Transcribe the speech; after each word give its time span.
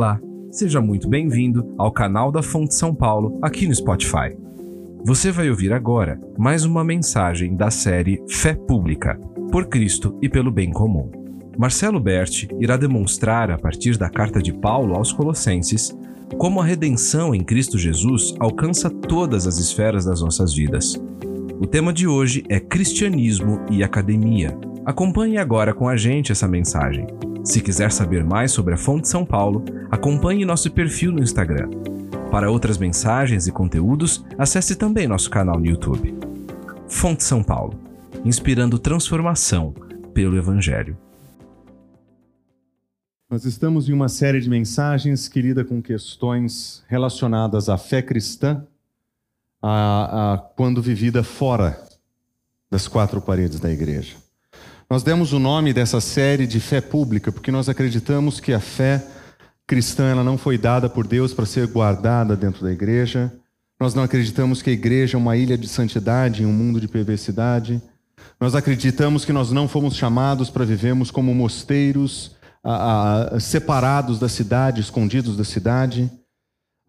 Olá, 0.00 0.18
seja 0.50 0.80
muito 0.80 1.06
bem-vindo 1.10 1.74
ao 1.76 1.92
canal 1.92 2.32
da 2.32 2.42
Fonte 2.42 2.74
São 2.74 2.94
Paulo 2.94 3.38
aqui 3.42 3.66
no 3.66 3.74
Spotify. 3.74 4.34
Você 5.04 5.30
vai 5.30 5.50
ouvir 5.50 5.74
agora 5.74 6.18
mais 6.38 6.64
uma 6.64 6.82
mensagem 6.82 7.54
da 7.54 7.70
série 7.70 8.18
Fé 8.26 8.54
Pública, 8.54 9.20
por 9.52 9.66
Cristo 9.66 10.18
e 10.22 10.26
pelo 10.26 10.50
bem 10.50 10.72
comum. 10.72 11.10
Marcelo 11.58 12.00
Berti 12.00 12.48
irá 12.58 12.78
demonstrar, 12.78 13.50
a 13.50 13.58
partir 13.58 13.98
da 13.98 14.08
carta 14.08 14.40
de 14.40 14.54
Paulo 14.54 14.94
aos 14.94 15.12
Colossenses, 15.12 15.94
como 16.38 16.62
a 16.62 16.64
redenção 16.64 17.34
em 17.34 17.44
Cristo 17.44 17.76
Jesus 17.76 18.34
alcança 18.40 18.88
todas 18.88 19.46
as 19.46 19.58
esferas 19.58 20.06
das 20.06 20.22
nossas 20.22 20.54
vidas. 20.54 20.94
O 21.60 21.66
tema 21.66 21.92
de 21.92 22.08
hoje 22.08 22.42
é 22.48 22.58
Cristianismo 22.58 23.66
e 23.70 23.84
Academia. 23.84 24.58
Acompanhe 24.82 25.36
agora 25.36 25.74
com 25.74 25.86
a 25.86 25.94
gente 25.94 26.32
essa 26.32 26.48
mensagem. 26.48 27.06
Se 27.44 27.60
quiser 27.60 27.90
saber 27.90 28.24
mais 28.24 28.52
sobre 28.52 28.74
a 28.74 28.76
Fonte 28.76 29.08
São 29.08 29.24
Paulo, 29.24 29.64
acompanhe 29.90 30.44
nosso 30.44 30.70
perfil 30.70 31.12
no 31.12 31.22
Instagram. 31.22 31.70
Para 32.30 32.50
outras 32.50 32.78
mensagens 32.78 33.46
e 33.46 33.52
conteúdos, 33.52 34.24
acesse 34.38 34.76
também 34.76 35.08
nosso 35.08 35.30
canal 35.30 35.58
no 35.58 35.66
YouTube. 35.66 36.14
Fonte 36.86 37.24
São 37.24 37.42
Paulo 37.42 37.90
inspirando 38.24 38.78
transformação 38.78 39.72
pelo 40.12 40.36
Evangelho. 40.36 40.96
Nós 43.28 43.44
estamos 43.44 43.88
em 43.88 43.92
uma 43.92 44.08
série 44.08 44.40
de 44.40 44.50
mensagens 44.50 45.28
que 45.28 45.40
lida 45.40 45.64
com 45.64 45.80
questões 45.80 46.84
relacionadas 46.88 47.68
à 47.68 47.78
fé 47.78 48.02
cristã, 48.02 48.66
a, 49.62 50.34
a, 50.34 50.38
quando 50.38 50.82
vivida 50.82 51.22
fora 51.22 51.80
das 52.70 52.88
quatro 52.88 53.20
paredes 53.20 53.60
da 53.60 53.70
igreja. 53.70 54.16
Nós 54.90 55.04
demos 55.04 55.32
o 55.32 55.38
nome 55.38 55.72
dessa 55.72 56.00
série 56.00 56.48
de 56.48 56.58
fé 56.58 56.80
pública 56.80 57.30
porque 57.30 57.52
nós 57.52 57.68
acreditamos 57.68 58.40
que 58.40 58.52
a 58.52 58.58
fé 58.58 59.00
cristã 59.64 60.10
ela 60.10 60.24
não 60.24 60.36
foi 60.36 60.58
dada 60.58 60.88
por 60.88 61.06
Deus 61.06 61.32
para 61.32 61.46
ser 61.46 61.68
guardada 61.68 62.34
dentro 62.34 62.64
da 62.64 62.72
igreja. 62.72 63.32
Nós 63.78 63.94
não 63.94 64.02
acreditamos 64.02 64.62
que 64.62 64.68
a 64.68 64.72
igreja 64.72 65.16
é 65.16 65.20
uma 65.20 65.36
ilha 65.36 65.56
de 65.56 65.68
santidade 65.68 66.42
em 66.42 66.46
um 66.46 66.52
mundo 66.52 66.80
de 66.80 66.88
perversidade. 66.88 67.80
Nós 68.40 68.56
acreditamos 68.56 69.24
que 69.24 69.32
nós 69.32 69.52
não 69.52 69.68
fomos 69.68 69.94
chamados 69.94 70.50
para 70.50 70.64
vivermos 70.64 71.12
como 71.12 71.32
mosteiros 71.32 72.32
a, 72.64 73.36
a, 73.36 73.38
separados 73.38 74.18
da 74.18 74.28
cidade, 74.28 74.80
escondidos 74.80 75.36
da 75.36 75.44
cidade. 75.44 76.10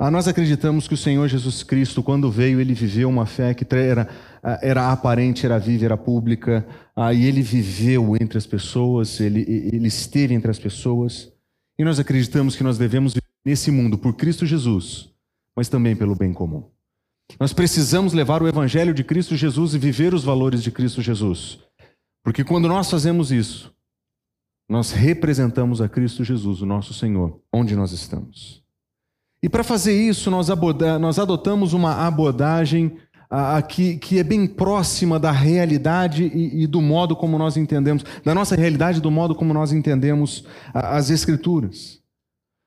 Ah, 0.03 0.09
nós 0.09 0.27
acreditamos 0.27 0.87
que 0.87 0.95
o 0.95 0.97
Senhor 0.97 1.27
Jesus 1.27 1.61
Cristo, 1.61 2.01
quando 2.01 2.31
veio, 2.31 2.59
ele 2.59 2.73
viveu 2.73 3.07
uma 3.07 3.27
fé 3.27 3.53
que 3.53 3.63
era, 3.71 4.09
era 4.59 4.91
aparente, 4.91 5.45
era 5.45 5.59
viva, 5.59 5.85
era 5.85 5.95
pública, 5.95 6.67
ah, 6.95 7.13
e 7.13 7.23
ele 7.23 7.43
viveu 7.43 8.17
entre 8.19 8.35
as 8.35 8.47
pessoas, 8.47 9.19
ele, 9.19 9.41
ele 9.47 9.87
esteve 9.87 10.33
entre 10.33 10.49
as 10.49 10.57
pessoas. 10.57 11.31
E 11.77 11.83
nós 11.83 11.99
acreditamos 11.99 12.55
que 12.55 12.63
nós 12.63 12.79
devemos 12.79 13.13
viver 13.13 13.27
nesse 13.45 13.69
mundo 13.69 13.95
por 13.95 14.15
Cristo 14.15 14.43
Jesus, 14.43 15.13
mas 15.55 15.69
também 15.69 15.95
pelo 15.95 16.15
bem 16.15 16.33
comum. 16.33 16.63
Nós 17.39 17.53
precisamos 17.53 18.11
levar 18.11 18.41
o 18.41 18.47
Evangelho 18.47 18.95
de 18.95 19.03
Cristo 19.03 19.35
Jesus 19.35 19.75
e 19.75 19.77
viver 19.77 20.15
os 20.15 20.23
valores 20.23 20.63
de 20.63 20.71
Cristo 20.71 20.99
Jesus. 20.99 21.59
Porque 22.23 22.43
quando 22.43 22.67
nós 22.67 22.89
fazemos 22.89 23.31
isso, 23.31 23.71
nós 24.67 24.89
representamos 24.89 25.79
a 25.79 25.87
Cristo 25.87 26.23
Jesus, 26.23 26.59
o 26.59 26.65
nosso 26.65 26.91
Senhor, 26.91 27.39
onde 27.53 27.75
nós 27.75 27.91
estamos. 27.91 28.61
E 29.43 29.49
para 29.49 29.63
fazer 29.63 29.93
isso, 29.93 30.29
nós, 30.29 30.47
nós 30.99 31.17
adotamos 31.17 31.73
uma 31.73 32.05
abordagem 32.05 32.95
aqui 33.29 33.97
que 33.97 34.19
é 34.19 34.23
bem 34.23 34.45
próxima 34.45 35.17
da 35.17 35.31
realidade 35.31 36.25
e, 36.25 36.63
e, 36.63 36.67
do 36.67 36.81
modo 36.81 37.15
como 37.15 37.37
nós 37.37 37.55
entendemos, 37.55 38.03
da 38.25 38.35
nossa 38.35 38.55
realidade 38.55 38.99
e 38.99 39.01
do 39.01 39.09
modo 39.09 39.33
como 39.33 39.53
nós 39.53 39.71
entendemos 39.71 40.45
as 40.73 41.09
Escrituras. 41.09 42.01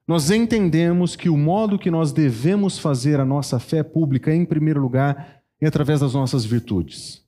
Nós 0.09 0.31
entendemos 0.31 1.17
que 1.17 1.29
o 1.29 1.37
modo 1.37 1.79
que 1.79 1.91
nós 1.91 2.13
devemos 2.13 2.79
fazer 2.79 3.21
a 3.21 3.25
nossa 3.25 3.59
fé 3.59 3.83
pública, 3.83 4.35
em 4.35 4.45
primeiro 4.45 4.81
lugar, 4.81 5.41
é 5.61 5.67
através 5.67 6.01
das 6.01 6.15
nossas 6.15 6.45
virtudes. 6.45 7.24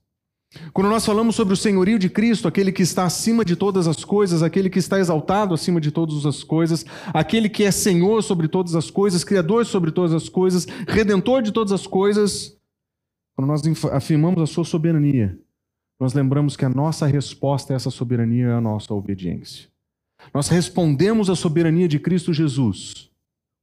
Quando 0.73 0.89
nós 0.89 1.05
falamos 1.05 1.35
sobre 1.35 1.53
o 1.53 1.57
senhorio 1.57 1.97
de 1.97 2.09
Cristo, 2.09 2.47
aquele 2.47 2.71
que 2.71 2.83
está 2.83 3.05
acima 3.05 3.43
de 3.43 3.55
todas 3.55 3.87
as 3.87 4.03
coisas, 4.03 4.43
aquele 4.43 4.69
que 4.69 4.79
está 4.79 4.99
exaltado 4.99 5.53
acima 5.53 5.81
de 5.81 5.91
todas 5.91 6.25
as 6.25 6.43
coisas, 6.43 6.85
aquele 7.13 7.49
que 7.49 7.63
é 7.63 7.71
Senhor 7.71 8.21
sobre 8.21 8.47
todas 8.47 8.75
as 8.75 8.89
coisas, 8.89 9.23
Criador 9.23 9.65
sobre 9.65 9.91
todas 9.91 10.13
as 10.13 10.29
coisas, 10.29 10.65
Redentor 10.87 11.41
de 11.41 11.51
todas 11.51 11.71
as 11.71 11.87
coisas, 11.87 12.57
quando 13.35 13.47
nós 13.47 13.61
afirmamos 13.91 14.41
a 14.41 14.47
sua 14.47 14.65
soberania, 14.65 15.37
nós 15.99 16.13
lembramos 16.13 16.55
que 16.55 16.65
a 16.65 16.69
nossa 16.69 17.05
resposta 17.05 17.73
a 17.73 17.75
essa 17.75 17.89
soberania 17.89 18.47
é 18.47 18.53
a 18.53 18.61
nossa 18.61 18.93
obediência. 18.93 19.67
Nós 20.33 20.47
respondemos 20.47 21.29
à 21.29 21.35
soberania 21.35 21.87
de 21.87 21.99
Cristo 21.99 22.33
Jesus 22.33 23.09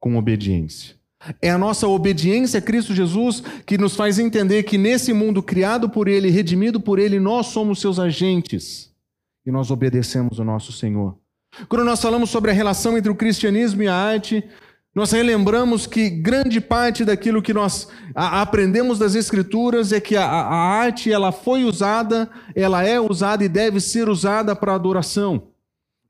com 0.01 0.17
obediência. 0.17 0.97
É 1.41 1.51
a 1.51 1.59
nossa 1.59 1.87
obediência 1.87 2.59
a 2.59 2.63
Cristo 2.63 2.95
Jesus 2.95 3.43
que 3.67 3.79
nos 3.79 3.97
faz 3.97 4.19
entender 4.19 4.63
que 4.65 4.77
nesse 4.79 5.13
mundo 5.13 5.43
criado 5.43 5.89
por 5.89 6.09
Ele, 6.09 6.31
redimido 6.31 6.81
por 6.81 6.99
Ele, 6.99 7.19
nós 7.19 7.47
somos 7.47 7.81
seus 7.81 7.99
agentes 7.99 8.93
e 9.47 9.51
nós 9.51 9.71
obedecemos 9.71 10.39
o 10.39 10.45
nosso 10.45 10.73
Senhor. 10.73 11.17
Quando 11.69 11.85
nós 11.85 12.01
falamos 12.01 12.31
sobre 12.31 12.51
a 12.51 12.55
relação 12.55 12.99
entre 12.99 13.11
o 13.11 13.15
cristianismo 13.15 13.83
e 13.83 13.89
a 13.89 13.95
arte, 13.95 14.43
nós 14.95 15.11
relembramos 15.11 15.87
que 15.87 16.09
grande 16.09 16.61
parte 16.61 17.05
daquilo 17.05 17.43
que 17.43 17.53
nós 17.53 17.89
aprendemos 18.15 18.99
das 18.99 19.15
Escrituras 19.15 19.93
é 19.93 20.01
que 20.01 20.17
a, 20.17 20.25
a 20.25 20.55
arte 20.55 21.13
ela 21.13 21.33
foi 21.33 21.65
usada, 21.65 22.31
ela 22.55 22.85
é 22.85 23.01
usada 23.01 23.45
e 23.45 23.49
deve 23.49 23.81
ser 23.81 24.09
usada 24.09 24.55
para 24.55 24.75
adoração. 24.75 25.54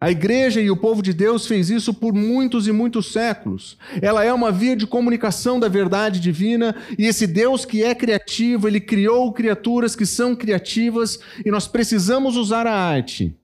A 0.05 0.11
igreja 0.11 0.61
e 0.61 0.71
o 0.71 0.77
povo 0.77 1.01
de 1.01 1.15
Deus 1.15 1.47
fez 1.47 1.71
isso 1.71 1.95
por 1.95 2.13
muitos 2.13 2.69
e 2.69 2.73
muitos 2.73 3.11
séculos. 3.11 3.79
Ela 4.03 4.23
é 4.23 4.31
uma 4.31 4.53
via 4.53 4.77
de 4.77 4.87
comunicação 4.87 5.59
da 5.59 5.67
verdade 5.67 6.21
divina 6.21 6.77
e 6.99 7.07
esse 7.07 7.27
Deus 7.27 7.65
que 7.65 7.83
é 7.83 7.95
criativo, 7.95 8.69
ele 8.69 8.83
criou 8.83 9.33
criaturas 9.33 9.97
que 9.97 10.05
são 10.05 10.37
criativas 10.37 11.19
e 11.43 11.51
nós 11.51 11.67
precisamos 11.67 12.37
usar 12.37 12.67
a 12.67 12.79
arte 12.79 13.35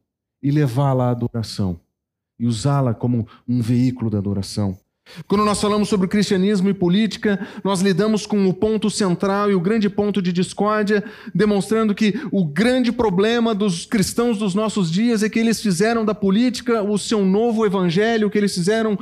e 0.43 0.51
levá-la 0.51 1.07
à 1.07 1.11
adoração 1.13 1.81
e 2.39 2.47
usá-la 2.47 2.93
como 2.93 3.27
um 3.49 3.63
veículo 3.63 4.11
da 4.11 4.19
adoração. 4.19 4.79
Quando 5.27 5.45
nós 5.45 5.61
falamos 5.61 5.89
sobre 5.89 6.09
cristianismo 6.09 6.69
e 6.69 6.75
política, 6.75 7.47
nós 7.63 7.81
lidamos 7.81 8.27
com 8.27 8.49
o 8.49 8.55
ponto 8.55 8.91
central 8.91 9.51
e 9.51 9.55
o 9.55 9.61
grande 9.61 9.89
ponto 9.89 10.21
de 10.23 10.33
discórdia, 10.33 11.05
demonstrando 11.35 11.95
que 11.95 12.15
o 12.31 12.45
grande 12.45 12.93
problema 12.93 13.55
dos 13.55 13.85
cristãos 13.87 14.39
dos 14.39 14.55
nossos 14.55 14.91
dias 14.91 15.23
é 15.23 15.29
que 15.29 15.39
eles 15.39 15.61
fizeram 15.61 16.05
da 16.05 16.15
política 16.15 16.83
o 16.83 16.99
seu 16.99 17.25
novo 17.25 17.67
evangelho, 17.67 18.31
que 18.31 18.39
eles 18.39 18.55
fizeram 18.55 18.99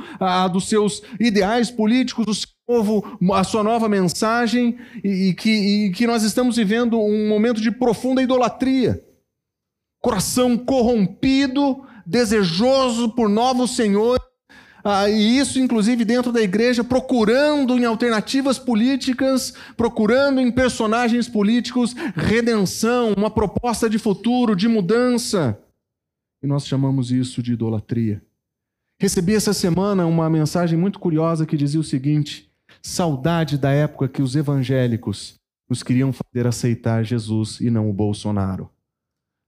dos 0.51 0.67
seus 0.67 1.01
ideais 1.19 1.69
políticos 1.69 2.25
o 2.27 2.33
seu 2.33 2.49
novo, 2.67 3.17
a 3.33 3.43
sua 3.43 3.63
nova 3.63 3.89
mensagem, 3.89 4.77
e, 5.03 5.29
e, 5.29 5.33
que, 5.33 5.49
e 5.49 5.91
que 5.91 6.05
nós 6.05 6.23
estamos 6.23 6.55
vivendo 6.55 6.99
um 6.99 7.27
momento 7.27 7.61
de 7.61 7.71
profunda 7.71 8.21
idolatria. 8.21 9.03
Coração 10.01 10.57
corrompido, 10.57 11.83
desejoso 12.05 13.09
por 13.09 13.27
novos 13.27 13.75
senhores 13.75 14.28
ah, 14.83 15.09
e 15.09 15.37
isso, 15.37 15.59
inclusive, 15.59 16.05
dentro 16.05 16.31
da 16.31 16.41
igreja, 16.41 16.83
procurando 16.83 17.77
em 17.77 17.85
alternativas 17.85 18.57
políticas, 18.57 19.53
procurando 19.75 20.39
em 20.39 20.51
personagens 20.51 21.27
políticos 21.27 21.93
redenção, 22.15 23.13
uma 23.13 23.29
proposta 23.29 23.89
de 23.89 23.97
futuro, 23.97 24.55
de 24.55 24.67
mudança. 24.67 25.59
E 26.41 26.47
nós 26.47 26.65
chamamos 26.65 27.11
isso 27.11 27.43
de 27.43 27.53
idolatria. 27.53 28.21
Recebi 28.99 29.33
essa 29.33 29.53
semana 29.53 30.05
uma 30.05 30.29
mensagem 30.29 30.77
muito 30.77 30.99
curiosa 30.99 31.45
que 31.45 31.57
dizia 31.57 31.79
o 31.79 31.83
seguinte: 31.83 32.49
saudade 32.81 33.57
da 33.57 33.71
época 33.71 34.07
que 34.07 34.21
os 34.21 34.35
evangélicos 34.35 35.35
nos 35.69 35.83
queriam 35.83 36.11
fazer 36.11 36.47
aceitar 36.47 37.03
Jesus 37.03 37.59
e 37.61 37.69
não 37.69 37.89
o 37.89 37.93
Bolsonaro. 37.93 38.69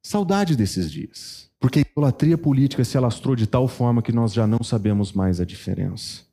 Saudade 0.04 0.56
desses 0.56 0.92
dias. 0.92 1.51
Porque 1.62 1.80
a 1.80 1.82
idolatria 1.84 2.40
política 2.40 2.84
se 2.84 2.98
alastrou 2.98 3.36
de 3.36 3.46
tal 3.46 3.68
forma 3.68 4.02
que 4.02 4.12
nós 4.12 4.34
já 4.34 4.48
não 4.48 4.64
sabemos 4.64 5.14
mais 5.14 5.40
a 5.40 5.46
diferença. 5.46 6.24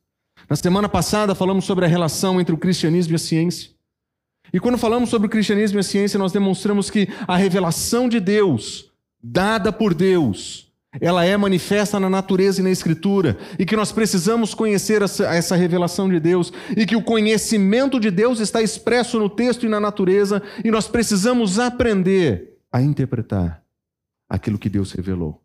Na 0.49 0.55
semana 0.55 0.89
passada 0.89 1.35
falamos 1.35 1.65
sobre 1.65 1.85
a 1.85 1.87
relação 1.87 2.41
entre 2.41 2.55
o 2.55 2.57
cristianismo 2.57 3.13
e 3.13 3.15
a 3.15 3.19
ciência. 3.19 3.69
E 4.51 4.59
quando 4.59 4.79
falamos 4.79 5.11
sobre 5.11 5.27
o 5.27 5.29
cristianismo 5.29 5.77
e 5.77 5.81
a 5.81 5.83
ciência, 5.83 6.17
nós 6.17 6.31
demonstramos 6.31 6.89
que 6.89 7.07
a 7.27 7.37
revelação 7.37 8.09
de 8.09 8.19
Deus, 8.19 8.91
dada 9.21 9.71
por 9.71 9.93
Deus, 9.93 10.73
ela 10.99 11.23
é 11.23 11.37
manifesta 11.37 11.99
na 11.99 12.09
natureza 12.09 12.59
e 12.59 12.63
na 12.63 12.71
escritura, 12.71 13.37
e 13.59 13.65
que 13.67 13.75
nós 13.75 13.91
precisamos 13.91 14.55
conhecer 14.55 15.03
essa 15.03 15.55
revelação 15.55 16.09
de 16.09 16.19
Deus, 16.19 16.51
e 16.75 16.87
que 16.87 16.95
o 16.95 17.03
conhecimento 17.03 17.99
de 17.99 18.09
Deus 18.09 18.39
está 18.39 18.63
expresso 18.63 19.19
no 19.19 19.29
texto 19.29 19.67
e 19.67 19.69
na 19.69 19.79
natureza, 19.79 20.41
e 20.65 20.71
nós 20.71 20.87
precisamos 20.87 21.59
aprender 21.59 22.57
a 22.71 22.81
interpretar 22.81 23.68
aquilo 24.29 24.59
que 24.59 24.69
Deus 24.69 24.91
revelou. 24.91 25.41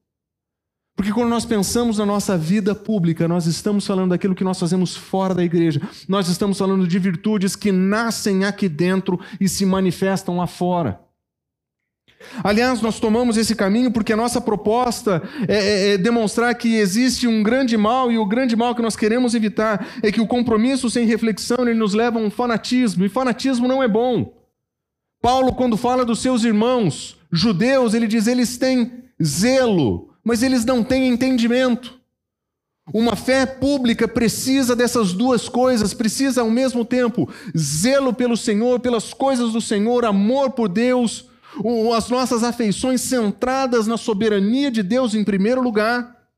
Porque 0.97 1.13
quando 1.13 1.29
nós 1.29 1.45
pensamos 1.45 1.99
na 1.99 2.07
nossa 2.07 2.39
vida 2.39 2.73
pública, 2.75 3.27
nós 3.27 3.47
estamos 3.47 3.85
falando 3.85 4.11
daquilo 4.11 4.35
que 4.35 4.45
nós 4.45 4.61
fazemos 4.61 4.95
fora 4.97 5.35
da 5.35 5.43
igreja. 5.43 5.81
Nós 6.09 6.29
estamos 6.29 6.57
falando 6.57 6.87
de 6.87 6.99
virtudes 7.01 7.57
que 7.57 7.73
nascem 7.73 8.45
aqui 8.45 8.69
dentro 8.69 9.19
e 9.41 9.49
se 9.49 9.67
manifestam 9.67 10.37
lá 10.37 10.47
fora. 10.47 11.01
Aliás, 12.43 12.81
nós 12.81 13.01
tomamos 13.01 13.37
esse 13.37 13.55
caminho 13.55 13.91
porque 13.91 14.13
a 14.13 14.17
nossa 14.17 14.41
proposta 14.41 15.23
é, 15.49 15.55
é, 15.55 15.89
é, 15.91 15.99
demonstrar 15.99 16.55
que 16.55 16.77
existe 16.77 17.27
um 17.27 17.43
grande 17.43 17.77
mal 17.77 18.11
e 18.11 18.17
o 18.17 18.25
grande 18.25 18.57
mal 18.57 18.75
que 18.75 18.83
nós 18.83 18.97
queremos 18.97 19.35
evitar 19.35 19.87
é 20.03 20.11
que 20.11 20.21
o 20.21 20.27
compromisso 20.27 20.89
sem 20.89 21.07
reflexão 21.07 21.59
ele 21.61 21.75
nos 21.75 21.93
leva 21.93 22.19
a 22.19 22.23
um 22.23 22.31
fanatismo 22.31 23.05
e 23.05 23.09
fanatismo 23.09 23.69
não 23.69 23.83
é 23.83 23.89
bom. 23.89 24.33
Paulo, 25.21 25.55
quando 25.55 25.77
fala 25.77 26.05
dos 26.05 26.21
seus 26.21 26.45
irmãos 26.45 27.19
judeus, 27.35 27.95
ele 27.95 28.07
diz 28.07 28.27
eles 28.27 28.57
têm 28.57 29.05
zelo, 29.23 30.15
mas 30.23 30.43
eles 30.43 30.65
não 30.65 30.83
têm 30.83 31.09
entendimento. 31.09 31.99
Uma 32.93 33.17
fé 33.17 33.47
pública 33.47 34.07
precisa 34.07 34.77
dessas 34.77 35.13
duas 35.13 35.49
coisas, 35.49 35.95
precisa 35.95 36.43
ao 36.43 36.51
mesmo 36.51 36.85
tempo 36.85 37.29
zelo 37.57 38.13
pelo 38.13 38.37
Senhor, 38.37 38.79
pelas 38.81 39.15
coisas 39.15 39.53
do 39.53 39.61
Senhor, 39.61 40.05
amor 40.05 40.51
por 40.51 40.69
Deus 40.69 41.27
as 41.97 42.09
nossas 42.09 42.43
afeições 42.43 43.01
centradas 43.01 43.87
na 43.87 43.97
soberania 43.97 44.71
de 44.71 44.83
Deus 44.83 45.15
em 45.15 45.23
primeiro 45.23 45.63
lugar. 45.63 46.29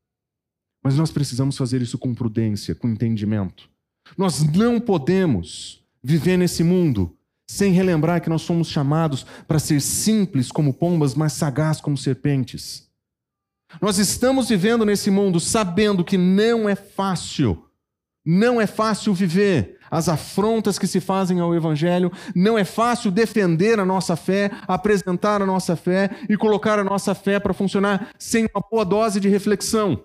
Mas 0.82 0.96
nós 0.96 1.10
precisamos 1.10 1.56
fazer 1.56 1.81
isso 1.81 1.98
com 1.98 2.14
prudência, 2.14 2.75
com 2.75 2.88
entendimento. 2.88 3.69
Nós 4.16 4.43
não 4.43 4.78
podemos 4.78 5.82
viver 6.02 6.37
nesse 6.37 6.62
mundo 6.62 7.16
sem 7.46 7.72
relembrar 7.72 8.20
que 8.20 8.28
nós 8.28 8.43
somos 8.43 8.69
chamados 8.69 9.25
para 9.46 9.58
ser 9.58 9.81
simples 9.81 10.50
como 10.50 10.75
pombas, 10.75 11.14
mas 11.14 11.32
sagaz 11.32 11.81
como 11.81 11.96
serpentes. 11.96 12.87
Nós 13.81 13.98
estamos 13.98 14.48
vivendo 14.48 14.84
nesse 14.84 15.10
mundo 15.10 15.38
sabendo 15.38 16.04
que 16.04 16.16
não 16.16 16.69
é 16.69 16.75
fácil, 16.75 17.64
não 18.25 18.60
é 18.60 18.66
fácil 18.66 19.14
viver 19.14 19.78
as 19.90 20.08
afrontas 20.08 20.78
que 20.78 20.87
se 20.87 21.00
fazem 21.00 21.40
ao 21.40 21.54
Evangelho, 21.54 22.10
não 22.34 22.58
é 22.58 22.64
fácil 22.64 23.10
defender 23.10 23.78
a 23.78 23.84
nossa 23.84 24.16
fé, 24.16 24.50
apresentar 24.66 25.40
a 25.40 25.46
nossa 25.46 25.76
fé 25.76 26.10
e 26.28 26.37
colocar 26.37 26.78
a 26.78 26.84
nossa 26.84 27.14
fé 27.14 27.38
para 27.38 27.54
funcionar 27.54 28.10
sem 28.19 28.46
uma 28.52 28.64
boa 28.69 28.84
dose 28.84 29.20
de 29.20 29.28
reflexão. 29.28 30.02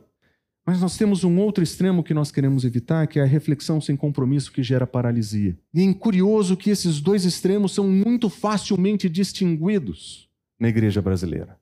Mas 0.66 0.80
nós 0.80 0.96
temos 0.96 1.24
um 1.24 1.40
outro 1.40 1.64
extremo 1.64 2.04
que 2.04 2.14
nós 2.14 2.32
queremos 2.32 2.64
evitar, 2.64 3.08
que 3.08 3.20
é 3.20 3.24
a 3.24 3.26
reflexão 3.26 3.82
sem 3.82 3.96
compromisso 3.96 4.52
que 4.52 4.62
gera 4.62 4.86
paralisia. 4.86 5.58
E 5.74 5.82
é 5.84 5.94
curioso 5.94 6.56
que 6.56 6.70
esses 6.70 7.02
dois 7.02 7.26
extremos 7.26 7.74
são 7.74 7.88
muito 7.88 8.30
facilmente 8.30 9.10
distinguidos 9.10 10.30
na 10.60 10.70
igreja 10.70 11.02
brasileira. 11.02 11.58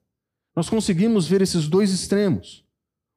Nós 0.54 0.68
conseguimos 0.68 1.26
ver 1.26 1.40
esses 1.40 1.68
dois 1.68 1.90
extremos 1.90 2.64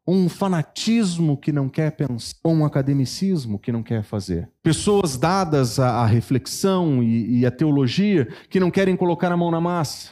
um 0.06 0.28
fanatismo 0.28 1.38
que 1.38 1.52
não 1.52 1.70
quer 1.70 1.92
pensar, 1.92 2.38
ou 2.44 2.54
um 2.54 2.66
academicismo 2.66 3.58
que 3.58 3.72
não 3.72 3.82
quer 3.82 4.04
fazer. 4.04 4.50
Pessoas 4.62 5.18
dadas 5.18 5.80
à, 5.80 6.06
reflexão 6.06 7.02
e, 7.02 7.40
e 7.40 7.46
à 7.46 7.52
teologia 7.52 8.28
que 8.50 8.60
não 8.60 8.70
querem 8.70 8.96
colocar 8.96 9.32
a 9.32 9.38
mão 9.38 9.50
na 9.50 9.62
massa. 9.62 10.12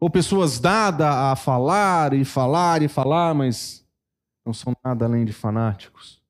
Ou 0.00 0.10
pessoas 0.10 0.58
dadas 0.58 1.06
a 1.06 1.36
falar 1.36 2.12
e 2.12 2.24
falar 2.24 2.82
e 2.82 2.88
falar, 2.88 3.34
mas 3.34 3.85
não 4.46 4.54
são 4.54 4.74
nada 4.84 5.04
além 5.04 5.24
de 5.24 5.32
fanáticos. 5.32 6.22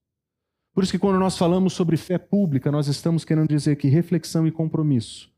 Por 0.75 0.83
isso 0.83 0.93
que 0.93 0.99
quando 0.99 1.19
nós 1.19 1.39
falamos 1.39 1.73
sobre 1.73 1.97
fé 1.97 2.19
pública, 2.19 2.73
nós 2.73 2.89
estamos 2.89 3.25
querendo 3.25 3.49
dizer 3.49 3.77
que 3.77 3.89
reflexão 3.89 4.47
e 4.47 4.51
compromisso, 4.51 5.31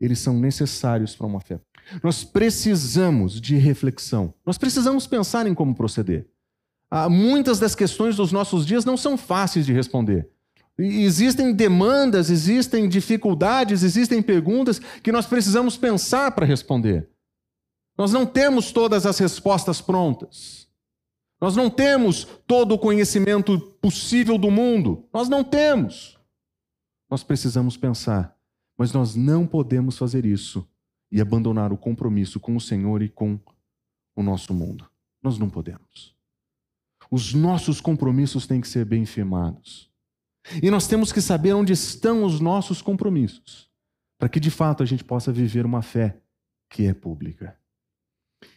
eles 0.00 0.18
são 0.18 0.38
necessários 0.38 1.14
para 1.14 1.26
uma 1.26 1.40
fé. 1.40 1.60
Nós 2.02 2.24
precisamos 2.24 3.40
de 3.40 3.56
reflexão. 3.56 4.34
Nós 4.44 4.58
precisamos 4.58 5.06
pensar 5.06 5.46
em 5.46 5.54
como 5.54 5.74
proceder 5.74 6.26
ah, 6.94 7.08
muitas 7.08 7.58
das 7.58 7.74
questões 7.74 8.16
dos 8.16 8.32
nossos 8.32 8.66
dias 8.66 8.84
não 8.84 8.98
são 8.98 9.16
fáceis 9.16 9.64
de 9.64 9.72
responder. 9.72 10.28
Existem 10.78 11.54
demandas, 11.54 12.28
existem 12.28 12.86
dificuldades, 12.86 13.82
existem 13.82 14.20
perguntas 14.20 14.78
que 15.02 15.10
nós 15.10 15.24
precisamos 15.24 15.78
pensar 15.78 16.32
para 16.32 16.44
responder. 16.44 17.08
Nós 17.96 18.12
não 18.12 18.26
temos 18.26 18.72
todas 18.72 19.06
as 19.06 19.18
respostas 19.18 19.80
prontas. 19.80 20.61
Nós 21.42 21.56
não 21.56 21.68
temos 21.68 22.24
todo 22.46 22.72
o 22.72 22.78
conhecimento 22.78 23.58
possível 23.80 24.38
do 24.38 24.48
mundo. 24.48 25.08
Nós 25.12 25.28
não 25.28 25.42
temos. 25.42 26.16
Nós 27.10 27.24
precisamos 27.24 27.76
pensar, 27.76 28.38
mas 28.78 28.92
nós 28.92 29.16
não 29.16 29.44
podemos 29.44 29.98
fazer 29.98 30.24
isso 30.24 30.64
e 31.10 31.20
abandonar 31.20 31.72
o 31.72 31.76
compromisso 31.76 32.38
com 32.38 32.54
o 32.54 32.60
Senhor 32.60 33.02
e 33.02 33.08
com 33.08 33.40
o 34.14 34.22
nosso 34.22 34.54
mundo. 34.54 34.88
Nós 35.20 35.36
não 35.36 35.50
podemos. 35.50 36.14
Os 37.10 37.34
nossos 37.34 37.80
compromissos 37.80 38.46
têm 38.46 38.60
que 38.60 38.68
ser 38.68 38.84
bem 38.84 39.04
firmados. 39.04 39.90
E 40.62 40.70
nós 40.70 40.86
temos 40.86 41.12
que 41.12 41.20
saber 41.20 41.54
onde 41.54 41.72
estão 41.72 42.22
os 42.22 42.38
nossos 42.38 42.80
compromissos, 42.80 43.68
para 44.16 44.28
que 44.28 44.38
de 44.38 44.50
fato 44.50 44.80
a 44.80 44.86
gente 44.86 45.02
possa 45.02 45.32
viver 45.32 45.66
uma 45.66 45.82
fé 45.82 46.20
que 46.70 46.86
é 46.86 46.94
pública. 46.94 47.58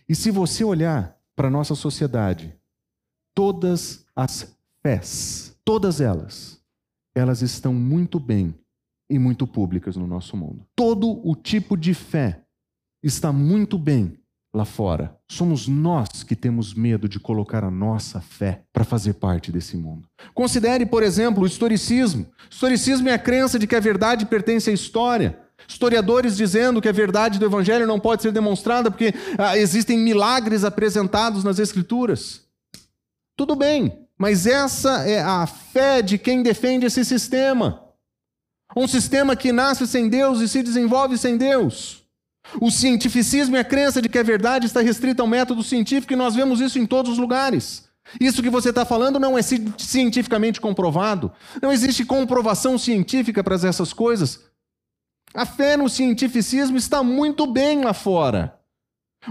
E 0.07 0.13
se 0.13 0.29
você 0.29 0.63
olhar 0.63 1.19
para 1.35 1.47
a 1.47 1.51
nossa 1.51 1.73
sociedade, 1.73 2.55
todas 3.35 4.05
as 4.15 4.55
fés, 4.81 5.55
todas 5.65 5.99
elas, 5.99 6.59
elas 7.13 7.41
estão 7.41 7.73
muito 7.73 8.19
bem 8.19 8.55
e 9.09 9.19
muito 9.19 9.45
públicas 9.45 9.95
no 9.95 10.07
nosso 10.07 10.35
mundo. 10.35 10.65
Todo 10.75 11.21
o 11.27 11.35
tipo 11.35 11.77
de 11.77 11.93
fé 11.93 12.41
está 13.03 13.31
muito 13.31 13.77
bem 13.77 14.17
lá 14.55 14.65
fora. 14.65 15.15
Somos 15.29 15.67
nós 15.67 16.23
que 16.23 16.35
temos 16.35 16.73
medo 16.73 17.09
de 17.09 17.19
colocar 17.19 17.63
a 17.63 17.69
nossa 17.69 18.21
fé 18.21 18.63
para 18.71 18.85
fazer 18.85 19.15
parte 19.15 19.51
desse 19.51 19.75
mundo. 19.75 20.07
Considere, 20.33 20.85
por 20.85 21.03
exemplo, 21.03 21.43
o 21.43 21.47
historicismo. 21.47 22.25
Historicismo 22.49 23.09
é 23.09 23.13
a 23.13 23.19
crença 23.19 23.59
de 23.59 23.67
que 23.67 23.75
a 23.75 23.81
verdade 23.81 24.25
pertence 24.25 24.69
à 24.69 24.73
história. 24.73 25.37
Historiadores 25.67 26.37
dizendo 26.37 26.81
que 26.81 26.87
a 26.87 26.93
verdade 26.93 27.37
do 27.37 27.45
evangelho 27.45 27.85
não 27.85 27.99
pode 27.99 28.21
ser 28.21 28.31
demonstrada 28.31 28.89
porque 28.89 29.13
ah, 29.37 29.57
existem 29.57 29.97
milagres 29.97 30.63
apresentados 30.63 31.43
nas 31.43 31.59
escrituras. 31.59 32.44
Tudo 33.35 33.55
bem, 33.55 34.07
mas 34.17 34.45
essa 34.47 35.07
é 35.07 35.21
a 35.21 35.45
fé 35.45 36.01
de 36.01 36.17
quem 36.17 36.41
defende 36.41 36.85
esse 36.85 37.03
sistema. 37.03 37.83
Um 38.75 38.87
sistema 38.87 39.35
que 39.35 39.51
nasce 39.51 39.85
sem 39.87 40.07
Deus 40.09 40.39
e 40.39 40.47
se 40.47 40.63
desenvolve 40.63 41.17
sem 41.17 41.37
Deus. 41.37 42.03
O 42.61 42.69
cientificismo 42.71 43.55
e 43.55 43.59
a 43.59 43.63
crença 43.63 44.01
de 44.01 44.07
que 44.07 44.19
a 44.19 44.23
verdade 44.23 44.65
está 44.65 44.81
restrita 44.81 45.21
ao 45.21 45.27
método 45.27 45.63
científico, 45.63 46.13
e 46.13 46.15
nós 46.15 46.35
vemos 46.35 46.61
isso 46.61 46.77
em 46.79 46.85
todos 46.85 47.13
os 47.13 47.17
lugares. 47.17 47.89
Isso 48.21 48.43
que 48.43 48.49
você 48.49 48.69
está 48.69 48.85
falando 48.85 49.19
não 49.19 49.37
é 49.37 49.41
cientificamente 49.41 50.61
comprovado. 50.61 51.31
Não 51.61 51.71
existe 51.71 52.05
comprovação 52.05 52.77
científica 52.77 53.43
para 53.43 53.55
essas 53.55 53.91
coisas. 53.91 54.41
A 55.33 55.45
fé 55.45 55.75
no 55.75 55.89
cientificismo 55.89 56.77
está 56.77 57.03
muito 57.03 57.47
bem 57.47 57.83
lá 57.83 57.93
fora. 57.93 58.54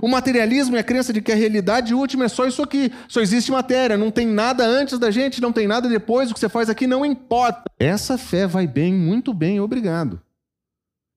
O 0.02 0.08
materialismo 0.08 0.76
e 0.76 0.78
a 0.78 0.84
crença 0.84 1.12
de 1.12 1.20
que 1.20 1.32
a 1.32 1.36
realidade 1.36 1.94
última 1.94 2.24
é 2.24 2.28
só 2.28 2.46
isso 2.46 2.62
aqui. 2.62 2.92
Só 3.08 3.20
existe 3.20 3.50
matéria, 3.50 3.96
não 3.96 4.10
tem 4.10 4.26
nada 4.26 4.64
antes 4.64 4.98
da 4.98 5.10
gente, 5.10 5.40
não 5.40 5.52
tem 5.52 5.66
nada 5.66 5.88
depois, 5.88 6.30
o 6.30 6.34
que 6.34 6.40
você 6.40 6.48
faz 6.48 6.68
aqui 6.68 6.86
não 6.86 7.04
importa. 7.04 7.64
Essa 7.78 8.18
fé 8.18 8.46
vai 8.46 8.66
bem, 8.66 8.92
muito 8.92 9.32
bem, 9.32 9.60
obrigado. 9.60 10.20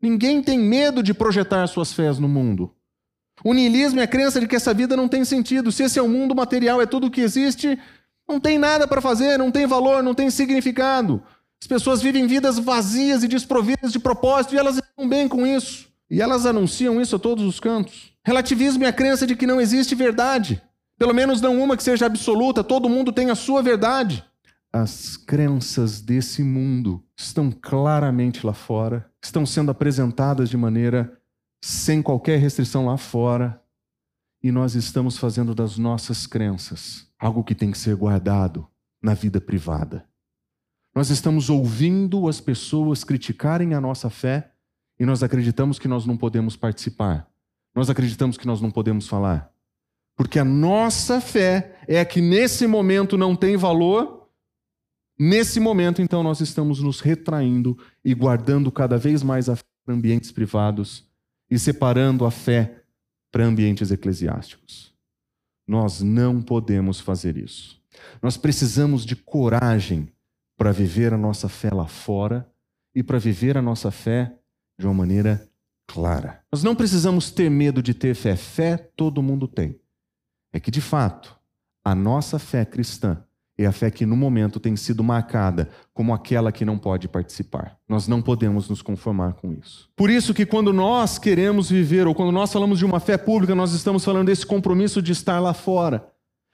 Ninguém 0.01 0.42
tem 0.42 0.60
medo 0.60 1.01
de 1.01 1.13
projetar 1.13 1.66
suas 1.68 1.92
fés 1.92 2.20
no 2.20 2.28
mundo. 2.28 2.72
O 3.44 3.54
niilismo 3.54 4.00
é 4.00 4.04
a 4.04 4.08
crença 4.08 4.40
de 4.40 4.48
que 4.48 4.56
essa 4.56 4.74
vida 4.74 4.96
não 4.96 5.08
tem 5.08 5.24
sentido. 5.24 5.72
Se 5.72 5.84
esse 5.84 6.00
é 6.00 6.01
o 6.01 6.10
mundo 6.10 6.36
material, 6.36 6.82
é 6.82 6.86
tudo 6.86 7.08
o 7.08 7.12
que 7.12 7.22
existe, 7.22 7.80
não 8.28 8.40
tem 8.40 8.58
nada 8.58 8.88
para 8.88 9.01
fazer, 9.01 9.38
não 9.38 9.51
tem 9.51 9.66
valor, 9.66 10.04
não 10.04 10.13
tem 10.13 10.30
significado. 10.30 11.24
As 11.62 11.68
pessoas 11.68 12.01
vivem 12.01 12.28
vidas 12.28 12.60
vazias 12.60 13.24
e 13.24 13.28
desprovidas 13.28 13.92
de 13.92 14.00
propósito 14.00 14.54
e 14.54 14.58
elas 14.58 14.78
estão 14.78 15.08
bem 15.08 15.28
com 15.28 15.46
isso. 15.46 15.88
E 16.10 16.22
elas 16.22 16.46
anunciam 16.46 17.02
isso 17.02 17.16
a 17.16 17.20
todos 17.20 17.44
os 17.44 17.60
cantos. 17.60 18.14
Relativismo 18.24 18.84
é 18.84 18.88
a 18.88 18.94
crença 18.94 19.28
de 19.28 19.36
que 19.36 19.48
não 19.48 19.60
existe 19.60 19.96
verdade. 19.96 20.62
Pelo 20.98 21.14
menos 21.14 21.42
não 21.42 21.62
uma 21.62 21.78
que 21.78 21.84
seja 21.84 22.06
absoluta, 22.06 22.64
todo 22.64 22.90
mundo 22.90 23.12
tem 23.12 23.30
a 23.30 23.36
sua 23.36 23.62
verdade. 23.62 24.24
As 24.72 25.16
crenças 25.16 26.02
desse 26.02 26.44
mundo 26.44 27.04
estão 27.16 27.52
claramente 27.52 28.46
lá 28.46 28.54
fora, 28.54 29.10
estão 29.24 29.46
sendo 29.46 29.72
apresentadas 29.72 30.50
de 30.50 30.58
maneira 30.58 31.18
sem 31.62 32.02
qualquer 32.02 32.40
restrição 32.40 32.86
lá 32.86 32.98
fora, 32.98 33.62
e 34.44 34.52
nós 34.52 34.76
estamos 34.76 35.18
fazendo 35.18 35.56
das 35.56 35.78
nossas 35.78 36.28
crenças 36.28 37.08
algo 37.20 37.44
que 37.44 37.56
tem 37.56 37.72
que 37.72 37.78
ser 37.78 37.96
guardado 37.96 38.68
na 39.02 39.14
vida 39.14 39.42
privada. 39.42 40.06
Nós 40.96 41.10
estamos 41.10 41.50
ouvindo 41.50 42.28
as 42.28 42.40
pessoas 42.40 43.04
criticarem 43.04 43.74
a 43.74 43.82
nossa 43.82 44.10
fé 44.10 44.52
e 45.00 45.06
nós 45.06 45.24
acreditamos 45.24 45.80
que 45.80 45.88
nós 45.88 46.06
não 46.06 46.18
podemos 46.18 46.56
participar. 46.56 47.27
Nós 47.75 47.89
acreditamos 47.89 48.38
que 48.38 48.48
nós 48.48 48.62
não 48.62 48.72
podemos 48.72 49.08
falar. 49.08 49.51
Porque 50.16 50.39
a 50.39 50.46
nossa 50.46 51.22
fé 51.22 51.77
é 51.88 52.04
que 52.04 52.22
nesse 52.22 52.66
momento 52.66 53.18
não 53.18 53.36
tem 53.36 53.56
valor 53.56 54.18
Nesse 55.20 55.60
momento, 55.60 56.00
então, 56.00 56.22
nós 56.22 56.42
estamos 56.42 56.80
nos 56.80 57.00
retraindo 57.00 57.75
e 58.06 58.13
guardando 58.13 58.72
cada 58.72 58.98
vez 58.98 59.24
mais 59.24 59.50
a 59.50 59.56
fé 59.56 59.63
para 59.84 59.96
ambientes 59.96 60.32
privados 60.32 61.08
e 61.50 61.58
separando 61.58 62.24
a 62.24 62.30
fé 62.30 62.84
para 63.32 63.44
ambientes 63.44 63.89
eclesiásticos. 63.89 64.94
Nós 65.68 66.01
não 66.01 66.42
podemos 66.42 67.00
fazer 67.00 67.36
isso. 67.36 67.82
Nós 68.22 68.38
precisamos 68.38 69.04
de 69.06 69.16
coragem 69.16 70.08
para 70.56 70.72
viver 70.72 71.13
a 71.13 71.18
nossa 71.18 71.50
fé 71.50 71.72
lá 71.72 71.88
fora 71.88 72.48
e 72.94 73.01
para 73.01 73.18
viver 73.18 73.58
a 73.58 73.62
nossa 73.62 73.89
fé 73.89 74.37
de 74.77 74.86
uma 74.86 74.93
maneira 74.93 75.50
clara. 75.88 76.41
Nós 76.51 76.63
não 76.63 76.75
precisamos 76.75 77.31
ter 77.31 77.50
medo 77.50 77.81
de 77.81 77.93
ter 77.93 78.13
fé. 78.13 78.36
Fé 78.36 78.77
todo 78.77 79.24
mundo 79.24 79.48
tem. 79.48 79.79
É 80.53 80.60
que, 80.60 80.69
de 80.69 80.81
fato, 80.81 81.36
a 81.84 81.96
nossa 81.96 82.38
fé 82.38 82.65
cristã 82.65 83.24
é 83.57 83.65
a 83.65 83.72
fé 83.72 83.89
que 83.89 84.05
no 84.05 84.15
momento 84.15 84.60
tem 84.60 84.75
sido 84.75 85.03
marcada 85.03 85.69
como 85.93 86.13
aquela 86.13 86.51
que 86.51 86.63
não 86.63 86.77
pode 86.77 87.07
participar. 87.07 87.75
Nós 87.89 88.07
não 88.07 88.22
podemos 88.22 88.69
nos 88.69 88.84
conformar 88.84 89.34
com 89.34 89.51
isso. 89.51 89.89
Por 89.96 90.12
isso 90.12 90.34
que 90.34 90.46
quando 90.46 90.72
nós 90.72 91.17
queremos 91.17 91.69
viver 91.69 92.05
ou 92.05 92.13
quando 92.13 92.31
nós 92.31 92.53
falamos 92.53 92.77
de 92.77 92.86
uma 92.86 93.00
fé 93.00 93.17
pública, 93.17 93.55
nós 93.55 93.74
estamos 93.74 94.05
falando 94.05 94.27
desse 94.27 94.46
compromisso 94.46 95.01
de 95.01 95.12
estar 95.12 95.39
lá 95.39 95.55
fora, 95.55 96.07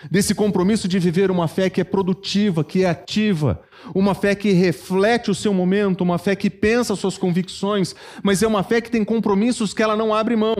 desse 0.09 0.35
compromisso 0.35 0.87
de 0.87 0.99
viver 0.99 1.31
uma 1.31 1.47
fé 1.47 1.69
que 1.69 1.81
é 1.81 1.83
produtiva, 1.83 2.63
que 2.63 2.83
é 2.83 2.89
ativa, 2.89 3.61
uma 3.93 4.13
fé 4.13 4.35
que 4.35 4.51
reflete 4.51 5.31
o 5.31 5.35
seu 5.35 5.53
momento, 5.53 6.01
uma 6.01 6.17
fé 6.17 6.35
que 6.35 6.49
pensa 6.49 6.95
suas 6.95 7.17
convicções, 7.17 7.95
mas 8.21 8.43
é 8.43 8.47
uma 8.47 8.63
fé 8.63 8.81
que 8.81 8.91
tem 8.91 9.03
compromissos 9.03 9.73
que 9.73 9.83
ela 9.83 9.95
não 9.95 10.13
abre 10.13 10.35
mão. 10.35 10.55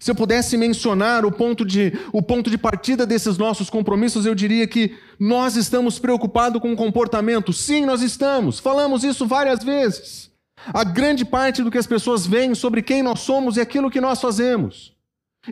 Se 0.00 0.10
eu 0.10 0.14
pudesse 0.14 0.56
mencionar 0.56 1.24
o 1.24 1.32
ponto, 1.32 1.64
de, 1.64 1.92
o 2.12 2.20
ponto 2.20 2.50
de 2.50 2.58
partida 2.58 3.06
desses 3.06 3.38
nossos 3.38 3.70
compromissos, 3.70 4.26
eu 4.26 4.34
diria 4.34 4.66
que 4.66 4.96
nós 5.18 5.56
estamos 5.56 5.98
preocupados 5.98 6.60
com 6.60 6.72
o 6.72 6.76
comportamento. 6.76 7.52
Sim, 7.52 7.86
nós 7.86 8.02
estamos. 8.02 8.58
Falamos 8.58 9.04
isso 9.04 9.26
várias 9.26 9.62
vezes. 9.62 10.30
A 10.72 10.82
grande 10.82 11.24
parte 11.24 11.62
do 11.62 11.70
que 11.70 11.78
as 11.78 11.86
pessoas 11.86 12.26
veem 12.26 12.54
sobre 12.54 12.82
quem 12.82 13.02
nós 13.02 13.20
somos 13.20 13.56
é 13.56 13.62
aquilo 13.62 13.90
que 13.90 14.00
nós 14.00 14.20
fazemos. 14.20 14.92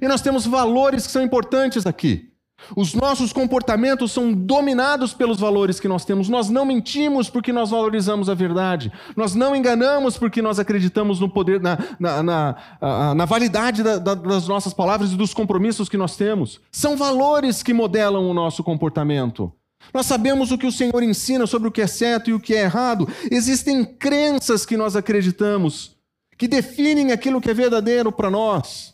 E 0.00 0.08
nós 0.08 0.20
temos 0.20 0.44
valores 0.44 1.06
que 1.06 1.12
são 1.12 1.22
importantes 1.22 1.86
aqui. 1.86 2.33
Os 2.76 2.94
nossos 2.94 3.32
comportamentos 3.32 4.12
são 4.12 4.32
dominados 4.32 5.12
pelos 5.12 5.38
valores 5.38 5.78
que 5.78 5.88
nós 5.88 6.04
temos. 6.04 6.28
Nós 6.28 6.48
não 6.48 6.64
mentimos 6.64 7.28
porque 7.28 7.52
nós 7.52 7.70
valorizamos 7.70 8.28
a 8.28 8.34
verdade. 8.34 8.92
Nós 9.16 9.34
não 9.34 9.54
enganamos 9.54 10.16
porque 10.16 10.40
nós 10.40 10.58
acreditamos 10.58 11.20
no 11.20 11.28
poder, 11.28 11.60
na, 11.60 11.78
na, 11.98 12.22
na, 12.22 13.14
na 13.14 13.24
validade 13.24 13.82
da, 13.82 13.98
da, 13.98 14.14
das 14.14 14.48
nossas 14.48 14.72
palavras 14.72 15.12
e 15.12 15.16
dos 15.16 15.34
compromissos 15.34 15.88
que 15.88 15.96
nós 15.96 16.16
temos. 16.16 16.60
São 16.70 16.96
valores 16.96 17.62
que 17.62 17.74
modelam 17.74 18.28
o 18.28 18.34
nosso 18.34 18.62
comportamento. 18.62 19.52
Nós 19.92 20.06
sabemos 20.06 20.50
o 20.50 20.58
que 20.58 20.66
o 20.66 20.72
Senhor 20.72 21.02
ensina 21.02 21.46
sobre 21.46 21.68
o 21.68 21.72
que 21.72 21.82
é 21.82 21.86
certo 21.86 22.30
e 22.30 22.32
o 22.32 22.40
que 22.40 22.54
é 22.54 22.62
errado. 22.62 23.08
Existem 23.30 23.84
crenças 23.84 24.64
que 24.64 24.76
nós 24.76 24.96
acreditamos 24.96 25.94
que 26.36 26.48
definem 26.48 27.12
aquilo 27.12 27.40
que 27.40 27.50
é 27.50 27.54
verdadeiro 27.54 28.10
para 28.10 28.30
nós. 28.30 28.93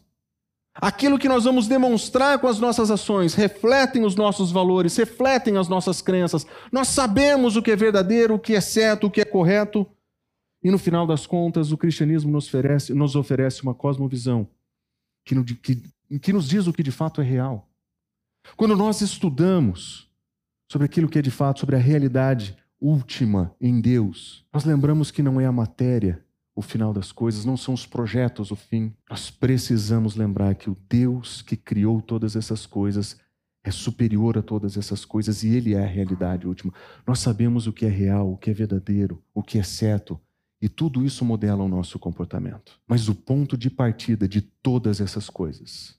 Aquilo 0.75 1.19
que 1.19 1.29
nós 1.29 1.45
vamos 1.45 1.67
demonstrar 1.67 2.39
com 2.39 2.47
as 2.47 2.61
nossas 2.61 2.91
ações 2.91 3.35
refletem 3.35 4.05
os 4.05 4.15
nossos 4.15 4.53
valores, 4.53 4.97
refletem 4.97 5.57
as 5.57 5.69
nossas 5.69 6.01
crenças. 6.01 6.47
Nós 6.71 6.89
sabemos 6.89 7.57
o 7.57 7.63
que 7.63 7.73
é 7.73 7.77
verdadeiro, 7.77 8.35
o 8.35 8.39
que 8.39 8.55
é 8.55 8.61
certo, 8.61 9.07
o 9.07 9.11
que 9.11 9.21
é 9.21 9.25
correto. 9.25 9.87
E 10.63 10.71
no 10.71 10.79
final 10.79 11.07
das 11.07 11.27
contas, 11.27 11.73
o 11.73 11.77
cristianismo 11.77 12.31
nos 12.31 12.47
oferece, 12.47 12.95
nos 12.95 13.17
oferece 13.17 13.63
uma 13.63 13.75
cosmovisão 13.75 14.47
que, 15.25 15.35
que, 15.55 15.83
que 16.21 16.33
nos 16.33 16.49
diz 16.49 16.67
o 16.67 16.73
que 16.73 16.83
de 16.83 16.93
fato 16.93 17.21
é 17.21 17.25
real. 17.25 17.69
Quando 18.57 18.77
nós 18.77 19.01
estudamos 19.01 20.09
sobre 20.71 20.85
aquilo 20.85 21.09
que 21.09 21.19
é 21.19 21.23
de 21.23 21.31
fato, 21.31 21.61
sobre 21.61 21.77
a 21.77 21.81
realidade 21.81 22.57
última 22.81 23.55
em 23.61 23.81
Deus, 23.81 24.47
nós 24.53 24.65
lembramos 24.65 25.11
que 25.11 25.23
não 25.23 25.41
é 25.41 25.47
a 25.47 25.53
matéria 25.53 26.25
o 26.61 26.63
final 26.63 26.93
das 26.93 27.11
coisas, 27.11 27.45
não 27.45 27.57
são 27.57 27.75
os 27.75 27.87
projetos 27.87 28.51
o 28.51 28.57
fim. 28.57 28.93
Nós 29.09 29.31
precisamos 29.31 30.15
lembrar 30.15 30.55
que 30.55 30.71
o 30.71 30.77
Deus 30.89 31.43
que 31.43 31.57
criou 31.57 32.01
todas 32.01 32.37
essas 32.37 32.67
coisas 32.67 33.19
é 33.65 33.71
superior 33.71 34.39
a 34.39 34.43
todas 34.43 34.77
essas 34.77 35.05
coisas 35.05 35.43
e 35.43 35.49
Ele 35.49 35.75
é 35.75 35.83
a 35.83 35.87
realidade 35.87 36.47
última. 36.47 36.73
Nós 37.07 37.19
sabemos 37.19 37.67
o 37.67 37.73
que 37.73 37.85
é 37.85 37.89
real, 37.89 38.33
o 38.33 38.37
que 38.37 38.51
é 38.51 38.55
verdadeiro, 38.55 39.23
o 39.35 39.43
que 39.43 39.59
é 39.59 39.63
certo. 39.63 40.21
E 40.63 40.69
tudo 40.69 41.05
isso 41.05 41.25
modela 41.25 41.65
o 41.65 41.69
nosso 41.69 41.99
comportamento. 41.99 42.79
Mas 42.87 43.09
o 43.09 43.15
ponto 43.15 43.57
de 43.57 43.71
partida 43.71 44.29
de 44.29 44.41
todas 44.41 45.01
essas 45.01 45.29
coisas 45.29 45.99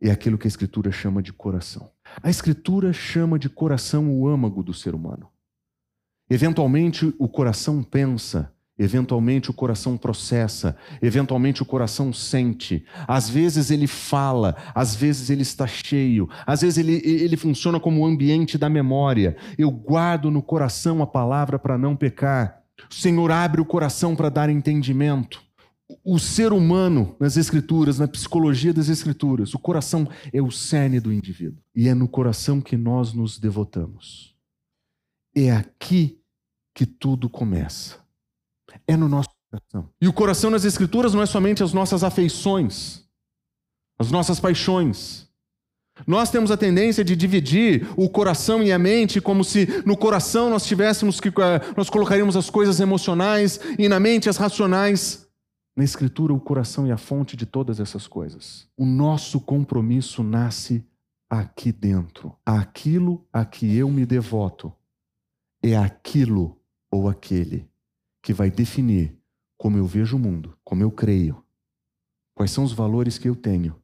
é 0.00 0.10
aquilo 0.10 0.38
que 0.38 0.46
a 0.46 0.48
Escritura 0.48 0.90
chama 0.90 1.22
de 1.22 1.32
coração. 1.32 1.90
A 2.22 2.30
Escritura 2.30 2.92
chama 2.92 3.38
de 3.38 3.48
coração 3.48 4.10
o 4.10 4.26
âmago 4.26 4.62
do 4.62 4.72
ser 4.72 4.94
humano. 4.94 5.28
Eventualmente, 6.28 7.14
o 7.18 7.28
coração 7.28 7.82
pensa, 7.82 8.52
Eventualmente 8.78 9.50
o 9.50 9.54
coração 9.54 9.96
processa, 9.96 10.76
eventualmente 11.00 11.62
o 11.62 11.64
coração 11.64 12.12
sente. 12.12 12.84
Às 13.08 13.28
vezes 13.28 13.70
ele 13.70 13.86
fala, 13.86 14.54
às 14.74 14.94
vezes 14.94 15.30
ele 15.30 15.40
está 15.40 15.66
cheio, 15.66 16.28
às 16.46 16.60
vezes 16.60 16.76
ele, 16.76 17.00
ele 17.02 17.38
funciona 17.38 17.80
como 17.80 18.02
o 18.02 18.06
ambiente 18.06 18.58
da 18.58 18.68
memória. 18.68 19.34
Eu 19.56 19.70
guardo 19.70 20.30
no 20.30 20.42
coração 20.42 21.02
a 21.02 21.06
palavra 21.06 21.58
para 21.58 21.78
não 21.78 21.96
pecar. 21.96 22.62
O 22.90 22.94
Senhor 22.94 23.32
abre 23.32 23.62
o 23.62 23.64
coração 23.64 24.14
para 24.14 24.28
dar 24.28 24.50
entendimento. 24.50 25.42
O 26.04 26.18
ser 26.18 26.52
humano, 26.52 27.16
nas 27.18 27.38
Escrituras, 27.38 27.98
na 27.98 28.06
psicologia 28.06 28.74
das 28.74 28.90
Escrituras, 28.90 29.54
o 29.54 29.58
coração 29.58 30.06
é 30.30 30.42
o 30.42 30.50
cerne 30.50 31.00
do 31.00 31.10
indivíduo. 31.10 31.62
E 31.74 31.88
é 31.88 31.94
no 31.94 32.08
coração 32.08 32.60
que 32.60 32.76
nós 32.76 33.14
nos 33.14 33.38
devotamos. 33.38 34.34
É 35.34 35.50
aqui 35.50 36.18
que 36.74 36.84
tudo 36.84 37.30
começa 37.30 38.05
é 38.86 38.96
no 38.96 39.08
nosso 39.08 39.30
coração. 39.50 39.90
E 40.00 40.08
o 40.08 40.12
coração 40.12 40.50
nas 40.50 40.64
Escrituras 40.64 41.14
não 41.14 41.22
é 41.22 41.26
somente 41.26 41.62
as 41.62 41.72
nossas 41.72 42.02
afeições, 42.02 43.04
as 43.98 44.10
nossas 44.10 44.40
paixões. 44.40 45.26
Nós 46.06 46.30
temos 46.30 46.50
a 46.50 46.56
tendência 46.56 47.04
de 47.04 47.16
dividir 47.16 47.88
o 47.96 48.08
coração 48.08 48.62
e 48.62 48.70
a 48.70 48.78
mente 48.78 49.20
como 49.20 49.42
se 49.42 49.82
no 49.86 49.96
coração 49.96 50.50
nós 50.50 50.66
tivéssemos 50.66 51.20
que 51.20 51.28
eh, 51.28 51.72
nós 51.76 51.88
colocaríamos 51.88 52.36
as 52.36 52.50
coisas 52.50 52.80
emocionais 52.80 53.58
e 53.78 53.88
na 53.88 53.98
mente 53.98 54.28
as 54.28 54.36
racionais. 54.36 55.26
Na 55.74 55.84
escritura 55.84 56.34
o 56.34 56.40
coração 56.40 56.86
é 56.86 56.92
a 56.92 56.98
fonte 56.98 57.36
de 57.36 57.46
todas 57.46 57.80
essas 57.80 58.06
coisas. 58.06 58.68
O 58.76 58.84
nosso 58.84 59.40
compromisso 59.40 60.22
nasce 60.22 60.84
aqui 61.30 61.72
dentro. 61.72 62.36
Aquilo 62.44 63.26
a 63.32 63.44
que 63.44 63.74
eu 63.74 63.90
me 63.90 64.04
devoto 64.04 64.72
é 65.62 65.76
aquilo 65.76 66.58
ou 66.90 67.08
aquele 67.08 67.66
que 68.26 68.34
vai 68.34 68.50
definir 68.50 69.16
como 69.56 69.78
eu 69.78 69.86
vejo 69.86 70.16
o 70.16 70.18
mundo, 70.18 70.58
como 70.64 70.82
eu 70.82 70.90
creio, 70.90 71.40
quais 72.34 72.50
são 72.50 72.64
os 72.64 72.72
valores 72.72 73.18
que 73.18 73.28
eu 73.28 73.36
tenho 73.36 73.76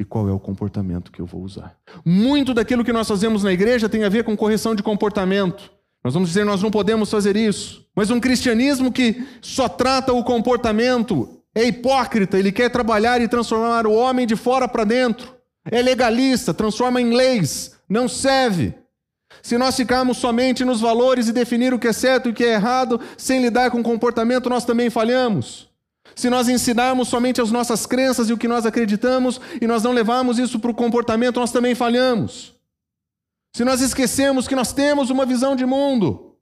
e 0.00 0.04
qual 0.04 0.28
é 0.28 0.32
o 0.32 0.40
comportamento 0.40 1.12
que 1.12 1.20
eu 1.20 1.26
vou 1.26 1.42
usar. 1.42 1.78
Muito 2.04 2.52
daquilo 2.52 2.84
que 2.84 2.92
nós 2.92 3.06
fazemos 3.06 3.44
na 3.44 3.52
igreja 3.52 3.88
tem 3.88 4.02
a 4.02 4.08
ver 4.08 4.24
com 4.24 4.36
correção 4.36 4.74
de 4.74 4.82
comportamento. 4.82 5.70
Nós 6.02 6.12
vamos 6.12 6.28
dizer, 6.28 6.44
nós 6.44 6.60
não 6.60 6.72
podemos 6.72 7.08
fazer 7.08 7.36
isso. 7.36 7.86
Mas 7.94 8.10
um 8.10 8.18
cristianismo 8.18 8.90
que 8.90 9.24
só 9.40 9.68
trata 9.68 10.12
o 10.12 10.24
comportamento 10.24 11.40
é 11.54 11.62
hipócrita, 11.62 12.36
ele 12.36 12.50
quer 12.50 12.70
trabalhar 12.70 13.20
e 13.20 13.28
transformar 13.28 13.86
o 13.86 13.92
homem 13.92 14.26
de 14.26 14.34
fora 14.34 14.66
para 14.66 14.82
dentro. 14.82 15.32
É 15.70 15.80
legalista, 15.80 16.52
transforma 16.52 17.00
em 17.00 17.14
leis, 17.14 17.76
não 17.88 18.08
serve. 18.08 18.74
Se 19.42 19.58
nós 19.58 19.76
ficarmos 19.76 20.16
somente 20.16 20.64
nos 20.64 20.80
valores 20.80 21.28
e 21.28 21.32
definir 21.32 21.74
o 21.74 21.78
que 21.78 21.88
é 21.88 21.92
certo 21.92 22.28
e 22.28 22.32
o 22.32 22.34
que 22.34 22.44
é 22.44 22.54
errado, 22.54 23.00
sem 23.16 23.40
lidar 23.40 23.70
com 23.70 23.80
o 23.80 23.82
comportamento, 23.82 24.48
nós 24.48 24.64
também 24.64 24.90
falhamos. 24.90 25.68
Se 26.14 26.30
nós 26.30 26.48
ensinarmos 26.48 27.08
somente 27.08 27.40
as 27.40 27.50
nossas 27.50 27.86
crenças 27.86 28.28
e 28.28 28.32
o 28.32 28.38
que 28.38 28.48
nós 28.48 28.66
acreditamos 28.66 29.40
e 29.60 29.66
nós 29.66 29.82
não 29.82 29.92
levarmos 29.92 30.38
isso 30.38 30.58
para 30.58 30.70
o 30.70 30.74
comportamento, 30.74 31.40
nós 31.40 31.50
também 31.50 31.74
falhamos. 31.74 32.54
Se 33.54 33.64
nós 33.64 33.80
esquecemos 33.80 34.48
que 34.48 34.54
nós 34.54 34.72
temos 34.72 35.10
uma 35.10 35.24
visão 35.24 35.54
de 35.54 35.64
mundo, 35.64 36.36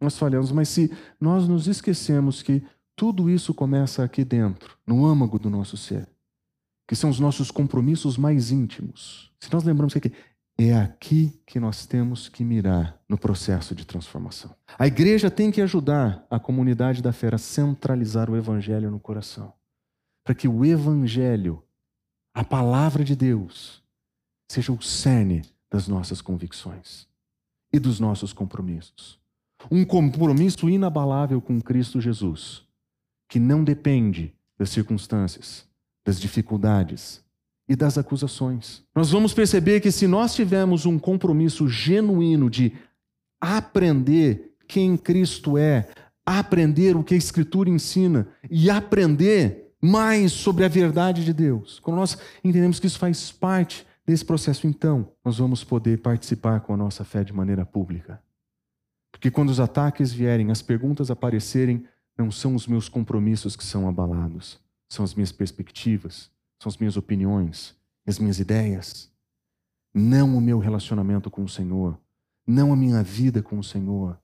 nós 0.00 0.16
falhamos. 0.16 0.52
Mas 0.52 0.68
se 0.68 0.90
nós 1.20 1.48
nos 1.48 1.66
esquecemos 1.66 2.42
que 2.42 2.62
tudo 2.96 3.30
isso 3.30 3.54
começa 3.54 4.02
aqui 4.02 4.24
dentro, 4.24 4.76
no 4.86 5.06
âmago 5.06 5.38
do 5.38 5.48
nosso 5.48 5.76
ser, 5.76 6.08
que 6.86 6.96
são 6.96 7.10
os 7.10 7.20
nossos 7.20 7.50
compromissos 7.50 8.16
mais 8.16 8.50
íntimos. 8.50 9.30
Se 9.38 9.52
nós 9.52 9.62
lembramos 9.62 9.94
que 9.94 10.12
é 10.60 10.74
aqui 10.74 11.40
que 11.46 11.60
nós 11.60 11.86
temos 11.86 12.28
que 12.28 12.42
mirar 12.42 13.00
no 13.08 13.16
processo 13.16 13.76
de 13.76 13.86
transformação. 13.86 14.52
A 14.76 14.88
igreja 14.88 15.30
tem 15.30 15.52
que 15.52 15.62
ajudar 15.62 16.26
a 16.28 16.40
comunidade 16.40 17.00
da 17.00 17.12
fé 17.12 17.32
a 17.32 17.38
centralizar 17.38 18.28
o 18.28 18.36
evangelho 18.36 18.90
no 18.90 18.98
coração, 18.98 19.52
para 20.24 20.34
que 20.34 20.48
o 20.48 20.64
evangelho, 20.64 21.62
a 22.34 22.42
palavra 22.42 23.04
de 23.04 23.14
Deus, 23.14 23.84
seja 24.50 24.72
o 24.72 24.82
cerne 24.82 25.42
das 25.70 25.86
nossas 25.86 26.20
convicções 26.20 27.06
e 27.72 27.78
dos 27.78 28.00
nossos 28.00 28.32
compromissos. 28.32 29.20
Um 29.70 29.84
compromisso 29.84 30.68
inabalável 30.68 31.40
com 31.40 31.60
Cristo 31.60 32.00
Jesus, 32.00 32.64
que 33.28 33.38
não 33.38 33.62
depende 33.62 34.34
das 34.58 34.70
circunstâncias, 34.70 35.64
das 36.04 36.20
dificuldades, 36.20 37.22
e 37.68 37.76
das 37.76 37.98
acusações. 37.98 38.82
Nós 38.94 39.10
vamos 39.10 39.34
perceber 39.34 39.80
que 39.80 39.92
se 39.92 40.06
nós 40.06 40.34
tivermos 40.34 40.86
um 40.86 40.98
compromisso 40.98 41.68
genuíno 41.68 42.48
de 42.48 42.72
aprender 43.40 44.54
quem 44.66 44.96
Cristo 44.96 45.58
é, 45.58 45.88
aprender 46.24 46.96
o 46.96 47.04
que 47.04 47.14
a 47.14 47.18
Escritura 47.18 47.68
ensina 47.68 48.28
e 48.50 48.70
aprender 48.70 49.74
mais 49.80 50.32
sobre 50.32 50.64
a 50.64 50.68
verdade 50.68 51.24
de 51.24 51.32
Deus, 51.32 51.78
quando 51.80 51.98
nós 51.98 52.18
entendemos 52.42 52.80
que 52.80 52.86
isso 52.86 52.98
faz 52.98 53.30
parte 53.30 53.86
desse 54.04 54.24
processo, 54.24 54.66
então 54.66 55.12
nós 55.24 55.38
vamos 55.38 55.62
poder 55.62 55.98
participar 55.98 56.60
com 56.60 56.72
a 56.72 56.76
nossa 56.76 57.04
fé 57.04 57.22
de 57.22 57.32
maneira 57.32 57.64
pública. 57.64 58.20
Porque 59.12 59.30
quando 59.30 59.50
os 59.50 59.60
ataques 59.60 60.12
vierem, 60.12 60.50
as 60.50 60.62
perguntas 60.62 61.10
aparecerem, 61.10 61.84
não 62.16 62.30
são 62.30 62.54
os 62.54 62.66
meus 62.66 62.88
compromissos 62.88 63.54
que 63.54 63.64
são 63.64 63.88
abalados, 63.88 64.58
são 64.88 65.04
as 65.04 65.14
minhas 65.14 65.30
perspectivas, 65.30 66.30
são 66.60 66.68
as 66.68 66.76
minhas 66.76 66.96
opiniões, 66.96 67.76
as 68.06 68.18
minhas 68.18 68.40
ideias. 68.40 69.10
Não 69.94 70.36
o 70.36 70.40
meu 70.40 70.58
relacionamento 70.58 71.30
com 71.30 71.42
o 71.42 71.48
Senhor, 71.48 71.98
não 72.46 72.72
a 72.72 72.76
minha 72.76 73.02
vida 73.02 73.42
com 73.42 73.58
o 73.58 73.64
Senhor, 73.64 74.20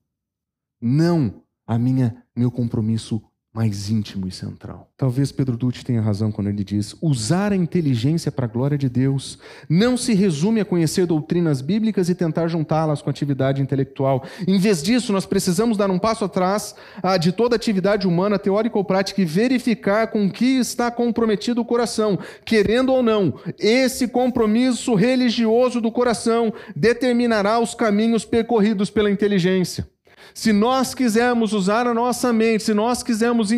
não 0.81 1.43
a 1.67 1.79
minha 1.79 2.25
meu 2.35 2.50
compromisso 2.50 3.23
mais 3.54 3.88
íntimo 3.88 4.26
e 4.26 4.32
central. 4.32 4.90
Talvez 4.96 5.30
Pedro 5.30 5.56
Dutti 5.56 5.84
tenha 5.84 6.00
razão 6.00 6.32
quando 6.32 6.49
ele 6.49 6.64
diz: 6.64 6.96
usar 7.00 7.52
a 7.52 7.56
inteligência 7.56 8.32
para 8.32 8.46
a 8.46 8.49
glória 8.49 8.76
de 8.76 8.88
Deus 8.88 9.38
não 9.68 9.96
se 9.96 10.12
resume 10.12 10.61
a 10.61 10.64
conhecer 10.64 11.06
doutrinas 11.06 11.61
bíblicas 11.61 12.08
e 12.08 12.16
tentar 12.16 12.49
juntá-las 12.49 13.00
com 13.00 13.08
atividade 13.08 13.62
intelectual. 13.62 14.25
Em 14.49 14.58
vez 14.58 14.82
disso, 14.82 15.12
nós 15.12 15.25
precisamos 15.25 15.76
dar 15.76 15.88
um 15.88 16.00
passo 16.00 16.25
atrás 16.25 16.75
de 17.20 17.30
toda 17.30 17.54
atividade 17.54 18.08
humana, 18.08 18.40
teórica 18.40 18.76
ou 18.76 18.84
prática, 18.84 19.23
e 19.23 19.25
verificar 19.25 20.08
com 20.08 20.28
que 20.28 20.58
está 20.58 20.90
comprometido 20.90 21.61
o 21.61 21.64
coração. 21.64 22.18
Querendo 22.44 22.92
ou 22.92 23.04
não, 23.04 23.34
esse 23.56 24.08
compromisso 24.08 24.94
religioso 24.94 25.80
do 25.80 25.92
coração 25.92 26.52
determinará 26.75 27.61
os 27.61 27.73
caminhos 27.73 28.25
percorridos 28.25 28.90
pela 28.90 29.11
inteligência. 29.11 29.93
Se 30.33 30.52
nós 30.52 30.95
quisermos 30.95 31.52
usar 31.52 31.87
a 31.87 31.95
nossa 31.95 32.33
mente, 32.33 32.64
se 32.64 32.75
nós 32.75 33.02
quisermos 33.02 33.50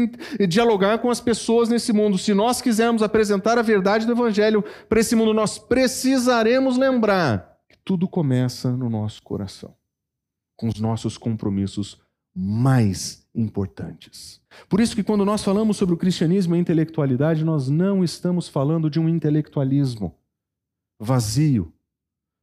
dialogar 0.48 0.98
com 0.98 1.10
as 1.10 1.20
pessoas 1.20 1.68
nesse 1.68 1.92
mundo, 1.92 2.18
se 2.18 2.34
nós 2.34 2.60
quisermos 2.60 3.02
apresentar 3.02 3.58
a 3.58 3.62
verdade 3.62 4.06
do 4.06 4.12
Evangelho 4.12 4.64
para 4.88 5.00
esse 5.00 5.14
mundo, 5.14 5.32
nós 5.32 5.58
precisaremos 5.58 6.76
lembrar 6.76 7.58
que 7.68 7.76
tudo 7.84 8.08
começa 8.08 8.70
no 8.76 8.90
nosso 8.90 9.22
coração, 9.22 9.74
com 10.56 10.68
os 10.68 10.80
nossos 10.80 11.16
compromissos 11.16 12.00
mais 12.34 13.26
importantes. 13.34 14.42
Por 14.68 14.80
isso 14.80 14.94
que 14.94 15.02
quando 15.02 15.24
nós 15.24 15.42
falamos 15.42 15.76
sobre 15.76 15.94
o 15.94 15.98
cristianismo 15.98 16.54
e 16.54 16.58
a 16.58 16.60
intelectualidade, 16.60 17.44
nós 17.44 17.68
não 17.68 18.04
estamos 18.04 18.48
falando 18.48 18.90
de 18.90 19.00
um 19.00 19.08
intelectualismo 19.08 20.14
vazio, 20.98 21.72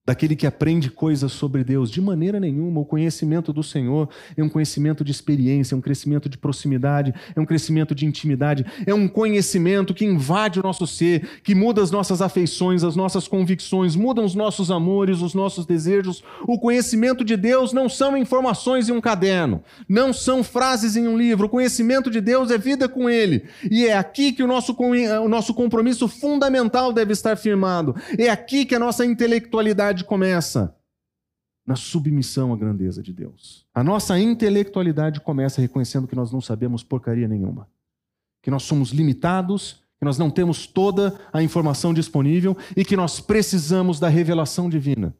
daquele 0.05 0.35
que 0.35 0.45
aprende 0.45 0.89
coisas 0.89 1.31
sobre 1.31 1.63
Deus. 1.63 1.89
De 1.89 2.01
maneira 2.01 2.39
nenhuma, 2.39 2.81
o 2.81 2.85
conhecimento 2.85 3.53
do 3.53 3.63
Senhor 3.63 4.09
é 4.35 4.43
um 4.43 4.49
conhecimento 4.49 5.03
de 5.03 5.11
experiência, 5.11 5.75
é 5.75 5.77
um 5.77 5.81
crescimento 5.81 6.27
de 6.27 6.37
proximidade, 6.37 7.13
é 7.35 7.39
um 7.39 7.45
crescimento 7.45 7.95
de 7.95 8.05
intimidade, 8.05 8.65
é 8.85 8.93
um 8.93 9.07
conhecimento 9.07 9.93
que 9.93 10.03
invade 10.03 10.59
o 10.59 10.63
nosso 10.63 10.85
ser, 10.85 11.41
que 11.41 11.55
muda 11.55 11.81
as 11.81 11.89
nossas 11.89 12.21
afeições, 12.21 12.83
as 12.83 12.95
nossas 12.95 13.27
convicções, 13.27 13.95
muda 13.95 14.21
os 14.21 14.35
nossos 14.35 14.69
amores, 14.69 15.21
os 15.21 15.33
nossos 15.33 15.65
desejos. 15.65 16.21
O 16.45 16.59
conhecimento 16.59 17.23
de 17.23 17.37
Deus 17.37 17.71
não 17.71 17.87
são 17.87 18.17
informações 18.17 18.89
em 18.89 18.91
um 18.91 19.01
caderno, 19.01 19.63
não 19.87 20.11
são 20.11 20.43
frases 20.43 20.97
em 20.97 21.07
um 21.07 21.17
livro. 21.17 21.47
O 21.47 21.49
conhecimento 21.49 22.11
de 22.11 22.19
Deus 22.19 22.51
é 22.51 22.57
vida 22.57 22.89
com 22.89 23.09
Ele. 23.09 23.45
E 23.71 23.85
é 23.85 23.97
aqui 23.97 24.33
que 24.33 24.43
o 24.43 24.47
nosso, 24.47 24.75
o 24.77 25.29
nosso 25.29 25.53
compromisso 25.53 26.09
fundamental 26.09 26.91
deve 26.91 27.13
estar 27.13 27.37
firmado. 27.37 27.95
É 28.17 28.29
aqui 28.29 28.65
que 28.65 28.75
a 28.75 28.79
nossa 28.79 29.05
intelectualidade 29.05 29.92
começa 30.01 30.73
na 31.65 31.75
submissão 31.75 32.53
à 32.53 32.57
grandeza 32.57 33.03
de 33.03 33.11
Deus. 33.11 33.65
A 33.73 33.83
nossa 33.83 34.17
intelectualidade 34.17 35.19
começa 35.19 35.61
reconhecendo 35.61 36.07
que 36.07 36.15
nós 36.15 36.31
não 36.31 36.41
sabemos 36.41 36.83
porcaria 36.83 37.27
nenhuma, 37.27 37.67
que 38.41 38.51
nós 38.51 38.63
somos 38.63 38.91
limitados, 38.91 39.83
que 39.99 40.05
nós 40.05 40.17
não 40.17 40.29
temos 40.29 40.67
toda 40.67 41.19
a 41.31 41.41
informação 41.43 41.93
disponível 41.93 42.57
e 42.75 42.83
que 42.83 42.95
nós 42.95 43.19
precisamos 43.19 43.99
da 43.99 44.09
revelação 44.09 44.69
divina 44.69 45.15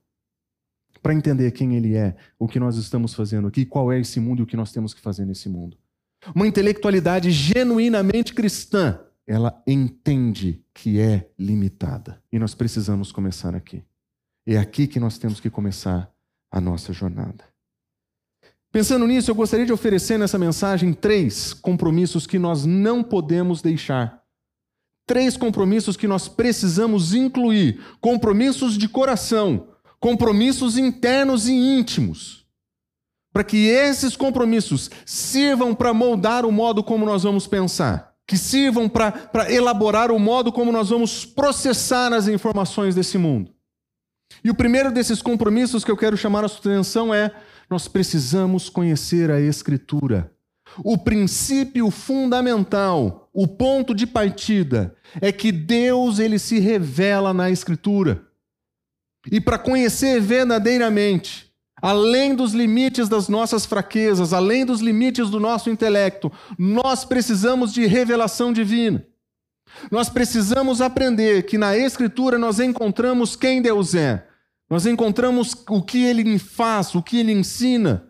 para 1.02 1.14
entender 1.14 1.52
quem 1.52 1.76
Ele 1.76 1.96
é, 1.96 2.16
o 2.40 2.48
que 2.48 2.60
nós 2.60 2.78
estamos 2.78 3.14
fazendo 3.14 3.48
aqui, 3.48 3.66
qual 3.66 3.92
é 3.92 4.00
esse 4.00 4.22
mundo 4.22 4.40
e 4.40 4.44
o 4.44 4.46
que 4.46 4.56
nós 4.56 4.72
temos 4.72 4.94
que 4.94 5.02
fazer 5.02 5.26
nesse 5.26 5.50
mundo. 5.50 5.78
Uma 6.34 6.48
intelectualidade 6.48 7.30
genuinamente 7.30 8.34
cristã, 8.34 9.00
ela 9.28 9.62
entende 9.68 10.64
que 10.74 11.00
é 11.00 11.30
limitada. 11.38 12.22
E 12.32 12.40
nós 12.40 12.56
precisamos 12.56 13.12
começar 13.12 13.54
aqui. 13.54 13.84
É 14.46 14.58
aqui 14.58 14.88
que 14.88 15.00
nós 15.00 15.18
temos 15.18 15.40
que 15.40 15.50
começar 15.50 16.12
a 16.52 16.60
nossa 16.60 16.92
jornada. 16.92 17.46
Pensando 18.72 19.06
nisso, 19.06 19.30
eu 19.30 19.36
gostaria 19.36 19.68
de 19.68 19.72
oferecer 19.72 20.18
nessa 20.18 20.40
mensagem 20.40 20.94
três 20.94 21.54
compromissos 21.54 22.26
que 22.26 22.40
nós 22.40 22.66
não 22.66 23.04
podemos 23.04 23.62
deixar. 23.62 24.24
Três 25.06 25.38
compromissos 25.38 25.96
que 25.96 26.08
nós 26.08 26.28
precisamos 26.28 27.14
incluir: 27.14 27.80
compromissos 28.02 28.78
de 28.78 28.90
coração, 28.90 29.68
compromissos 30.00 30.78
internos 30.78 31.48
e 31.48 31.54
íntimos. 31.54 32.48
Para 33.32 33.44
que 33.44 33.68
esses 33.68 34.16
compromissos 34.16 34.90
sirvam 35.06 35.76
para 35.76 35.94
moldar 35.94 36.46
o 36.46 36.52
modo 36.52 36.84
como 36.84 37.06
nós 37.06 37.24
vamos 37.24 37.46
pensar, 37.46 38.16
que 38.28 38.38
sirvam 38.38 38.90
para 38.90 39.52
elaborar 39.52 40.12
o 40.12 40.20
modo 40.20 40.52
como 40.52 40.72
nós 40.72 40.90
vamos 40.90 41.26
processar 41.26 42.12
as 42.12 42.28
informações 42.28 42.96
desse 42.96 43.18
mundo. 43.18 43.53
E 44.44 44.50
o 44.50 44.56
primeiro 44.56 44.92
desses 44.92 45.22
compromissos 45.22 45.84
que 45.84 45.92
eu 45.92 45.98
quero 45.98 46.16
chamar 46.16 46.46
a 46.46 46.48
sua 46.48 46.60
atenção 46.60 47.14
é: 47.14 47.32
nós 47.70 47.88
precisamos 47.88 48.70
conhecer 48.70 49.30
a 49.32 49.40
Escritura. 49.40 50.32
O 50.84 50.98
princípio 50.98 51.92
fundamental, 51.92 53.30
o 53.34 53.48
ponto 53.48 53.94
de 53.94 54.08
partida, 54.08 54.96
é 55.22 55.32
que 55.32 55.52
Deus 55.52 56.20
ele 56.20 56.40
se 56.40 56.60
revela 56.60 57.34
na 57.34 57.52
Escritura. 57.52 58.26
E 59.32 59.40
para 59.40 59.58
conhecer 59.58 60.20
verdadeiramente, 60.20 61.52
além 61.82 62.34
dos 62.36 62.54
limites 62.54 63.08
das 63.08 63.28
nossas 63.28 63.66
fraquezas, 63.66 64.34
além 64.34 64.66
dos 64.66 64.82
limites 64.82 65.30
do 65.30 65.40
nosso 65.40 65.70
intelecto, 65.70 66.32
nós 66.58 67.06
precisamos 67.06 67.74
de 67.74 67.86
revelação 67.86 68.52
divina. 68.52 69.06
Nós 69.92 70.10
precisamos 70.10 70.82
aprender 70.82 71.44
que 71.44 71.58
na 71.58 71.78
Escritura 71.78 72.38
nós 72.38 72.60
encontramos 72.60 73.36
quem 73.36 73.62
Deus 73.62 73.96
é. 73.96 74.26
Nós 74.70 74.86
encontramos 74.86 75.56
o 75.70 75.82
que 75.82 76.04
ele 76.04 76.40
faz, 76.40 76.96
o 76.96 77.02
que 77.02 77.20
ele 77.20 77.32
ensina, 77.32 78.08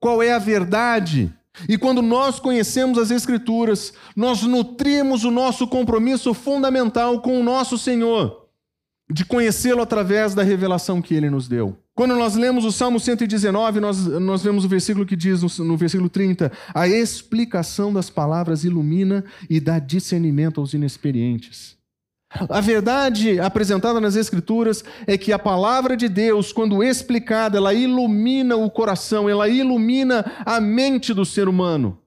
qual 0.00 0.22
é 0.22 0.32
a 0.32 0.38
verdade. 0.38 1.32
E 1.68 1.76
quando 1.76 2.02
nós 2.02 2.38
conhecemos 2.38 2.98
as 2.98 3.10
Escrituras, 3.10 3.92
nós 4.14 4.42
nutrimos 4.42 5.24
o 5.24 5.30
nosso 5.30 5.66
compromisso 5.66 6.32
fundamental 6.34 7.20
com 7.20 7.40
o 7.40 7.42
nosso 7.42 7.76
Senhor, 7.76 8.48
de 9.10 9.24
conhecê-lo 9.24 9.82
através 9.82 10.34
da 10.34 10.42
revelação 10.42 11.02
que 11.02 11.14
ele 11.14 11.30
nos 11.30 11.48
deu. 11.48 11.76
Quando 11.98 12.14
nós 12.14 12.36
lemos 12.36 12.64
o 12.64 12.70
Salmo 12.70 13.00
119, 13.00 13.80
nós, 13.80 14.06
nós 14.06 14.40
vemos 14.40 14.64
o 14.64 14.68
versículo 14.68 15.04
que 15.04 15.16
diz, 15.16 15.42
no, 15.42 15.64
no 15.64 15.76
versículo 15.76 16.08
30, 16.08 16.52
a 16.72 16.86
explicação 16.86 17.92
das 17.92 18.08
palavras 18.08 18.62
ilumina 18.62 19.24
e 19.50 19.58
dá 19.58 19.80
discernimento 19.80 20.60
aos 20.60 20.74
inexperientes. 20.74 21.76
A 22.48 22.60
verdade 22.60 23.40
apresentada 23.40 24.00
nas 24.00 24.14
Escrituras 24.14 24.84
é 25.08 25.18
que 25.18 25.32
a 25.32 25.40
palavra 25.40 25.96
de 25.96 26.08
Deus, 26.08 26.52
quando 26.52 26.84
explicada, 26.84 27.58
ela 27.58 27.74
ilumina 27.74 28.54
o 28.54 28.70
coração, 28.70 29.28
ela 29.28 29.48
ilumina 29.48 30.24
a 30.46 30.60
mente 30.60 31.12
do 31.12 31.24
ser 31.24 31.48
humano. 31.48 31.98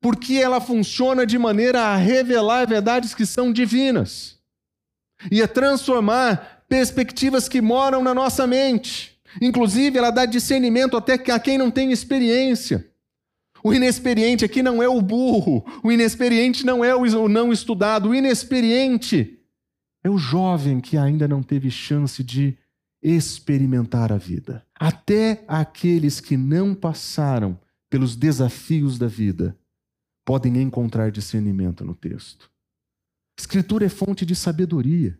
Porque 0.00 0.34
ela 0.34 0.60
funciona 0.60 1.26
de 1.26 1.36
maneira 1.36 1.86
a 1.86 1.96
revelar 1.96 2.68
verdades 2.68 3.16
que 3.16 3.26
são 3.26 3.52
divinas 3.52 4.38
e 5.28 5.42
a 5.42 5.48
transformar 5.48 6.57
perspectivas 6.68 7.48
que 7.48 7.60
moram 7.60 8.02
na 8.02 8.14
nossa 8.14 8.46
mente. 8.46 9.18
Inclusive, 9.40 9.98
ela 9.98 10.10
dá 10.10 10.26
discernimento 10.26 10.96
até 10.96 11.14
a 11.32 11.38
quem 11.38 11.58
não 11.58 11.70
tem 11.70 11.92
experiência. 11.92 12.86
O 13.62 13.74
inexperiente 13.74 14.44
aqui 14.44 14.62
não 14.62 14.82
é 14.82 14.88
o 14.88 15.02
burro, 15.02 15.64
o 15.82 15.90
inexperiente 15.90 16.64
não 16.64 16.84
é 16.84 16.94
o 16.94 17.28
não 17.28 17.52
estudado, 17.52 18.10
o 18.10 18.14
inexperiente 18.14 19.40
é 20.04 20.08
o 20.08 20.16
jovem 20.16 20.80
que 20.80 20.96
ainda 20.96 21.26
não 21.26 21.42
teve 21.42 21.70
chance 21.70 22.22
de 22.22 22.56
experimentar 23.02 24.12
a 24.12 24.16
vida. 24.16 24.64
Até 24.74 25.44
aqueles 25.48 26.20
que 26.20 26.36
não 26.36 26.74
passaram 26.74 27.58
pelos 27.90 28.14
desafios 28.14 28.98
da 28.98 29.06
vida 29.06 29.58
podem 30.24 30.60
encontrar 30.60 31.10
discernimento 31.10 31.84
no 31.84 31.94
texto. 31.94 32.50
Escritura 33.38 33.86
é 33.86 33.88
fonte 33.88 34.26
de 34.26 34.36
sabedoria. 34.36 35.18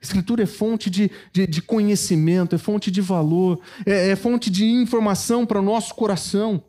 Escritura 0.00 0.42
é 0.42 0.46
fonte 0.46 0.90
de, 0.90 1.10
de, 1.32 1.46
de 1.46 1.62
conhecimento, 1.62 2.54
é 2.54 2.58
fonte 2.58 2.90
de 2.90 3.00
valor, 3.00 3.60
é, 3.84 4.10
é 4.10 4.16
fonte 4.16 4.50
de 4.50 4.64
informação 4.64 5.46
para 5.46 5.60
o 5.60 5.64
nosso 5.64 5.94
coração. 5.94 6.62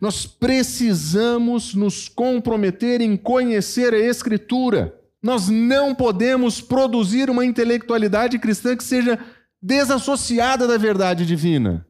Nós 0.00 0.26
precisamos 0.26 1.74
nos 1.74 2.08
comprometer 2.08 3.00
em 3.00 3.16
conhecer 3.16 3.94
a 3.94 3.98
Escritura. 3.98 4.98
Nós 5.22 5.48
não 5.48 5.94
podemos 5.94 6.60
produzir 6.60 7.30
uma 7.30 7.44
intelectualidade 7.44 8.38
cristã 8.38 8.76
que 8.76 8.84
seja 8.84 9.18
desassociada 9.62 10.66
da 10.66 10.76
verdade 10.76 11.24
divina. 11.24 11.86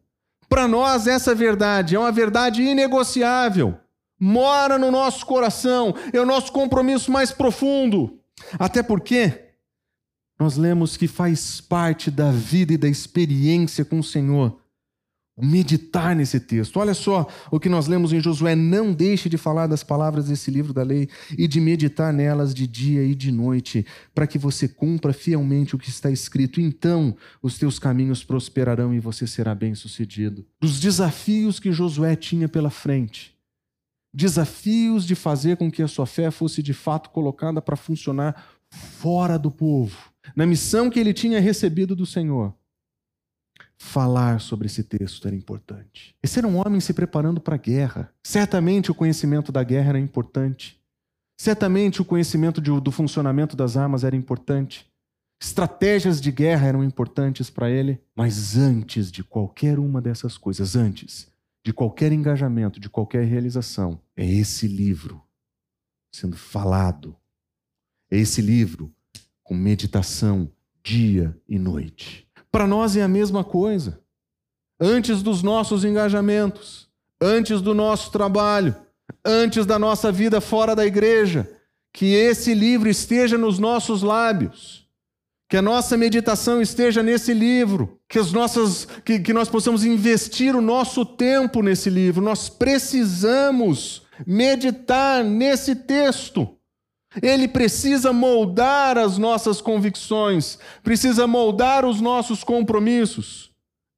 Para 0.49 0.69
nós, 0.69 1.07
essa 1.07 1.35
verdade 1.35 1.97
é 1.97 1.99
uma 1.99 2.13
verdade 2.13 2.63
inegociável. 2.63 3.77
Mora 4.21 4.79
no 4.79 4.91
nosso 4.91 5.27
coração, 5.27 5.95
é 6.13 6.21
o 6.21 6.27
nosso 6.27 6.53
compromisso 6.53 7.11
mais 7.11 7.33
profundo. 7.33 8.21
Até 8.59 8.83
porque 8.83 9.44
nós 10.38 10.57
lemos 10.57 10.97
que 10.97 11.07
faz 11.07 11.61
parte 11.61 12.11
da 12.11 12.31
vida 12.31 12.73
e 12.73 12.79
da 12.79 12.88
experiência 12.88 13.85
com 13.85 13.99
o 13.99 14.05
Senhor 14.05 14.59
meditar 15.37 16.14
nesse 16.14 16.38
texto. 16.38 16.79
Olha 16.79 16.94
só 16.94 17.29
o 17.51 17.59
que 17.59 17.68
nós 17.68 17.87
lemos 17.87 18.12
em 18.12 18.20
Josué: 18.20 18.55
não 18.55 18.92
deixe 18.92 19.29
de 19.29 19.37
falar 19.37 19.66
das 19.66 19.83
palavras 19.83 20.29
desse 20.29 20.51
livro 20.51 20.73
da 20.73 20.83
lei 20.83 21.09
e 21.37 21.49
de 21.49 21.61
meditar 21.61 22.12
nelas 22.12 22.55
de 22.55 22.66
dia 22.66 23.03
e 23.05 23.14
de 23.14 23.33
noite, 23.33 23.85
para 24.14 24.27
que 24.27 24.38
você 24.38 24.68
cumpra 24.68 25.12
fielmente 25.12 25.75
o 25.75 25.79
que 25.79 25.88
está 25.88 26.11
escrito. 26.11 26.61
Então 26.61 27.16
os 27.42 27.59
teus 27.59 27.79
caminhos 27.79 28.23
prosperarão 28.23 28.94
e 28.94 29.01
você 29.01 29.27
será 29.27 29.55
bem-sucedido. 29.55 30.44
Dos 30.61 30.79
desafios 30.79 31.59
que 31.59 31.73
Josué 31.73 32.14
tinha 32.14 32.49
pela 32.49 32.70
frente, 32.70 33.35
desafios 34.12 35.05
de 35.05 35.14
fazer 35.14 35.57
com 35.57 35.70
que 35.70 35.83
a 35.83 35.88
sua 35.88 36.07
fé 36.07 36.31
fosse 36.31 36.62
de 36.62 36.73
fato 36.73 37.11
colocada 37.11 37.61
para 37.61 37.77
funcionar 37.77 38.44
fora 38.70 39.38
do 39.38 39.51
povo, 39.51 40.13
na 40.35 40.47
missão 40.47 40.89
que 40.89 40.99
ele 40.99 41.13
tinha 41.13 41.41
recebido 41.41 41.95
do 41.95 42.07
Senhor 42.07 42.55
falar 43.79 44.41
sobre 44.41 44.67
esse 44.67 44.83
texto 44.83 45.27
era 45.27 45.37
importante. 45.37 46.17
Esse 46.23 46.39
era 46.39 46.49
um 46.49 46.57
homem 46.57 46.81
se 46.81 46.95
preparando 46.95 47.41
para 47.41 47.57
a 47.57 47.59
guerra. 47.59 48.13
Certamente 48.23 48.91
o 48.91 48.95
conhecimento 48.95 49.53
da 49.53 49.63
guerra 49.63 49.91
era 49.91 49.99
importante. 49.99 50.81
Certamente 51.39 52.01
o 52.01 52.05
conhecimento 52.05 52.61
de, 52.61 52.71
do 52.81 52.91
funcionamento 52.91 53.57
das 53.57 53.77
armas 53.77 54.05
era 54.05 54.17
importante. 54.17 54.87
Estratégias 55.41 56.21
de 56.21 56.31
guerra 56.31 56.69
eram 56.69 56.83
importantes 56.83 57.51
para 57.51 57.71
ele. 57.71 58.01
Mas 58.17 58.57
antes 58.57 59.11
de 59.11 59.23
qualquer 59.23 59.79
uma 59.79 60.01
dessas 60.01 60.39
coisas, 60.39 60.75
antes 60.77 61.31
de 61.65 61.73
qualquer 61.73 62.13
engajamento, 62.13 62.79
de 62.79 62.89
qualquer 62.89 63.25
realização, 63.25 64.01
é 64.17 64.25
esse 64.25 64.67
livro 64.67 65.23
sendo 66.15 66.37
falado. 66.37 67.17
É 68.11 68.19
esse 68.19 68.41
livro 68.41 68.95
com 69.45 69.55
meditação 69.55 70.51
dia 70.83 71.37
e 71.49 71.59
noite. 71.59 72.27
Para 72.51 72.67
nós 72.67 72.97
é 72.97 73.03
a 73.03 73.09
mesma 73.09 73.45
coisa. 73.45 74.01
Antes 74.81 75.23
dos 75.23 75.43
nossos 75.43 75.85
engajamentos, 75.85 76.89
antes 77.21 77.61
do 77.61 77.75
nosso 77.75 78.11
trabalho, 78.11 78.75
antes 79.25 79.65
da 79.65 79.79
nossa 79.79 80.11
vida 80.11 80.41
fora 80.41 80.75
da 80.75 80.85
igreja, 80.85 81.51
que 81.93 82.07
esse 82.07 82.55
livro 82.55 82.89
esteja 82.89 83.39
nos 83.39 83.59
nossos 83.59 84.03
lábios, 84.03 84.89
que 85.49 85.57
a 85.57 85.63
nossa 85.63 85.97
meditação 85.97 86.61
esteja 86.61 87.03
nesse 87.03 87.33
livro, 87.33 88.01
que, 88.09 88.19
as 88.19 88.33
nossas, 88.33 88.87
que, 89.05 89.21
que 89.21 89.33
nós 89.33 89.49
possamos 89.49 89.85
investir 89.85 90.57
o 90.57 90.61
nosso 90.61 91.05
tempo 91.05 91.63
nesse 91.63 91.89
livro. 91.89 92.23
Nós 92.23 92.49
precisamos 92.49 94.03
meditar 94.27 95.23
nesse 95.23 95.77
texto. 95.77 96.54
Ele 97.22 97.46
precisa 97.48 98.12
moldar 98.12 98.98
as 98.98 99.18
nossas 99.18 99.61
convicções, 99.61 100.59
precisa 100.83 101.27
moldar 101.27 101.85
os 101.85 102.00
nossos 102.00 102.42
compromissos. 102.42 103.55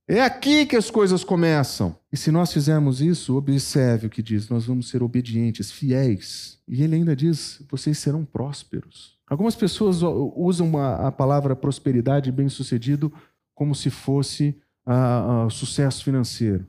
É 0.08 0.20
aqui 0.22 0.64
que 0.64 0.76
as 0.76 0.88
coisas 0.88 1.24
começam. 1.24 1.96
E 2.12 2.16
se 2.16 2.30
nós 2.30 2.52
fizermos 2.52 3.00
isso, 3.00 3.36
observe 3.36 4.06
o 4.06 4.10
que 4.10 4.22
diz: 4.22 4.48
nós 4.48 4.64
vamos 4.64 4.88
ser 4.88 5.02
obedientes, 5.02 5.72
fiéis. 5.72 6.58
E 6.68 6.82
ele 6.82 6.94
ainda 6.94 7.16
diz: 7.16 7.60
vocês 7.68 7.98
serão 7.98 8.24
prósperos. 8.24 9.16
Algumas 9.28 9.56
pessoas 9.56 10.02
usam 10.02 10.78
a, 10.78 11.10
palavra 11.10 11.56
prosperidade 11.56 12.30
bem-sucedido 12.30 13.12
como 13.52 13.74
se 13.74 13.90
fosse 13.90 14.56
uh, 14.86 15.46
uh, 15.46 15.50
sucesso 15.50 16.04
financeiro. 16.04 16.64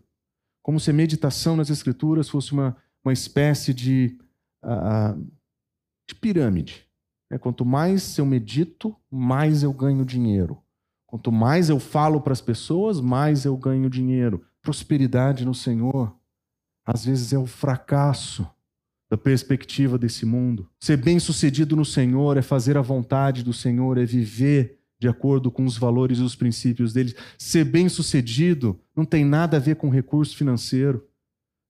Como 0.63 0.79
se 0.79 0.89
a 0.89 0.93
meditação 0.93 1.55
nas 1.55 1.69
Escrituras 1.69 2.27
fosse 2.27 2.53
uma, 2.53 2.75
uma 3.05 3.13
espécie 3.13 3.73
de. 3.73 4.17
Uh, 4.63 5.36
de 6.07 6.15
pirâmide. 6.15 6.85
É, 7.29 7.37
quanto 7.37 7.65
mais 7.65 8.17
eu 8.17 8.25
medito, 8.25 8.95
mais 9.11 9.63
eu 9.63 9.73
ganho 9.73 10.05
dinheiro. 10.05 10.57
Quanto 11.05 11.31
mais 11.31 11.69
eu 11.69 11.79
falo 11.79 12.21
para 12.21 12.33
as 12.33 12.41
pessoas, 12.41 12.99
mais 12.99 13.45
eu 13.45 13.55
ganho 13.57 13.89
dinheiro. 13.89 14.43
Prosperidade 14.61 15.45
no 15.45 15.53
Senhor, 15.53 16.15
às 16.85 17.05
vezes, 17.05 17.33
é 17.33 17.37
o 17.37 17.45
fracasso 17.45 18.47
da 19.09 19.17
perspectiva 19.17 19.97
desse 19.97 20.25
mundo. 20.25 20.69
Ser 20.81 20.97
bem-sucedido 20.97 21.75
no 21.75 21.85
Senhor 21.85 22.37
é 22.37 22.41
fazer 22.41 22.77
a 22.77 22.81
vontade 22.81 23.43
do 23.43 23.53
Senhor, 23.53 23.97
é 23.97 24.05
viver 24.05 24.79
de 24.99 25.07
acordo 25.07 25.49
com 25.49 25.63
os 25.63 25.77
valores 25.77 26.19
e 26.19 26.23
os 26.23 26.35
princípios 26.35 26.91
dele. 26.91 27.15
Ser 27.37 27.63
bem-sucedido 27.63 28.79
não 28.95 29.05
tem 29.05 29.23
nada 29.23 29.57
a 29.57 29.59
ver 29.59 29.75
com 29.75 29.89
recurso 29.89 30.35
financeiro. 30.35 31.07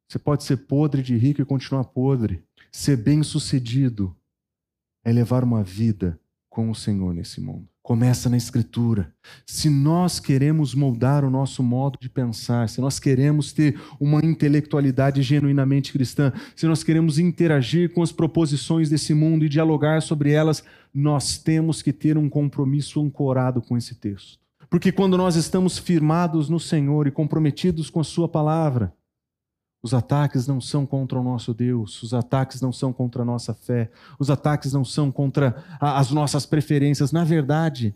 Você 0.10 0.18
pode 0.18 0.44
ser 0.44 0.58
podre 0.58 1.04
de 1.04 1.16
rico 1.16 1.42
e 1.42 1.46
continuar 1.46 1.84
podre. 1.84 2.44
Ser 2.72 2.98
bem-sucedido 2.98 4.17
é 5.08 5.14
levar 5.14 5.42
uma 5.42 5.64
vida 5.64 6.20
com 6.50 6.70
o 6.70 6.76
Senhor 6.76 7.14
nesse 7.14 7.40
mundo. 7.40 7.66
Começa 7.82 8.30
na 8.30 8.36
Escritura. 8.36 9.14
Se 9.46 9.70
nós 9.70 10.20
queremos 10.20 10.76
moldar 10.76 11.24
o 11.24 11.30
nosso 11.30 11.64
modo 11.64 11.98
de 11.98 12.10
pensar, 12.10 12.68
se 12.68 12.82
nós 12.82 13.00
queremos 13.00 13.54
ter 13.54 13.80
uma 14.02 14.20
intelectualidade 14.20 15.22
genuinamente 15.22 15.94
cristã, 15.94 16.34
se 16.54 16.68
nós 16.68 16.84
queremos 16.84 17.20
interagir 17.20 17.94
com 17.94 18.04
as 18.04 18.12
proposições 18.12 18.90
desse 18.90 19.14
mundo 19.14 19.46
e 19.46 19.50
dialogar 19.50 20.02
sobre 20.02 20.32
elas, 20.32 20.62
nós 20.94 21.38
temos 21.38 21.82
que 21.82 21.94
ter 21.94 22.18
um 22.18 22.28
compromisso 22.28 23.02
ancorado 23.02 23.62
com 23.62 23.78
esse 23.78 23.96
texto. 23.96 24.38
Porque 24.70 24.92
quando 24.92 25.16
nós 25.16 25.38
estamos 25.38 25.78
firmados 25.78 26.50
no 26.50 26.60
Senhor 26.60 27.08
e 27.08 27.12
comprometidos 27.12 27.90
com 27.90 28.02
a 28.02 28.04
Sua 28.04 28.28
palavra, 28.28 28.94
os 29.88 29.94
ataques 29.94 30.46
não 30.48 30.60
são 30.60 30.86
contra 30.86 31.18
o 31.18 31.24
nosso 31.24 31.54
Deus, 31.54 32.04
os 32.04 32.14
ataques 32.14 32.60
não 32.60 32.74
são 32.74 32.92
contra 32.92 33.22
a 33.22 33.26
nossa 33.26 33.54
fé, 33.54 33.90
os 34.20 34.30
ataques 34.30 34.74
não 34.74 34.84
são 34.84 35.10
contra 35.10 35.64
a, 35.80 35.98
as 35.98 36.12
nossas 36.12 36.46
preferências. 36.46 37.14
Na 37.14 37.24
verdade, 37.24 37.96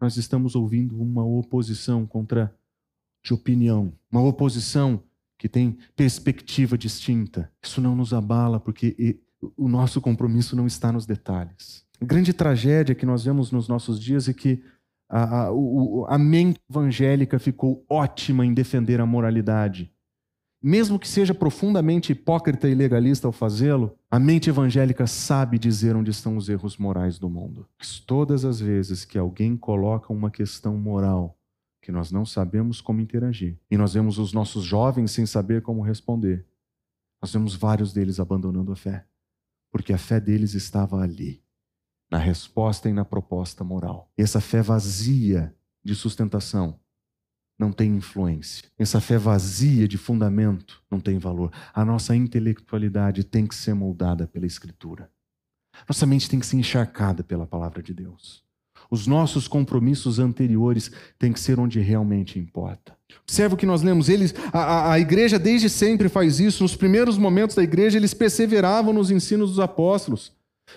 nós 0.00 0.16
estamos 0.16 0.54
ouvindo 0.54 0.98
uma 0.98 1.22
oposição 1.22 2.06
contra 2.06 2.54
de 3.22 3.34
opinião, 3.34 3.92
uma 4.10 4.22
oposição 4.22 5.02
que 5.38 5.46
tem 5.46 5.76
perspectiva 5.94 6.78
distinta. 6.78 7.52
Isso 7.62 7.82
não 7.82 7.94
nos 7.94 8.14
abala 8.14 8.58
porque 8.58 9.20
o 9.58 9.68
nosso 9.68 10.00
compromisso 10.00 10.56
não 10.56 10.66
está 10.66 10.90
nos 10.90 11.04
detalhes. 11.04 11.84
A 12.00 12.04
grande 12.06 12.32
tragédia 12.32 12.94
que 12.94 13.04
nós 13.04 13.24
vemos 13.24 13.52
nos 13.52 13.68
nossos 13.68 14.00
dias 14.00 14.26
é 14.26 14.32
que 14.32 14.62
a, 15.06 15.48
a, 15.48 16.14
a 16.14 16.18
mente 16.18 16.58
evangélica 16.70 17.38
ficou 17.38 17.84
ótima 17.90 18.46
em 18.46 18.54
defender 18.54 19.02
a 19.02 19.06
moralidade 19.06 19.92
mesmo 20.66 20.98
que 20.98 21.06
seja 21.06 21.32
profundamente 21.32 22.10
hipócrita 22.10 22.68
e 22.68 22.74
legalista 22.74 23.28
ao 23.28 23.32
fazê-lo, 23.32 23.96
a 24.10 24.18
mente 24.18 24.50
evangélica 24.50 25.06
sabe 25.06 25.60
dizer 25.60 25.94
onde 25.94 26.10
estão 26.10 26.36
os 26.36 26.48
erros 26.48 26.76
morais 26.76 27.20
do 27.20 27.30
mundo. 27.30 27.68
Todas 28.04 28.44
as 28.44 28.58
vezes 28.58 29.04
que 29.04 29.16
alguém 29.16 29.56
coloca 29.56 30.12
uma 30.12 30.28
questão 30.28 30.76
moral 30.76 31.38
que 31.80 31.92
nós 31.92 32.10
não 32.10 32.26
sabemos 32.26 32.80
como 32.80 33.00
interagir, 33.00 33.56
e 33.70 33.76
nós 33.76 33.94
vemos 33.94 34.18
os 34.18 34.32
nossos 34.32 34.64
jovens 34.64 35.12
sem 35.12 35.24
saber 35.24 35.62
como 35.62 35.82
responder, 35.82 36.44
nós 37.22 37.32
vemos 37.32 37.54
vários 37.54 37.92
deles 37.92 38.18
abandonando 38.18 38.72
a 38.72 38.76
fé, 38.76 39.06
porque 39.70 39.92
a 39.92 39.98
fé 39.98 40.18
deles 40.18 40.54
estava 40.54 41.00
ali, 41.00 41.44
na 42.10 42.18
resposta 42.18 42.88
e 42.88 42.92
na 42.92 43.04
proposta 43.04 43.62
moral. 43.62 44.10
E 44.18 44.22
essa 44.22 44.40
fé 44.40 44.62
vazia 44.62 45.54
de 45.84 45.94
sustentação 45.94 46.80
não 47.58 47.72
tem 47.72 47.96
influência. 47.96 48.68
Essa 48.78 49.00
fé 49.00 49.16
vazia 49.18 49.88
de 49.88 49.96
fundamento 49.96 50.82
não 50.90 51.00
tem 51.00 51.18
valor. 51.18 51.50
A 51.72 51.84
nossa 51.84 52.14
intelectualidade 52.14 53.24
tem 53.24 53.46
que 53.46 53.54
ser 53.54 53.74
moldada 53.74 54.26
pela 54.26 54.46
Escritura. 54.46 55.10
Nossa 55.88 56.06
mente 56.06 56.28
tem 56.28 56.38
que 56.38 56.46
ser 56.46 56.56
encharcada 56.56 57.22
pela 57.22 57.46
palavra 57.46 57.82
de 57.82 57.92
Deus. 57.94 58.44
Os 58.90 59.06
nossos 59.06 59.48
compromissos 59.48 60.18
anteriores 60.18 60.90
têm 61.18 61.32
que 61.32 61.40
ser 61.40 61.58
onde 61.58 61.80
realmente 61.80 62.38
importa. 62.38 62.96
Observa 63.22 63.54
o 63.54 63.58
que 63.58 63.66
nós 63.66 63.82
lemos. 63.82 64.08
Eles, 64.08 64.34
a, 64.52 64.60
a, 64.60 64.92
a 64.92 65.00
igreja 65.00 65.38
desde 65.38 65.68
sempre 65.68 66.08
faz 66.08 66.38
isso. 66.38 66.62
Nos 66.62 66.76
primeiros 66.76 67.18
momentos 67.18 67.56
da 67.56 67.62
igreja, 67.62 67.98
eles 67.98 68.14
perseveravam 68.14 68.92
nos 68.92 69.10
ensinos 69.10 69.50
dos 69.50 69.60
apóstolos. 69.60 70.32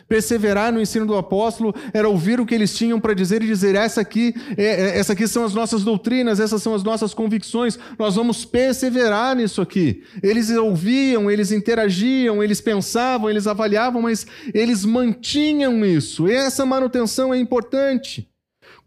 Perseverar 0.07 0.71
no 0.71 0.79
ensino 0.79 1.05
do 1.05 1.15
apóstolo 1.15 1.73
era 1.93 2.07
ouvir 2.07 2.39
o 2.39 2.45
que 2.45 2.53
eles 2.53 2.75
tinham 2.75 2.99
para 2.99 3.13
dizer 3.13 3.41
e 3.41 3.47
dizer: 3.47 3.75
essa 3.75 4.01
aqui, 4.01 4.33
é, 4.55 4.63
é, 4.63 4.99
essa 4.99 5.13
aqui 5.13 5.27
são 5.27 5.43
as 5.43 5.53
nossas 5.53 5.83
doutrinas, 5.83 6.39
essas 6.39 6.61
são 6.61 6.75
as 6.75 6.83
nossas 6.83 7.13
convicções, 7.13 7.77
nós 7.97 8.15
vamos 8.15 8.45
perseverar 8.45 9.35
nisso 9.35 9.61
aqui. 9.61 10.03
Eles 10.21 10.49
ouviam, 10.51 11.29
eles 11.29 11.51
interagiam, 11.51 12.43
eles 12.43 12.61
pensavam, 12.61 13.29
eles 13.29 13.47
avaliavam, 13.47 14.03
mas 14.03 14.27
eles 14.53 14.85
mantinham 14.85 15.83
isso. 15.83 16.27
E 16.27 16.33
essa 16.33 16.65
manutenção 16.65 17.33
é 17.33 17.39
importante. 17.39 18.28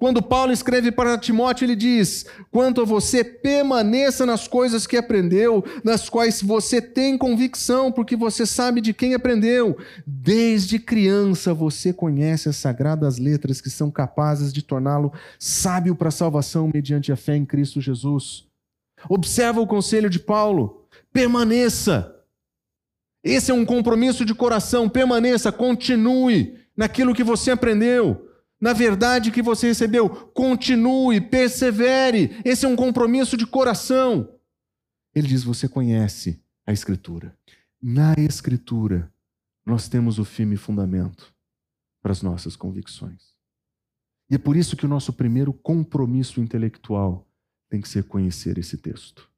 Quando 0.02 0.20
Paulo 0.20 0.52
escreve 0.52 0.90
para 0.90 1.16
Timóteo, 1.16 1.64
ele 1.64 1.76
diz: 1.76 2.26
Quanto 2.50 2.80
a 2.80 2.84
você, 2.84 3.22
permaneça 3.22 4.26
nas 4.26 4.48
coisas 4.48 4.84
que 4.84 4.96
aprendeu, 4.96 5.64
nas 5.84 6.08
quais 6.08 6.42
você 6.42 6.82
tem 6.82 7.16
convicção, 7.16 7.92
porque 7.92 8.16
você 8.16 8.44
sabe 8.44 8.80
de 8.80 8.92
quem 8.92 9.14
aprendeu. 9.14 9.78
Desde 10.04 10.80
criança 10.80 11.54
você 11.54 11.92
conhece 11.92 12.48
as 12.48 12.56
sagradas 12.56 13.16
letras 13.16 13.60
que 13.60 13.70
são 13.70 13.92
capazes 13.92 14.52
de 14.52 14.60
torná-lo 14.60 15.12
sábio 15.38 15.94
para 15.94 16.08
a 16.08 16.10
salvação 16.10 16.68
mediante 16.74 17.12
a 17.12 17.16
fé 17.16 17.36
em 17.36 17.44
Cristo 17.44 17.80
Jesus. 17.80 18.44
Observa 19.08 19.60
o 19.60 19.68
conselho 19.68 20.10
de 20.10 20.18
Paulo: 20.18 20.84
permaneça. 21.12 22.12
Esse 23.22 23.52
é 23.52 23.54
um 23.54 23.64
compromisso 23.64 24.24
de 24.24 24.34
coração. 24.34 24.88
Permaneça, 24.88 25.52
continue 25.52 26.58
naquilo 26.76 27.14
que 27.14 27.22
você 27.22 27.52
aprendeu 27.52 28.31
na 28.62 28.72
verdade 28.72 29.32
que 29.32 29.42
você 29.42 29.66
recebeu. 29.66 30.08
Continue, 30.08 31.20
persevere. 31.20 32.40
Esse 32.44 32.64
é 32.64 32.68
um 32.68 32.76
compromisso 32.76 33.36
de 33.36 33.44
coração. 33.44 34.38
Ele 35.12 35.26
diz: 35.26 35.42
Você 35.42 35.68
conhece 35.68 36.40
a 36.64 36.72
Escritura. 36.72 37.36
Na 37.82 38.14
Escritura, 38.16 39.12
nós 39.66 39.88
temos 39.88 40.20
o 40.20 40.24
firme 40.24 40.56
fundamento 40.56 41.34
para 42.00 42.12
as 42.12 42.22
nossas 42.22 42.54
convicções. 42.54 43.32
E 44.30 44.36
é 44.36 44.38
por 44.38 44.56
isso 44.56 44.76
que 44.76 44.86
o 44.86 44.88
nosso 44.88 45.12
primeiro 45.12 45.52
compromisso 45.52 46.40
intelectual 46.40 47.26
tem 47.68 47.80
que 47.80 47.88
ser 47.88 48.04
conhecer 48.04 48.58
esse 48.58 48.76
texto, 48.76 49.28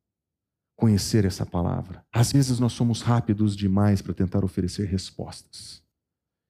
conhecer 0.76 1.24
essa 1.24 1.46
palavra. 1.46 2.04
Às 2.12 2.30
vezes 2.30 2.58
nós 2.58 2.74
somos 2.74 3.00
rápidos 3.00 3.56
demais 3.56 4.02
para 4.02 4.12
tentar 4.12 4.44
oferecer 4.44 4.86
respostas 4.86 5.83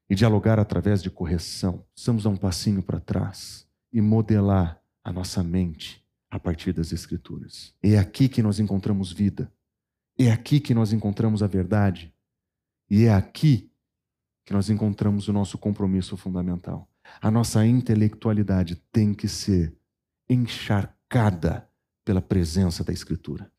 e 0.08 0.14
dialogar 0.14 0.58
através 0.58 1.02
de 1.02 1.10
correção. 1.10 1.84
Precisamos 1.94 2.24
dar 2.24 2.30
um 2.30 2.36
passinho 2.36 2.82
para 2.82 3.00
trás 3.00 3.66
e 3.92 4.00
modelar 4.00 4.80
a 5.02 5.12
nossa 5.12 5.42
mente 5.42 6.04
a 6.30 6.38
partir 6.38 6.72
das 6.72 6.92
Escrituras. 6.92 7.72
É 7.82 7.96
aqui 7.98 8.28
que 8.28 8.42
nós 8.42 8.58
encontramos 8.58 9.12
vida, 9.12 9.52
é 10.18 10.30
aqui 10.30 10.60
que 10.60 10.74
nós 10.74 10.92
encontramos 10.92 11.42
a 11.42 11.46
verdade, 11.46 12.12
e 12.90 13.04
é 13.04 13.14
aqui 13.14 13.70
que 14.44 14.52
nós 14.52 14.68
encontramos 14.68 15.28
o 15.28 15.32
nosso 15.32 15.56
compromisso 15.56 16.16
fundamental. 16.16 16.88
A 17.20 17.30
nossa 17.30 17.66
intelectualidade 17.66 18.76
tem 18.92 19.14
que 19.14 19.28
ser 19.28 19.74
encharcada 20.28 21.68
pela 22.04 22.20
presença 22.20 22.84
da 22.84 22.92
Escritura. 22.92 23.50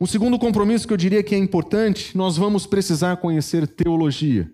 Um 0.00 0.06
segundo 0.06 0.38
compromisso 0.38 0.86
que 0.86 0.92
eu 0.92 0.98
diria 0.98 1.22
que 1.22 1.34
é 1.34 1.38
importante, 1.38 2.16
nós 2.16 2.36
vamos 2.36 2.66
precisar 2.66 3.16
conhecer 3.16 3.66
teologia. 3.66 4.52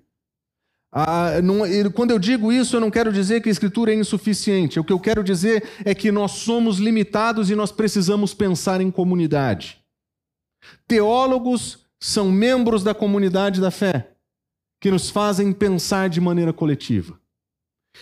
Ah, 0.93 1.41
não, 1.43 1.61
quando 1.93 2.11
eu 2.11 2.19
digo 2.19 2.53
isso, 2.53 2.77
eu 2.77 2.81
não 2.81 2.91
quero 2.91 3.13
dizer 3.13 3.41
que 3.41 3.49
a 3.49 3.53
Escritura 3.53 3.93
é 3.93 3.95
insuficiente. 3.95 4.81
O 4.81 4.85
que 4.85 4.93
eu 4.93 4.99
quero 4.99 5.23
dizer 5.23 5.69
é 5.85 5.95
que 5.95 6.11
nós 6.11 6.33
somos 6.33 6.79
limitados 6.79 7.51
e 7.51 7.55
nós 7.55 7.71
precisamos 7.71 8.35
pensar 8.35 8.81
em 8.81 8.91
comunidade. 8.91 9.81
Teólogos 10.89 11.87
são 12.01 12.31
membros 12.31 12.83
da 12.83 12.95
comunidade 12.95 13.61
da 13.61 13.71
fé, 13.71 14.13
que 14.81 14.91
nos 14.91 15.11
fazem 15.11 15.53
pensar 15.53 16.09
de 16.09 16.21
maneira 16.21 16.53
coletiva. 16.53 17.19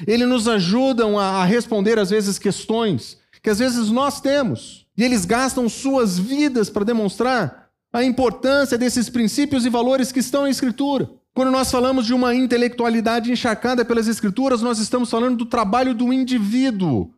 Eles 0.06 0.28
nos 0.28 0.48
ajudam 0.48 1.18
a, 1.18 1.42
a 1.42 1.44
responder, 1.44 1.98
às 1.98 2.10
vezes, 2.10 2.38
questões 2.38 3.18
que 3.42 3.50
às 3.50 3.58
vezes 3.58 3.90
nós 3.90 4.20
temos. 4.20 4.86
E 4.96 5.04
eles 5.04 5.24
gastam 5.24 5.68
suas 5.68 6.18
vidas 6.18 6.68
para 6.68 6.84
demonstrar 6.84 7.70
a 7.92 8.04
importância 8.04 8.76
desses 8.76 9.08
princípios 9.08 9.64
e 9.64 9.70
valores 9.70 10.12
que 10.12 10.20
estão 10.20 10.42
na 10.42 10.50
Escritura. 10.50 11.10
Quando 11.34 11.50
nós 11.50 11.70
falamos 11.70 12.06
de 12.06 12.14
uma 12.14 12.34
intelectualidade 12.34 13.30
encharcada 13.30 13.84
pelas 13.84 14.08
Escrituras, 14.08 14.60
nós 14.60 14.78
estamos 14.78 15.10
falando 15.10 15.36
do 15.36 15.46
trabalho 15.46 15.94
do 15.94 16.12
indivíduo, 16.12 17.12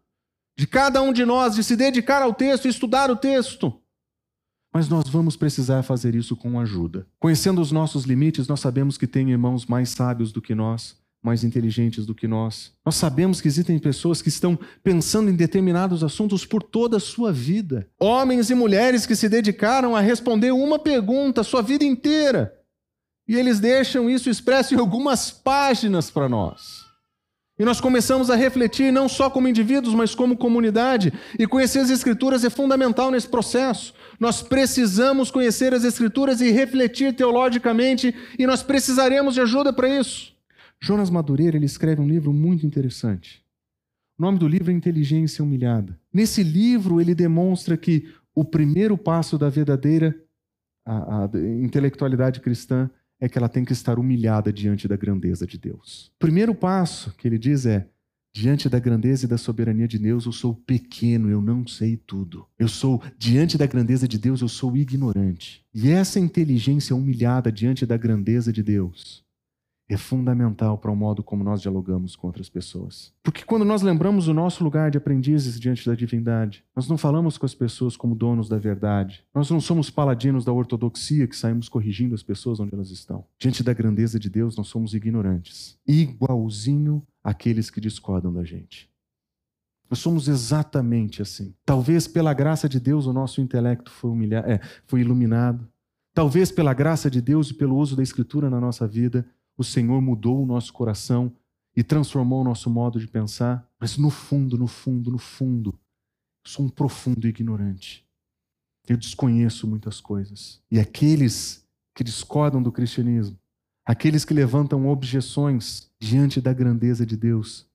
de 0.59 0.67
cada 0.67 1.01
um 1.01 1.13
de 1.13 1.25
nós, 1.25 1.55
de 1.55 1.65
se 1.65 1.75
dedicar 1.75 2.23
ao 2.23 2.35
texto 2.35 2.69
estudar 2.69 3.11
o 3.11 3.17
texto. 3.17 3.81
Mas 4.73 4.89
nós 4.89 5.09
vamos 5.09 5.37
precisar 5.37 5.83
fazer 5.83 6.15
isso 6.15 6.37
com 6.37 6.61
ajuda. 6.61 7.07
Conhecendo 7.19 7.61
os 7.61 7.73
nossos 7.73 8.05
limites, 8.05 8.47
nós 8.47 8.61
sabemos 8.61 8.97
que 8.97 9.07
tem 9.07 9.31
irmãos 9.31 9.67
mais 9.67 9.91
sábios 9.91 10.31
do 10.31 10.41
que 10.41 10.55
nós, 10.55 10.97
mais 11.23 11.43
inteligentes 11.43 12.07
do 12.07 12.15
que 12.15 12.29
nós. 12.29 12.73
Nós 12.85 12.95
sabemos 12.95 13.41
que 13.41 13.49
existem 13.49 13.79
pessoas 13.79 14.23
que 14.23 14.29
estão 14.29 14.59
pensando 14.83 15.29
em 15.29 15.35
determinados 15.35 16.05
assuntos 16.05 16.47
por 16.47 16.63
toda 16.63 16.99
a 16.99 17.01
sua 17.01 17.33
vida. 17.33 17.89
Homens 17.99 18.49
e 18.49 18.55
mulheres 18.55 19.07
que 19.07 19.17
se 19.17 19.29
dedicaram 19.29 19.97
a 19.97 20.01
responder 20.01 20.53
uma 20.53 20.79
pergunta 20.79 21.41
a 21.41 21.45
sua 21.45 21.63
vida 21.63 21.85
inteira. 21.85 22.60
E 23.31 23.37
eles 23.37 23.61
deixam 23.61 24.11
isso 24.11 24.29
expresso 24.29 24.75
em 24.75 24.79
algumas 24.81 25.31
páginas 25.31 26.11
para 26.11 26.29
nós. 26.29 26.85
E 27.57 27.65
nós 27.65 27.81
começamos 27.81 28.29
a 28.29 28.35
refletir 28.35 28.93
não 28.93 29.09
só 29.09 29.31
como 29.31 29.47
indivíduos, 29.47 29.95
mas 29.95 30.17
como 30.17 30.37
comunidade. 30.37 31.13
E 31.39 31.47
conhecer 31.47 31.79
as 31.79 31.91
Escrituras 31.91 32.43
é 32.43 32.51
fundamental 32.51 33.09
nesse 33.09 33.29
processo. 33.29 33.95
Nós 34.19 34.43
precisamos 34.43 35.31
conhecer 35.31 35.73
as 35.73 35.85
Escrituras 35.85 36.41
e 36.41 36.51
refletir 36.51 37.15
teologicamente, 37.15 38.13
e 38.37 38.49
nós 38.49 38.65
precisaremos 38.65 39.35
de 39.35 39.43
ajuda 39.43 39.73
para 39.73 39.89
isso. 39.89 40.35
Jonas 40.81 41.09
Madureira 41.09 41.57
ele 41.57 41.67
escreve 41.67 42.01
um 42.01 42.09
livro 42.09 42.33
muito 42.33 42.67
interessante. 42.67 43.45
O 44.19 44.23
nome 44.23 44.41
do 44.41 44.49
livro 44.49 44.73
é 44.73 44.75
Inteligência 44.75 45.45
Humilhada. 45.45 45.97
Nesse 46.13 46.43
livro, 46.43 47.01
ele 47.01 47.15
demonstra 47.15 47.77
que 47.77 48.13
o 48.35 48.45
primeiro 48.45 48.99
passo 48.99 49.39
da 49.39 49.49
verdadeira 49.49 50.21
a, 50.85 51.27
a 51.27 51.31
intelectualidade 51.63 52.41
cristã 52.41 52.91
é 53.21 53.29
que 53.29 53.37
ela 53.37 53.49
tem 53.49 53.65
que 53.65 53.73
estar 53.73 53.99
humilhada 53.99 54.53
diante 54.53 54.89
da 54.89 54.97
grandeza 54.97 55.47
de 55.47 55.59
Deus. 55.59 56.11
O 56.17 56.19
primeiro 56.19 56.55
passo 56.55 57.15
que 57.17 57.29
ele 57.29 57.39
diz 57.39 57.67
é: 57.67 57.87
diante 58.33 58.69
da 58.69 58.79
grandeza 58.79 59.27
e 59.27 59.29
da 59.29 59.37
soberania 59.37 59.87
de 59.87 59.99
Deus, 59.99 60.25
eu 60.25 60.33
sou 60.33 60.55
pequeno, 60.55 61.29
eu 61.31 61.43
não 61.43 61.67
sei 61.67 61.97
tudo. 61.97 62.47
Eu 62.59 62.69
sou, 62.69 63.03
diante 63.19 63.59
da 63.59 63.67
grandeza 63.67 64.09
de 64.09 64.19
Deus, 64.19 64.41
eu 64.41 64.49
sou 64.49 64.77
ignorante. 64.77 65.65
E 65.75 65.91
essa 65.91 66.19
inteligência 66.19 66.97
humilhada 66.97 67.53
diante 67.53 67.85
da 67.85 67.97
grandeza 67.97 68.53
de 68.53 68.63
Deus 68.63 69.25
é 69.95 69.97
fundamental 69.97 70.79
para 70.79 70.91
o 70.91 70.97
modo 70.97 71.23
como 71.23 71.43
nós 71.43 71.61
dialogamos 71.61 72.15
com 72.15 72.29
outras 72.29 72.49
pessoas. 72.49 73.13
Porque 73.23 73.45
quando 73.45 73.65
nós 73.65 73.83
lembramos 73.83 74.29
o 74.29 74.35
nosso 74.35 74.63
lugar 74.63 74.91
de 74.91 74.99
aprendizes 74.99 75.59
diante 75.59 75.85
da 75.85 75.95
divindade, 75.95 76.65
nós 76.75 76.89
não 76.89 76.97
falamos 76.97 77.37
com 77.37 77.45
as 77.45 77.55
pessoas 77.55 77.97
como 77.97 78.15
donos 78.15 78.49
da 78.49 78.57
verdade. 78.57 79.25
Nós 79.35 79.51
não 79.51 79.61
somos 79.61 79.91
paladinos 79.91 80.45
da 80.45 80.53
ortodoxia 80.53 81.27
que 81.27 81.37
saímos 81.37 81.69
corrigindo 81.69 82.15
as 82.15 82.23
pessoas 82.23 82.61
onde 82.61 82.75
elas 82.75 82.91
estão. 82.91 83.25
Diante 83.39 83.65
da 83.65 83.73
grandeza 83.73 84.19
de 84.19 84.31
Deus, 84.31 84.57
nós 84.57 84.69
somos 84.69 84.95
ignorantes, 84.95 85.77
igualzinho 85.87 87.03
àqueles 87.23 87.69
que 87.69 87.81
discordam 87.81 88.33
da 88.33 88.45
gente. 88.45 88.89
Nós 89.91 89.99
somos 89.99 90.29
exatamente 90.29 91.21
assim. 91.21 91.53
Talvez 91.67 92.07
pela 92.07 92.33
graça 92.33 92.69
de 92.69 92.79
Deus 92.79 93.07
o 93.07 93.13
nosso 93.13 93.41
intelecto 93.41 93.91
foi, 93.91 94.11
humilhado, 94.11 94.49
é, 94.49 94.61
foi 94.87 95.01
iluminado. 95.01 95.67
Talvez 96.15 96.53
pela 96.53 96.73
graça 96.73 97.11
de 97.11 97.21
Deus 97.21 97.51
e 97.51 97.55
pelo 97.55 97.77
uso 97.77 97.97
da 97.97 98.03
Escritura 98.03 98.49
na 98.49 98.61
nossa 98.61 98.87
vida, 98.87 99.27
o 99.61 99.65
Senhor 99.65 100.01
mudou 100.01 100.43
o 100.43 100.47
nosso 100.47 100.73
coração 100.73 101.31
e 101.77 101.85
transformou 101.85 102.41
o 102.41 102.45
nosso 102.45 102.71
modo 102.71 102.99
de 102.99 103.07
pensar, 103.07 103.69
mas 103.79 103.99
no 103.99 104.09
fundo, 104.09 104.57
no 104.57 104.67
fundo, 104.67 105.11
no 105.11 105.19
fundo, 105.19 105.79
sou 106.47 106.65
um 106.65 106.69
profundo 106.71 107.29
ignorante. 107.29 108.09
Eu 108.89 108.97
desconheço 108.97 109.69
muitas 109.69 110.01
coisas. 110.01 110.63
E 110.71 110.81
aqueles 110.81 111.63
que 111.95 112.03
discordam 112.03 112.63
do 112.63 112.73
cristianismo, 112.73 113.39
aqueles 113.85 114.25
que 114.25 114.33
levantam 114.33 114.89
objeções 114.89 115.91
diante 116.01 116.41
da 116.41 116.55
grandeza 116.55 117.05
de 117.05 117.15
Deus, 117.15 117.69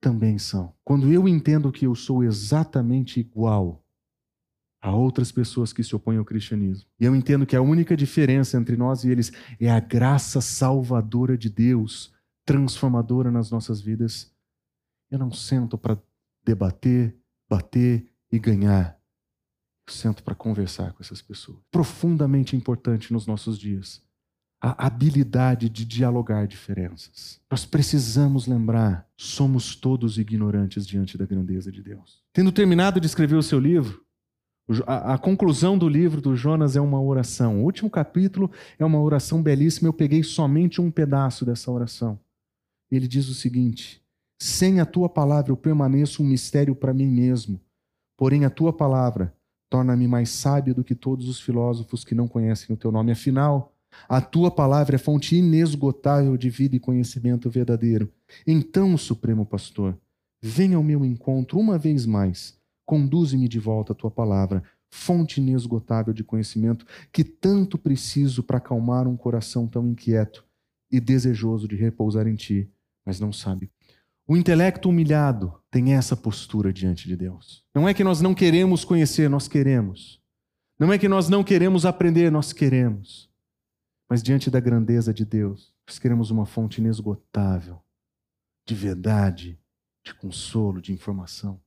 também 0.00 0.38
são. 0.38 0.74
Quando 0.84 1.08
eu 1.12 1.28
entendo 1.28 1.70
que 1.70 1.86
eu 1.86 1.94
sou 1.94 2.24
exatamente 2.24 3.20
igual 3.20 3.80
a 4.80 4.94
outras 4.94 5.32
pessoas 5.32 5.72
que 5.72 5.82
se 5.82 5.94
opõem 5.94 6.18
ao 6.18 6.24
cristianismo. 6.24 6.88
E 6.98 7.04
eu 7.04 7.14
entendo 7.14 7.46
que 7.46 7.56
a 7.56 7.62
única 7.62 7.96
diferença 7.96 8.56
entre 8.56 8.76
nós 8.76 9.04
e 9.04 9.10
eles 9.10 9.32
é 9.60 9.70
a 9.70 9.80
graça 9.80 10.40
salvadora 10.40 11.36
de 11.36 11.50
Deus, 11.50 12.12
transformadora 12.44 13.30
nas 13.30 13.50
nossas 13.50 13.80
vidas. 13.80 14.32
Eu 15.10 15.18
não 15.18 15.32
sento 15.32 15.76
para 15.76 15.98
debater, 16.44 17.16
bater 17.48 18.06
e 18.30 18.38
ganhar. 18.38 18.98
Eu 19.86 19.92
sento 19.92 20.22
para 20.22 20.34
conversar 20.34 20.92
com 20.92 21.02
essas 21.02 21.20
pessoas. 21.20 21.58
Profundamente 21.70 22.54
importante 22.54 23.12
nos 23.12 23.26
nossos 23.26 23.58
dias. 23.58 24.02
A 24.60 24.86
habilidade 24.86 25.68
de 25.68 25.84
dialogar 25.84 26.46
diferenças. 26.46 27.40
Nós 27.50 27.64
precisamos 27.64 28.46
lembrar: 28.46 29.08
somos 29.16 29.76
todos 29.76 30.18
ignorantes 30.18 30.86
diante 30.86 31.16
da 31.16 31.24
grandeza 31.24 31.70
de 31.70 31.80
Deus. 31.80 32.22
Tendo 32.32 32.50
terminado 32.50 33.00
de 33.00 33.06
escrever 33.06 33.36
o 33.36 33.42
seu 33.42 33.60
livro, 33.60 34.04
a, 34.86 35.14
a, 35.14 35.18
conclusão 35.18 35.78
do 35.78 35.88
livro 35.88 36.20
do 36.20 36.36
Jonas 36.36 36.76
é 36.76 36.80
uma 36.80 37.00
oração. 37.00 37.60
O 37.60 37.64
último 37.64 37.88
capítulo 37.88 38.50
é 38.78 38.84
uma 38.84 39.00
oração 39.00 39.42
belíssima. 39.42 39.88
Eu 39.88 39.92
peguei 39.94 40.22
somente 40.22 40.80
um 40.80 40.90
pedaço 40.90 41.44
dessa 41.44 41.70
oração. 41.70 42.18
Ele 42.90 43.08
diz 43.08 43.28
o 43.28 43.34
seguinte: 43.34 44.02
Sem 44.38 44.80
a 44.80 44.86
tua 44.86 45.08
palavra 45.08 45.50
eu 45.50 45.56
permaneço 45.56 46.22
um 46.22 46.26
mistério 46.26 46.74
para 46.74 46.92
mim 46.92 47.06
mesmo. 47.06 47.58
Porém, 48.16 48.44
a 48.44 48.50
tua 48.50 48.72
palavra 48.72 49.34
torna-me 49.70 50.06
mais 50.06 50.30
sábio 50.30 50.74
do 50.74 50.84
que 50.84 50.94
todos 50.94 51.28
os 51.28 51.40
filósofos 51.40 52.04
que 52.04 52.14
não 52.14 52.28
conhecem 52.28 52.74
o 52.74 52.76
teu 52.76 52.92
nome. 52.92 53.12
Afinal, 53.12 53.72
a 54.06 54.20
tua 54.20 54.50
palavra 54.50 54.96
é 54.96 54.98
fonte 54.98 55.36
inesgotável 55.36 56.36
de 56.36 56.50
vida 56.50 56.76
e 56.76 56.80
conhecimento 56.80 57.48
verdadeiro. 57.48 58.12
Então, 58.46 58.98
Supremo 58.98 59.46
Pastor, 59.46 59.96
venha 60.42 60.76
ao 60.76 60.82
meu 60.82 61.04
encontro 61.04 61.58
uma 61.58 61.78
vez 61.78 62.04
mais 62.04 62.57
Conduze-me 62.88 63.48
de 63.48 63.58
volta 63.58 63.92
à 63.92 63.94
tua 63.94 64.10
palavra, 64.10 64.62
fonte 64.88 65.42
inesgotável 65.42 66.14
de 66.14 66.24
conhecimento 66.24 66.86
que 67.12 67.22
tanto 67.22 67.76
preciso 67.76 68.42
para 68.42 68.56
acalmar 68.56 69.06
um 69.06 69.14
coração 69.14 69.68
tão 69.68 69.86
inquieto 69.86 70.42
e 70.90 70.98
desejoso 70.98 71.68
de 71.68 71.76
repousar 71.76 72.26
em 72.26 72.34
ti, 72.34 72.66
mas 73.04 73.20
não 73.20 73.30
sabe. 73.30 73.70
O 74.26 74.38
intelecto 74.38 74.88
humilhado 74.88 75.52
tem 75.70 75.92
essa 75.92 76.16
postura 76.16 76.72
diante 76.72 77.06
de 77.06 77.14
Deus. 77.14 77.62
Não 77.74 77.86
é 77.86 77.92
que 77.92 78.02
nós 78.02 78.22
não 78.22 78.34
queremos 78.34 78.86
conhecer, 78.86 79.28
nós 79.28 79.46
queremos. 79.46 80.18
Não 80.78 80.90
é 80.90 80.96
que 80.96 81.08
nós 81.10 81.28
não 81.28 81.44
queremos 81.44 81.84
aprender, 81.84 82.32
nós 82.32 82.54
queremos. 82.54 83.28
Mas 84.08 84.22
diante 84.22 84.50
da 84.50 84.60
grandeza 84.60 85.12
de 85.12 85.26
Deus, 85.26 85.74
nós 85.86 85.98
queremos 85.98 86.30
uma 86.30 86.46
fonte 86.46 86.80
inesgotável 86.80 87.82
de 88.66 88.74
verdade, 88.74 89.60
de 90.02 90.14
consolo, 90.14 90.80
de 90.80 90.90
informação 90.90 91.60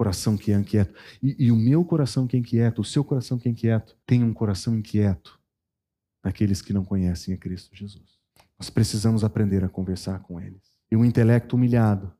coração 0.00 0.34
que 0.34 0.50
é 0.50 0.54
inquieto. 0.54 0.94
E, 1.22 1.44
e, 1.44 1.52
o 1.52 1.56
meu 1.56 1.84
coração 1.84 2.26
que 2.26 2.34
é 2.34 2.40
inquieto, 2.40 2.80
o 2.80 2.84
seu 2.84 3.04
coração 3.04 3.38
que 3.38 3.46
é 3.46 3.52
inquieto, 3.52 3.98
tem 4.06 4.24
um 4.24 4.32
coração 4.32 4.74
inquieto 4.74 5.38
naqueles 6.24 6.62
que 6.62 6.72
não 6.72 6.86
conhecem 6.86 7.34
a 7.34 7.36
Cristo 7.36 7.76
Jesus. 7.76 8.18
Nós 8.58 8.70
precisamos 8.70 9.24
aprender 9.24 9.62
a 9.62 9.68
conversar 9.68 10.20
com 10.20 10.40
eles. 10.40 10.72
E 10.90 10.96
o 10.96 11.04
intelecto 11.04 11.54
humilhado 11.54 12.10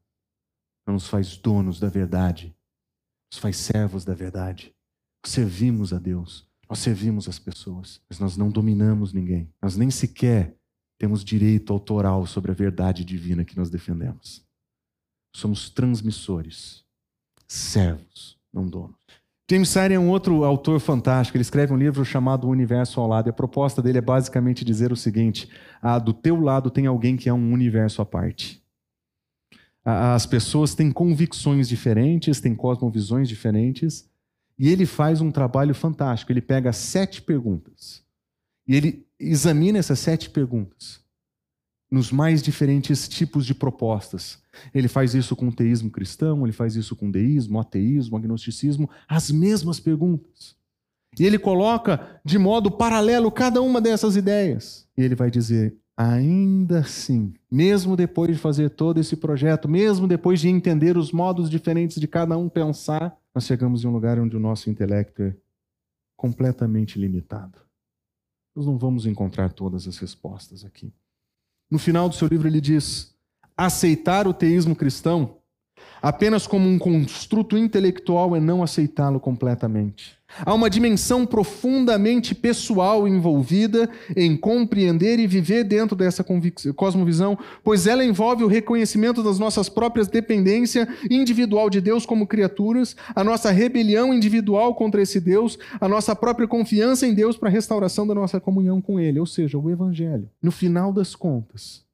não 0.87 0.93
nos 0.93 1.09
faz 1.09 1.39
donos 1.39 1.81
da 1.81 1.89
verdade, 1.89 2.55
nos 3.33 3.41
faz 3.41 3.57
servos 3.57 4.05
da 4.05 4.13
verdade. 4.13 4.75
Servimos 5.25 5.95
a 5.95 5.99
Deus, 5.99 6.47
nós 6.69 6.81
servimos 6.81 7.31
as 7.31 7.39
pessoas, 7.39 8.03
mas 8.11 8.19
nós 8.19 8.37
não 8.37 8.51
dominamos 8.51 9.15
ninguém. 9.15 9.51
Nós 9.61 9.79
nem 9.79 9.91
sequer 9.91 10.55
temos 10.99 11.25
direito 11.25 11.73
autoral 11.73 12.27
sobre 12.27 12.51
a 12.51 12.55
verdade 12.55 13.07
divina 13.07 13.43
que 13.43 13.57
nós 13.57 13.71
defendemos. 13.71 14.47
Somos 15.35 15.71
transmissores 15.71 16.85
servos, 17.51 18.39
não 18.53 18.69
donos. 18.69 18.97
James 19.51 19.69
Sire 19.69 19.95
é 19.95 19.99
um 19.99 20.09
outro 20.09 20.45
autor 20.45 20.79
fantástico. 20.79 21.37
Ele 21.37 21.43
escreve 21.43 21.73
um 21.73 21.77
livro 21.77 22.05
chamado 22.05 22.47
O 22.47 22.51
Universo 22.51 23.01
ao 23.01 23.09
Lado. 23.09 23.29
E 23.29 23.31
a 23.31 23.33
proposta 23.33 23.83
dele 23.83 23.99
é 23.99 24.01
basicamente 24.01 24.65
dizer 24.65 24.93
o 24.93 24.97
seguinte: 24.97 25.51
ah, 25.83 25.99
do 25.99 26.13
teu 26.13 26.41
lado 26.41 26.71
tem 26.71 26.87
alguém 26.87 27.17
que 27.17 27.29
é 27.29 27.33
um 27.33 27.53
universo 27.53 28.01
à 28.01 28.07
parte. 28.07 28.63
As 29.85 30.27
pessoas 30.27 30.75
têm 30.75 30.93
convicções 30.93 31.69
diferentes, 31.69 32.41
têm 32.41 32.55
cosmovisões 32.55 33.29
diferentes, 33.29 34.09
e 34.57 34.69
ele 34.69 34.87
faz 34.87 35.21
um 35.21 35.33
trabalho 35.33 35.75
fantástico. 35.75 36.31
Ele 36.31 36.43
pega 36.43 36.73
sete 36.73 37.21
perguntas 37.21 38.05
e 38.69 38.77
ele 38.77 39.05
examina 39.19 39.79
essas 39.79 39.99
sete 39.99 40.31
perguntas 40.31 41.01
nos 41.91 42.13
mais 42.13 42.43
diferentes 42.43 43.09
tipos 43.09 43.45
de 43.45 43.55
propostas. 43.55 44.39
Ele 44.73 44.87
faz 44.87 45.15
isso 45.15 45.35
com 45.35 45.49
o 45.49 45.53
teísmo 45.53 45.91
cristão, 45.91 46.45
ele 46.45 46.53
faz 46.53 46.77
isso 46.77 46.95
com 46.95 47.11
deísmo, 47.11 47.59
ateísmo, 47.59 48.17
agnosticismo, 48.17 48.89
as 49.09 49.31
mesmas 49.31 49.81
perguntas. 49.81 50.55
E 51.19 51.27
ele 51.27 51.39
coloca 51.39 52.21
de 52.25 52.39
modo 52.39 52.71
paralelo 52.71 53.31
cada 53.33 53.61
uma 53.61 53.81
dessas 53.81 54.15
ideias. 54.15 54.87
E 54.97 55.03
ele 55.03 55.17
vai 55.17 55.31
dizer: 55.31 55.77
ainda 55.97 56.81
assim, 56.81 57.35
mesmo 57.51 57.97
depois 57.97 58.31
de 58.37 58.39
fazer 58.41 58.71
todo 58.71 59.01
esse 59.01 59.17
projeto, 59.17 59.69
mesmo 59.69 60.07
depois 60.07 60.41
de 60.41 60.49
entender 60.49 60.97
os 60.97 61.11
modos 61.11 61.51
diferentes 61.51 62.01
de 62.01 62.07
cada 62.07 62.39
um 62.39 62.49
pensar, 62.49 63.17
nós 63.35 63.45
chegamos 63.45 63.83
em 63.83 63.89
um 63.89 63.93
lugar 63.93 64.19
onde 64.19 64.37
o 64.37 64.41
nosso 64.41 64.71
intelecto 64.71 65.23
é 65.23 65.35
completamente 66.17 66.99
limitado. 66.99 67.59
Nós 68.55 68.67
não 68.67 68.79
vamos 68.79 69.07
encontrar 69.07 69.53
todas 69.53 69.87
as 69.89 69.99
respostas 69.99 70.65
aqui. 70.65 70.93
No 71.71 71.79
final 71.79 72.09
do 72.09 72.15
seu 72.15 72.29
livro, 72.29 72.49
ele 72.49 72.61
diz: 72.61 73.15
aceitar 73.57 74.27
o 74.27 74.35
teísmo 74.35 74.75
cristão 74.75 75.37
apenas 76.03 76.47
como 76.47 76.69
um 76.69 76.79
construto 76.79 77.57
intelectual 77.57 78.35
é 78.35 78.41
não 78.41 78.63
aceitá-lo 78.63 79.21
completamente. 79.21 80.20
Há 80.45 80.55
uma 80.55 80.71
dimensão 80.71 81.27
profundamente 81.27 82.35
pessoal 82.35 83.07
envolvida 83.07 83.91
em 84.17 84.37
compreender 84.37 85.19
e 85.19 85.27
viver 85.27 85.65
dentro 85.65 85.97
dessa 85.97 86.25
cosmovisão, 86.75 87.39
pois 87.63 87.87
ela 87.87 88.05
envolve 88.05 88.45
o 88.45 88.49
reconhecimento 88.49 89.23
das 89.23 89.39
nossas 89.39 89.69
próprias 89.69 90.09
dependência 90.09 90.89
individual 91.11 91.69
de 91.69 91.81
Deus 91.81 92.07
como 92.07 92.27
criaturas, 92.27 92.97
a 93.15 93.25
nossa 93.25 93.51
rebelião 93.51 94.15
individual 94.15 94.75
contra 94.75 95.03
esse 95.03 95.21
Deus, 95.21 95.59
a 95.81 95.89
nossa 95.89 96.15
própria 96.15 96.49
confiança 96.49 97.07
em 97.07 97.15
Deus 97.15 97.37
para 97.37 97.49
a 97.49 97.53
restauração 97.53 98.07
da 98.07 98.15
nossa 98.15 98.41
comunhão 98.41 98.81
com 98.81 98.99
Ele, 98.99 99.21
ou 99.21 99.27
seja, 99.27 99.59
o 99.59 99.71
Evangelho. 99.71 100.31
No 100.43 100.51
final 100.51 100.93
das 100.93 101.15
contas, 101.15 101.85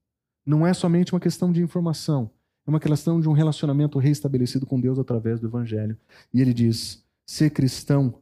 não 0.45 0.67
é 0.67 0.73
somente 0.73 1.13
uma 1.13 1.21
questão 1.21 1.51
de 1.51 1.63
informação, 1.63 2.31
é 2.67 2.71
uma 2.71 2.81
questão 2.81 3.21
de 3.21 3.29
um 3.29 3.33
relacionamento 3.33 3.99
reestabelecido 3.99 4.67
com 4.67 4.81
Deus 4.81 4.99
através 4.99 5.41
do 5.41 5.47
Evangelho. 5.47 5.97
E 6.33 6.41
ele 6.41 6.53
diz: 6.53 7.05
ser 7.27 7.51
cristão 7.51 8.15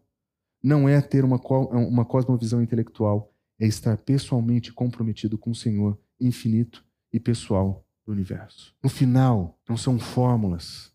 não 0.64 0.88
é 0.88 0.98
ter 1.02 1.26
uma, 1.26 1.36
uma 1.36 2.06
cosmovisão 2.06 2.62
intelectual, 2.62 3.30
é 3.60 3.66
estar 3.66 3.98
pessoalmente 3.98 4.72
comprometido 4.72 5.36
com 5.36 5.50
o 5.50 5.54
Senhor 5.54 6.00
infinito 6.18 6.82
e 7.12 7.20
pessoal 7.20 7.86
do 8.06 8.12
universo. 8.12 8.74
No 8.82 8.88
final, 8.88 9.60
não 9.68 9.76
são 9.76 9.98
fórmulas, 9.98 10.90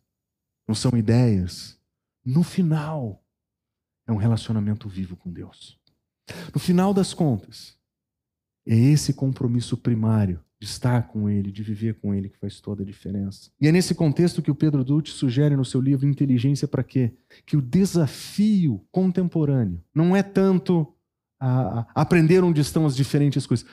não 0.67 0.73
são 0.73 0.97
ideias. 0.97 1.79
No 2.25 2.41
final, 2.41 3.23
é 4.07 4.11
um 4.11 4.17
relacionamento 4.17 4.89
vivo 4.89 5.15
com 5.15 5.31
Deus. 5.31 5.79
No 6.51 6.59
final 6.59 6.91
das 6.91 7.13
contas, 7.13 7.77
é 8.65 8.75
esse 8.75 9.13
compromisso 9.13 9.77
primário 9.77 10.43
de 10.59 10.67
estar 10.67 11.07
com 11.07 11.29
Ele, 11.29 11.51
de 11.51 11.63
viver 11.63 11.95
com 11.95 12.13
Ele, 12.13 12.27
que 12.27 12.37
faz 12.37 12.59
toda 12.59 12.83
a 12.83 12.85
diferença. 12.85 13.49
E 13.61 13.67
é 13.67 13.71
nesse 13.71 13.95
contexto 13.95 14.41
que 14.41 14.51
o 14.51 14.55
Pedro 14.55 14.83
Dutti 14.83 15.11
sugere 15.11 15.55
no 15.55 15.63
seu 15.63 15.79
livro 15.79 16.05
Inteligência 16.05 16.67
para 16.67 16.83
quê? 16.83 17.13
Que 17.45 17.55
o 17.55 17.61
desafio 17.61 18.83
contemporâneo 18.91 19.81
não 19.95 20.15
é 20.15 20.21
tanto 20.21 20.93
a, 21.39 21.87
aprender 21.95 22.43
onde 22.43 22.59
estão 22.59 22.85
as 22.85 22.95
diferentes 22.95 23.47
coisas, 23.47 23.65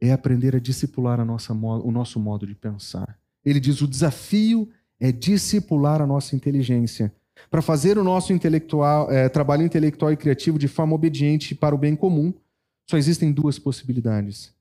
é 0.00 0.12
aprender 0.12 0.54
a 0.54 0.60
discipular 0.60 1.18
a 1.18 1.24
nossa, 1.24 1.52
o 1.52 1.90
nosso 1.90 2.20
modo 2.20 2.46
de 2.46 2.54
pensar. 2.54 3.18
Ele 3.44 3.58
diz: 3.58 3.80
o 3.80 3.88
desafio 3.88 4.68
é 5.00 5.10
discipular 5.10 6.00
a 6.00 6.06
nossa 6.06 6.36
inteligência 6.36 7.12
para 7.50 7.60
fazer 7.60 7.98
o 7.98 8.04
nosso 8.04 8.32
intelectual, 8.32 9.10
é, 9.10 9.28
trabalho 9.28 9.64
intelectual 9.64 10.12
e 10.12 10.16
criativo 10.16 10.58
de 10.58 10.68
forma 10.68 10.94
obediente 10.94 11.54
para 11.54 11.74
o 11.74 11.78
bem 11.78 11.96
comum. 11.96 12.32
Só 12.88 12.96
existem 12.96 13.32
duas 13.32 13.58
possibilidades 13.58 14.52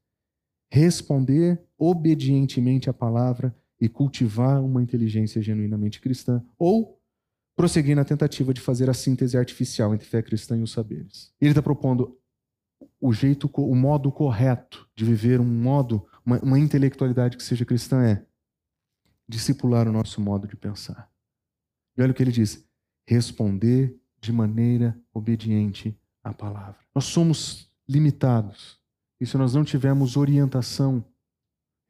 responder 0.69 1.61
obedientemente 1.77 2.89
à 2.89 2.93
palavra 2.93 3.55
e 3.79 3.87
cultivar 3.87 4.63
uma 4.63 4.83
inteligência 4.83 5.41
genuinamente 5.41 6.01
cristã, 6.01 6.43
ou 6.57 6.99
prosseguir 7.55 7.95
na 7.95 8.05
tentativa 8.05 8.53
de 8.53 8.61
fazer 8.61 8.89
a 8.89 8.93
síntese 8.93 9.37
artificial 9.37 9.93
entre 9.93 10.07
fé 10.07 10.21
cristã 10.21 10.57
e 10.57 10.61
os 10.61 10.71
saberes. 10.71 11.33
Ele 11.39 11.51
está 11.51 11.61
propondo 11.61 12.17
o 13.01 13.11
jeito, 13.13 13.49
o 13.53 13.75
modo 13.75 14.11
correto 14.11 14.87
de 14.95 15.05
viver 15.05 15.39
um 15.39 15.45
modo, 15.45 16.05
uma, 16.25 16.39
uma 16.39 16.59
intelectualidade 16.59 17.37
que 17.37 17.43
seja 17.43 17.65
cristã 17.65 18.03
é 18.03 18.25
discipular 19.27 19.87
o 19.87 19.91
nosso 19.91 20.19
modo 20.21 20.47
de 20.47 20.55
pensar. 20.55 21.09
E 21.97 22.01
olha 22.01 22.11
o 22.11 22.13
que 22.13 22.23
ele 22.23 22.31
diz: 22.31 22.65
responder 23.05 23.97
de 24.21 24.31
maneira 24.31 24.97
obediente 25.13 25.97
à 26.23 26.33
palavra. 26.33 26.79
Nós 26.93 27.05
somos 27.05 27.69
limitados 27.87 28.78
e 29.19 29.25
se 29.25 29.37
nós 29.37 29.53
não 29.53 29.63
tivermos 29.63 30.15
orientação, 30.15 31.03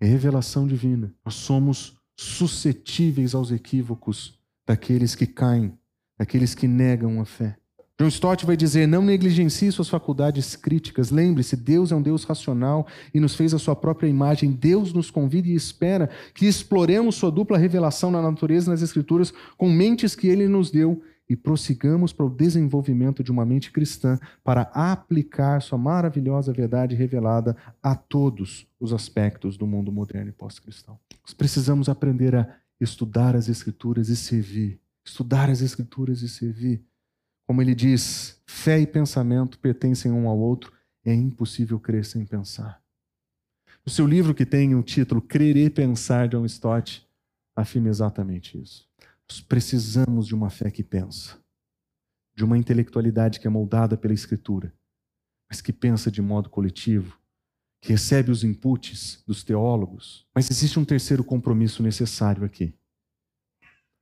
revelação 0.02 0.68
divina, 0.68 1.14
nós 1.24 1.36
somos 1.36 1.98
suscetíveis 2.18 3.36
aos 3.36 3.52
equívocos 3.52 4.40
daqueles 4.68 5.16
que 5.16 5.28
caem, 5.28 5.78
daqueles 6.18 6.56
que 6.56 6.68
negam 6.68 7.22
a 7.22 7.26
fé. 7.26 7.58
John 8.00 8.08
Stott 8.08 8.46
vai 8.46 8.56
dizer: 8.56 8.88
não 8.88 9.02
negligencie 9.02 9.72
suas 9.74 9.90
faculdades 9.90 10.56
críticas. 10.56 11.12
Lembre-se, 11.12 11.58
Deus 11.58 11.92
é 11.92 11.96
um 11.96 12.02
Deus 12.02 12.24
racional 12.24 12.88
e 13.14 13.20
nos 13.20 13.36
fez 13.36 13.54
a 13.54 13.60
sua 13.60 13.76
própria 13.76 14.08
imagem. 14.08 14.52
Deus 14.52 14.94
nos 14.94 15.12
convida 15.12 15.50
e 15.50 15.54
espera 15.54 16.10
que 16.34 16.46
exploremos 16.46 17.16
sua 17.16 17.30
dupla 17.30 17.58
revelação 17.58 18.10
na 18.10 18.22
natureza 18.22 18.68
e 18.68 18.70
nas 18.70 18.82
Escrituras 18.82 19.34
com 19.58 19.70
mentes 19.70 20.16
que 20.16 20.28
ele 20.28 20.48
nos 20.48 20.72
deu 20.72 21.04
e 21.30 21.36
prossigamos 21.36 22.12
para 22.12 22.26
o 22.26 22.30
desenvolvimento 22.30 23.24
de 23.24 23.32
uma 23.32 23.46
mente 23.46 23.72
cristã 23.72 24.20
para 24.44 24.64
aplicar 24.74 25.62
sua 25.62 25.78
maravilhosa 25.78 26.52
verdade 26.52 26.96
revelada 26.96 27.56
a 27.84 27.96
todos 27.96 28.68
os 28.80 28.92
aspectos 28.92 29.56
do 29.56 29.68
mundo 29.68 29.92
moderno 29.92 30.30
e 30.30 30.34
pós-cristão. 30.34 31.00
Nós 31.22 31.34
precisamos 31.34 31.88
aprender 31.88 32.36
a 32.36 32.50
estudar 32.82 33.36
as 33.36 33.48
Escrituras 33.48 34.10
e 34.10 34.16
servir. 34.16 34.80
Estudar 35.06 35.50
as 35.50 35.62
Escrituras 35.62 36.24
e 36.24 36.30
servir. 36.30 36.84
Como 37.46 37.62
ele 37.62 37.76
diz, 37.76 38.42
fé 38.48 38.80
e 38.80 38.88
pensamento 38.88 39.60
pertencem 39.60 40.12
um 40.12 40.28
ao 40.28 40.38
outro, 40.38 40.74
é 41.06 41.14
impossível 41.14 41.80
crer 41.80 42.06
sem 42.06 42.26
pensar. 42.26 42.82
O 43.86 43.90
seu 43.90 44.06
livro 44.06 44.34
que 44.34 44.46
tem 44.46 44.76
o 44.76 44.84
título 44.84 45.22
Crer 45.22 45.58
e 45.58 45.70
Pensar, 45.70 46.28
John 46.28 46.46
Stott, 46.46 47.08
afirma 47.56 47.90
exatamente 47.90 48.60
isso. 48.62 48.89
Precisamos 49.48 50.28
de 50.28 50.36
uma 50.36 50.50
fé 50.50 50.72
que 50.72 50.84
pensa, 50.84 51.38
de 52.36 52.44
uma 52.44 52.58
intelectualidade 52.58 53.40
que 53.40 53.48
é 53.48 53.50
moldada 53.50 53.98
pela 53.98 54.14
Escritura, 54.14 54.74
mas 55.50 55.62
que 55.62 55.74
pensa 55.74 56.12
de 56.12 56.22
modo 56.22 56.50
coletivo, 56.50 57.20
que 57.82 57.92
recebe 57.92 58.32
os 58.32 58.44
inputs 58.44 59.24
dos 59.26 59.44
teólogos. 59.44 60.28
Mas 60.36 60.50
existe 60.52 60.80
um 60.80 60.86
terceiro 60.86 61.24
compromisso 61.24 61.82
necessário 61.82 62.44
aqui. 62.44 62.74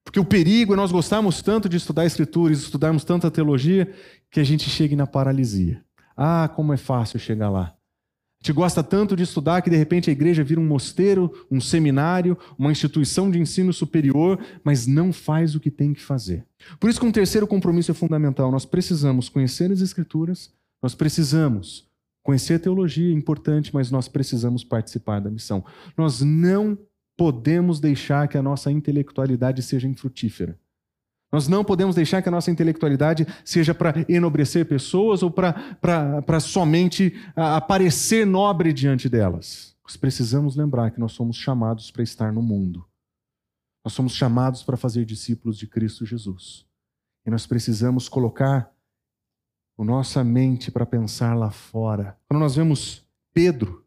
Porque 0.03 0.19
o 0.19 0.25
perigo 0.25 0.73
é 0.73 0.77
nós 0.77 0.91
gostarmos 0.91 1.41
tanto 1.41 1.67
de 1.67 1.75
estudar 1.77 2.03
a 2.03 2.05
Escritura, 2.05 2.53
estudarmos 2.53 3.03
tanto 3.03 3.27
a 3.27 3.31
teologia, 3.31 3.93
que 4.31 4.39
a 4.39 4.43
gente 4.43 4.69
chegue 4.69 4.95
na 4.95 5.05
paralisia. 5.05 5.83
Ah, 6.15 6.47
como 6.47 6.73
é 6.73 6.77
fácil 6.77 7.19
chegar 7.19 7.49
lá. 7.49 7.76
A 8.39 8.47
gente 8.47 8.55
gosta 8.55 8.83
tanto 8.83 9.15
de 9.15 9.23
estudar 9.23 9.61
que 9.61 9.69
de 9.69 9.75
repente 9.75 10.09
a 10.09 10.13
igreja 10.13 10.43
vira 10.43 10.61
um 10.61 10.65
mosteiro, 10.65 11.33
um 11.49 11.59
seminário, 11.59 12.37
uma 12.57 12.71
instituição 12.71 13.31
de 13.31 13.39
ensino 13.39 13.73
superior, 13.73 14.39
mas 14.63 14.85
não 14.85 15.11
faz 15.11 15.55
o 15.55 15.59
que 15.59 15.71
tem 15.71 15.93
que 15.93 16.01
fazer. 16.01 16.45
Por 16.79 16.89
isso 16.89 16.99
que 16.99 17.05
um 17.05 17.11
terceiro 17.11 17.47
compromisso 17.47 17.91
é 17.91 17.93
fundamental. 17.95 18.51
Nós 18.51 18.65
precisamos 18.65 19.27
conhecer 19.27 19.71
as 19.71 19.81
escrituras, 19.81 20.53
nós 20.81 20.93
precisamos 20.93 21.87
conhecer 22.23 22.55
a 22.55 22.59
teologia, 22.59 23.09
é 23.09 23.17
importante, 23.17 23.73
mas 23.73 23.89
nós 23.89 24.07
precisamos 24.07 24.63
participar 24.63 25.19
da 25.19 25.31
missão. 25.31 25.65
Nós 25.97 26.21
não 26.21 26.77
podemos 27.17 27.79
deixar 27.79 28.27
que 28.27 28.37
a 28.37 28.43
nossa 28.43 28.71
intelectualidade 28.71 29.63
seja 29.63 29.87
infrutífera. 29.87 30.59
Nós 31.31 31.47
não 31.47 31.63
podemos 31.63 31.95
deixar 31.95 32.21
que 32.21 32.29
a 32.29 32.31
nossa 32.31 32.49
intelectualidade 32.49 33.27
seja 33.43 33.75
para 33.75 34.05
enobrecer 34.07 34.65
pessoas 34.65 35.21
ou 35.23 35.29
para 35.29 36.39
somente 36.39 37.13
aparecer 37.35 38.25
nobre 38.25 38.71
diante 38.71 39.09
delas. 39.09 39.75
Nós 39.83 39.97
precisamos 39.97 40.55
lembrar 40.55 40.91
que 40.91 40.99
nós 40.99 41.11
somos 41.11 41.35
chamados 41.35 41.91
para 41.91 42.03
estar 42.03 42.31
no 42.31 42.41
mundo. 42.41 42.85
Nós 43.83 43.93
somos 43.93 44.13
chamados 44.13 44.63
para 44.63 44.77
fazer 44.77 45.05
discípulos 45.05 45.57
de 45.57 45.67
Cristo 45.67 46.05
Jesus. 46.05 46.65
E 47.25 47.29
nós 47.29 47.45
precisamos 47.45 48.07
colocar 48.07 48.71
a 49.77 49.83
nossa 49.83 50.23
mente 50.23 50.71
para 50.71 50.85
pensar 50.85 51.35
lá 51.35 51.51
fora. 51.51 52.17
Quando 52.27 52.39
nós 52.39 52.55
vemos 52.55 53.05
Pedro 53.33 53.85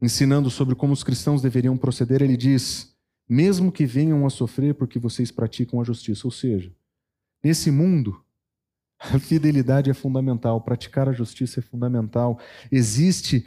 ensinando 0.00 0.50
sobre 0.50 0.74
como 0.74 0.92
os 0.92 1.02
cristãos 1.02 1.40
deveriam 1.42 1.76
proceder, 1.76 2.22
ele 2.22 2.36
diz: 2.36 2.95
mesmo 3.28 3.72
que 3.72 3.84
venham 3.84 4.24
a 4.26 4.30
sofrer 4.30 4.74
porque 4.74 4.98
vocês 4.98 5.30
praticam 5.30 5.80
a 5.80 5.84
justiça. 5.84 6.26
Ou 6.26 6.30
seja, 6.30 6.72
nesse 7.42 7.70
mundo, 7.70 8.22
a 8.98 9.18
fidelidade 9.18 9.90
é 9.90 9.94
fundamental, 9.94 10.60
praticar 10.60 11.08
a 11.08 11.12
justiça 11.12 11.60
é 11.60 11.62
fundamental. 11.62 12.38
Existe 12.70 13.44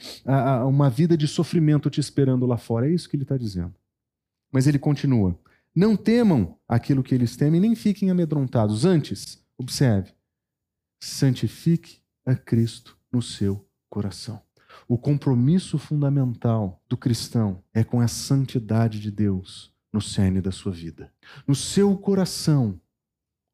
uma 0.67 0.89
vida 0.89 1.17
de 1.17 1.27
sofrimento 1.27 1.89
te 1.89 1.99
esperando 1.99 2.45
lá 2.45 2.57
fora. 2.57 2.87
É 2.87 2.93
isso 2.93 3.09
que 3.09 3.15
ele 3.15 3.23
está 3.23 3.37
dizendo. 3.37 3.73
Mas 4.51 4.67
ele 4.67 4.79
continua: 4.79 5.39
não 5.75 5.95
temam 5.95 6.57
aquilo 6.67 7.03
que 7.03 7.15
eles 7.15 7.35
temem, 7.35 7.61
nem 7.61 7.75
fiquem 7.75 8.09
amedrontados. 8.09 8.85
Antes, 8.85 9.43
observe, 9.57 10.11
santifique 10.99 11.99
a 12.25 12.35
Cristo 12.35 12.97
no 13.11 13.21
seu 13.21 13.65
coração. 13.89 14.41
O 14.87 14.97
compromisso 14.97 15.77
fundamental 15.77 16.81
do 16.87 16.97
cristão 16.97 17.63
é 17.73 17.83
com 17.83 17.99
a 17.99 18.07
santidade 18.07 18.99
de 18.99 19.11
Deus 19.11 19.73
no 19.91 20.01
cerne 20.01 20.41
da 20.41 20.51
sua 20.51 20.71
vida. 20.71 21.11
No 21.47 21.55
seu 21.55 21.95
coração, 21.97 22.79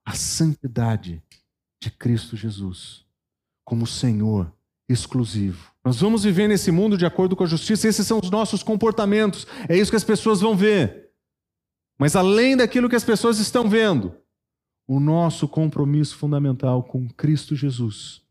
a 0.06 0.14
santidade 0.14 1.24
de 1.82 1.92
Cristo 1.92 2.36
Jesus 2.36 3.06
como 3.64 3.88
Senhor 3.88 4.54
exclusivo. 4.88 5.72
Nós 5.84 6.00
vamos 6.00 6.24
viver 6.24 6.48
nesse 6.48 6.72
mundo 6.72 6.98
de 6.98 7.06
acordo 7.06 7.36
com 7.36 7.44
a 7.44 7.48
justiça, 7.48 7.88
esses 7.88 8.06
são 8.06 8.20
os 8.22 8.30
nossos 8.30 8.62
comportamentos, 8.62 9.48
é 9.68 9.76
isso 9.76 9.92
que 9.92 9.98
as 9.98 10.04
pessoas 10.04 10.42
vão 10.42 10.56
ver. 10.56 11.10
Mas 11.98 12.16
além 12.16 12.56
daquilo 12.56 12.90
que 12.90 12.96
as 12.96 13.04
pessoas 13.04 13.40
estão 13.40 13.68
vendo, 13.70 14.16
o 14.88 15.00
nosso 15.00 15.48
compromisso 15.48 16.16
fundamental 16.16 16.84
com 16.84 17.10
Cristo 17.10 17.56
Jesus 17.56 18.25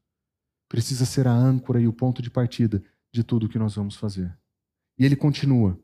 precisa 0.74 1.06
ser 1.06 1.28
a 1.28 1.32
âncora 1.32 1.80
e 1.80 1.86
o 1.86 1.92
ponto 1.92 2.20
de 2.20 2.28
partida 2.28 2.82
de 3.12 3.22
tudo 3.22 3.48
que 3.48 3.60
nós 3.60 3.76
vamos 3.76 3.94
fazer. 3.94 4.36
E 4.98 5.04
ele 5.04 5.14
continua: 5.14 5.80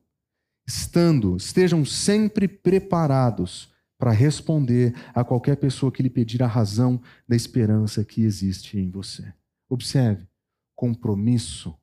estando, 0.67 1.37
estejam 1.37 1.85
sempre 1.85 2.49
preparados 2.49 3.73
para 3.97 4.11
responder 4.11 4.93
a 5.15 5.23
qualquer 5.23 5.55
pessoa 5.59 5.93
que 5.93 6.03
lhe 6.03 6.11
pedir 6.11 6.43
a 6.43 6.49
razão 6.49 7.01
da 7.29 7.37
esperança 7.37 8.05
que 8.05 8.23
existe 8.23 8.81
em 8.81 8.91
você. 8.91 9.33
Observe, 9.69 10.27
compromisso 10.75 11.79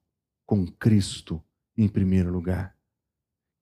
com 0.46 0.68
Cristo 0.68 1.42
em 1.78 1.88
primeiro 1.88 2.30
lugar. 2.30 2.76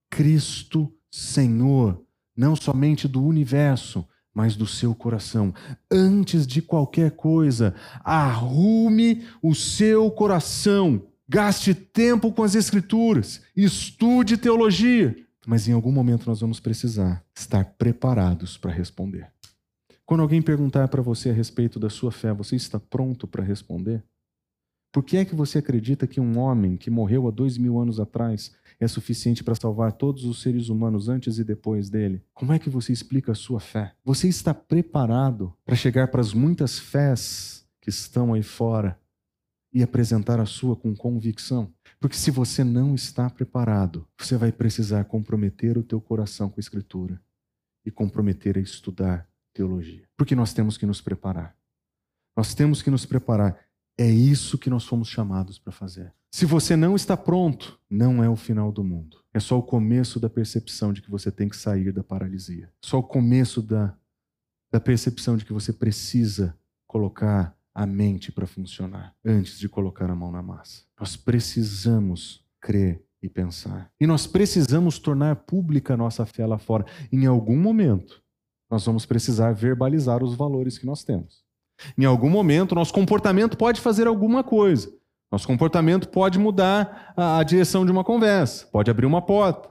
Cristo 0.09 0.91
Senhor, 1.11 2.03
não 2.35 2.55
somente 2.55 3.07
do 3.07 3.23
universo, 3.23 4.07
mas 4.35 4.55
do 4.55 4.67
seu 4.67 4.93
coração. 4.93 5.51
Antes 5.89 6.45
de 6.45 6.61
qualquer 6.61 7.11
coisa, 7.11 7.73
arrume 8.03 9.23
o 9.41 9.55
seu 9.55 10.11
coração 10.11 11.01
Gaste 11.27 11.73
tempo 11.73 12.31
com 12.31 12.43
as 12.43 12.53
Escrituras, 12.53 13.41
estude 13.55 14.37
teologia. 14.37 15.15
Mas 15.45 15.67
em 15.67 15.73
algum 15.73 15.91
momento 15.91 16.27
nós 16.27 16.39
vamos 16.39 16.59
precisar 16.59 17.23
estar 17.35 17.65
preparados 17.77 18.57
para 18.57 18.71
responder. 18.71 19.31
Quando 20.05 20.21
alguém 20.21 20.39
perguntar 20.39 20.87
para 20.87 21.01
você 21.01 21.31
a 21.31 21.33
respeito 21.33 21.79
da 21.79 21.89
sua 21.89 22.11
fé, 22.11 22.31
você 22.31 22.55
está 22.55 22.79
pronto 22.79 23.25
para 23.25 23.43
responder? 23.43 24.03
Por 24.95 25.03
que 25.03 25.17
é 25.17 25.25
que 25.25 25.35
você 25.35 25.57
acredita 25.57 26.07
que 26.07 26.21
um 26.21 26.39
homem 26.39 26.77
que 26.77 26.89
morreu 26.89 27.27
há 27.27 27.31
dois 27.31 27.57
mil 27.57 27.77
anos 27.77 27.99
atrás 27.99 28.55
é 28.79 28.87
suficiente 28.87 29.43
para 29.43 29.53
salvar 29.53 29.91
todos 29.91 30.23
os 30.23 30.41
seres 30.41 30.69
humanos 30.69 31.09
antes 31.09 31.37
e 31.37 31.43
depois 31.43 31.89
dele? 31.89 32.23
Como 32.33 32.53
é 32.53 32.59
que 32.59 32.69
você 32.69 32.93
explica 32.93 33.33
a 33.33 33.35
sua 33.35 33.59
fé? 33.59 33.93
Você 34.05 34.29
está 34.29 34.53
preparado 34.53 35.53
para 35.65 35.75
chegar 35.75 36.07
para 36.07 36.21
as 36.21 36.33
muitas 36.33 36.79
fés 36.79 37.67
que 37.81 37.89
estão 37.89 38.33
aí 38.33 38.41
fora 38.41 38.97
e 39.73 39.83
apresentar 39.83 40.39
a 40.39 40.45
sua 40.45 40.77
com 40.77 40.95
convicção. 40.95 41.73
Porque 41.99 42.15
se 42.15 42.31
você 42.31 42.63
não 42.63 42.95
está 42.95 43.29
preparado, 43.29 44.07
você 44.17 44.37
vai 44.37 44.53
precisar 44.53 45.03
comprometer 45.03 45.77
o 45.77 45.83
teu 45.83 45.99
coração 45.99 46.47
com 46.47 46.57
a 46.57 46.61
escritura 46.61 47.21
e 47.85 47.91
comprometer 47.91 48.57
a 48.57 48.61
estudar 48.61 49.27
teologia. 49.53 50.07
Porque 50.15 50.35
nós 50.37 50.53
temos 50.53 50.77
que 50.77 50.85
nos 50.85 51.01
preparar. 51.01 51.53
Nós 52.33 52.53
temos 52.53 52.81
que 52.81 52.89
nos 52.89 53.05
preparar. 53.05 53.64
É 53.97 54.09
isso 54.09 54.57
que 54.57 54.69
nós 54.69 54.85
fomos 54.85 55.07
chamados 55.07 55.57
para 55.57 55.71
fazer. 55.71 56.13
Se 56.31 56.45
você 56.45 56.75
não 56.75 56.95
está 56.95 57.15
pronto, 57.15 57.79
não 57.89 58.21
é 58.21 58.29
o 58.29 58.35
final 58.35 58.71
do 58.71 58.83
mundo. 58.83 59.23
É 59.33 59.39
só 59.39 59.57
o 59.57 59.63
começo 59.63 60.19
da 60.19 60.29
percepção 60.29 60.91
de 60.91 61.01
que 61.01 61.09
você 61.09 61.31
tem 61.31 61.47
que 61.47 61.55
sair 61.55 61.93
da 61.93 62.03
paralisia. 62.03 62.69
Só 62.83 62.99
o 62.99 63.03
começo 63.03 63.61
da, 63.61 63.95
da 64.69 64.79
percepção 64.79 65.37
de 65.37 65.45
que 65.45 65.53
você 65.53 65.71
precisa 65.71 66.57
colocar 66.85 67.57
a 67.73 67.85
mente 67.85 68.31
para 68.33 68.45
funcionar 68.45 69.15
antes 69.23 69.57
de 69.57 69.69
colocar 69.69 70.09
a 70.09 70.15
mão 70.15 70.29
na 70.29 70.41
massa. 70.41 70.83
Nós 70.99 71.15
precisamos 71.15 72.43
crer 72.59 73.01
e 73.21 73.29
pensar. 73.29 73.89
E 73.99 74.05
nós 74.05 74.27
precisamos 74.27 74.99
tornar 74.99 75.37
pública 75.37 75.93
a 75.93 75.97
nossa 75.97 76.25
fé 76.25 76.45
lá 76.45 76.57
fora. 76.57 76.85
Em 77.11 77.25
algum 77.25 77.57
momento, 77.57 78.21
nós 78.69 78.85
vamos 78.85 79.05
precisar 79.05 79.53
verbalizar 79.53 80.21
os 80.21 80.35
valores 80.35 80.77
que 80.77 80.85
nós 80.85 81.03
temos. 81.03 81.44
Em 81.97 82.05
algum 82.05 82.29
momento, 82.29 82.75
nosso 82.75 82.93
comportamento 82.93 83.57
pode 83.57 83.81
fazer 83.81 84.07
alguma 84.07 84.43
coisa. 84.43 84.93
Nosso 85.31 85.47
comportamento 85.47 86.07
pode 86.09 86.39
mudar 86.39 87.13
a, 87.17 87.39
a 87.39 87.43
direção 87.43 87.85
de 87.85 87.91
uma 87.91 88.03
conversa, 88.03 88.67
pode 88.67 88.89
abrir 88.89 89.05
uma 89.05 89.21
porta. 89.21 89.69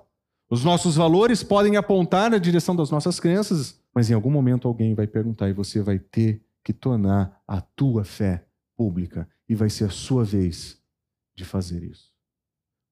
Os 0.51 0.63
nossos 0.63 0.97
valores 0.97 1.43
podem 1.43 1.77
apontar 1.77 2.31
na 2.31 2.39
direção 2.39 2.77
das 2.77 2.91
nossas 2.91 3.19
crenças, 3.19 3.81
mas 3.95 4.11
em 4.11 4.15
algum 4.15 4.31
momento 4.31 4.69
alguém 4.69 4.95
vai 4.95 5.07
perguntar 5.07 5.49
e 5.49 5.53
você 5.53 5.81
vai 5.81 5.99
ter 5.99 6.45
que 6.63 6.73
tornar 6.73 7.41
a 7.47 7.61
tua 7.61 8.05
fé 8.05 8.45
pública 8.77 9.29
e 9.49 9.55
vai 9.55 9.71
ser 9.71 9.85
a 9.85 9.91
sua 9.91 10.25
vez 10.25 10.79
de 11.35 11.45
fazer 11.45 11.83
isso. 11.83 12.13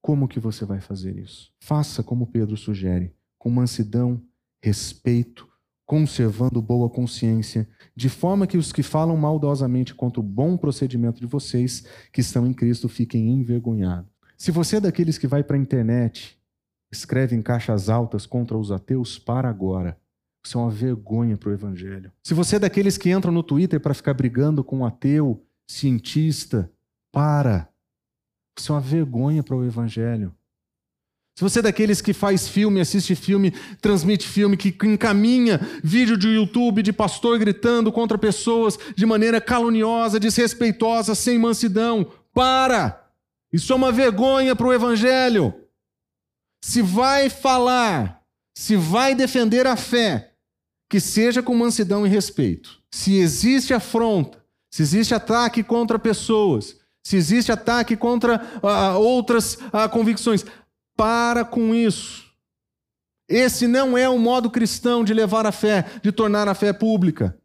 Como 0.00 0.26
que 0.26 0.40
você 0.40 0.64
vai 0.64 0.80
fazer 0.80 1.16
isso? 1.16 1.52
Faça 1.60 2.02
como 2.02 2.26
Pedro 2.26 2.56
sugere, 2.56 3.14
com 3.38 3.50
mansidão, 3.50 4.20
respeito, 4.60 5.48
conservando 5.93 6.62
boa 6.62 6.88
consciência, 6.88 7.68
de 7.95 8.09
forma 8.09 8.47
que 8.47 8.57
os 8.57 8.72
que 8.72 8.82
falam 8.82 9.14
maldosamente 9.14 9.95
contra 9.95 10.20
o 10.20 10.22
bom 10.22 10.57
procedimento 10.57 11.20
de 11.20 11.26
vocês 11.26 11.84
que 12.11 12.22
estão 12.22 12.47
em 12.47 12.55
Cristo 12.55 12.88
fiquem 12.88 13.28
envergonhados. 13.28 14.11
Se 14.38 14.51
você 14.51 14.76
é 14.76 14.80
daqueles 14.80 15.18
que 15.18 15.26
vai 15.26 15.45
para 15.45 15.55
a 15.55 15.61
internet, 15.61 16.40
escreve 16.90 17.36
em 17.36 17.43
caixas 17.43 17.90
altas 17.90 18.24
contra 18.24 18.57
os 18.57 18.72
ateus, 18.72 19.18
para 19.18 19.51
agora. 19.51 19.99
Isso 20.43 20.57
é 20.57 20.62
uma 20.62 20.70
vergonha 20.70 21.36
para 21.36 21.51
o 21.51 21.53
evangelho. 21.53 22.11
Se 22.22 22.32
você 22.32 22.57
é 22.57 22.61
daqueles 22.61 22.97
que 22.97 23.11
entram 23.11 23.30
no 23.30 23.43
Twitter 23.43 23.78
para 23.78 23.93
ficar 23.93 24.14
brigando 24.14 24.64
com 24.64 24.78
um 24.78 24.86
ateu, 24.86 25.45
cientista, 25.66 26.72
para. 27.12 27.68
Isso 28.59 28.72
é 28.72 28.76
uma 28.76 28.80
vergonha 28.80 29.43
para 29.43 29.57
o 29.57 29.62
evangelho. 29.62 30.34
Se 31.34 31.42
você 31.42 31.60
é 31.60 31.62
daqueles 31.62 32.02
que 32.02 32.12
faz 32.12 32.46
filme, 32.46 32.80
assiste 32.80 33.14
filme, 33.14 33.52
transmite 33.80 34.28
filme, 34.28 34.56
que 34.56 34.76
encaminha 34.86 35.58
vídeo 35.82 36.16
de 36.16 36.28
YouTube 36.28 36.82
de 36.82 36.92
pastor 36.92 37.38
gritando 37.38 37.90
contra 37.90 38.18
pessoas 38.18 38.78
de 38.94 39.06
maneira 39.06 39.40
caluniosa, 39.40 40.20
desrespeitosa, 40.20 41.14
sem 41.14 41.38
mansidão, 41.38 42.06
para! 42.34 43.00
Isso 43.52 43.72
é 43.72 43.76
uma 43.76 43.92
vergonha 43.92 44.54
para 44.54 44.66
o 44.66 44.72
evangelho. 44.72 45.54
Se 46.62 46.80
vai 46.80 47.28
falar, 47.28 48.22
se 48.56 48.76
vai 48.76 49.14
defender 49.14 49.66
a 49.66 49.76
fé, 49.76 50.32
que 50.88 51.00
seja 51.00 51.42
com 51.42 51.54
mansidão 51.54 52.06
e 52.06 52.10
respeito. 52.10 52.78
Se 52.90 53.16
existe 53.16 53.72
afronta, 53.72 54.42
se 54.70 54.82
existe 54.82 55.14
ataque 55.14 55.62
contra 55.62 55.98
pessoas, 55.98 56.76
se 57.04 57.16
existe 57.16 57.50
ataque 57.50 57.96
contra 57.96 58.40
uh, 58.62 58.98
outras 58.98 59.54
uh, 59.54 59.88
convicções, 59.90 60.44
para 61.03 61.44
com 61.44 61.74
isso. 61.74 62.30
Esse 63.28 63.66
não 63.66 63.98
é 63.98 64.09
o 64.09 64.20
modo 64.20 64.48
cristão 64.48 65.03
de 65.03 65.12
levar 65.12 65.44
a 65.46 65.50
fé, 65.50 65.84
de 66.00 66.12
tornar 66.12 66.46
a 66.46 66.55
fé 66.55 66.72
pública. 66.72 67.36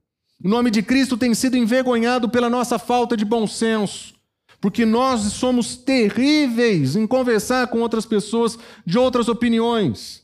O 0.44 0.48
nome 0.48 0.70
de 0.70 0.84
Cristo 0.84 1.18
tem 1.18 1.34
sido 1.34 1.58
envergonhado 1.58 2.30
pela 2.30 2.52
nossa 2.52 2.78
falta 2.78 3.18
de 3.18 3.26
bom 3.26 3.48
senso, 3.48 4.14
porque 4.62 4.86
nós 4.86 5.22
somos 5.34 5.76
terríveis 5.76 6.96
em 6.96 7.08
conversar 7.08 7.66
com 7.70 7.80
outras 7.80 8.06
pessoas 8.06 8.60
de 8.86 9.00
outras 9.00 9.28
opiniões. 9.28 10.22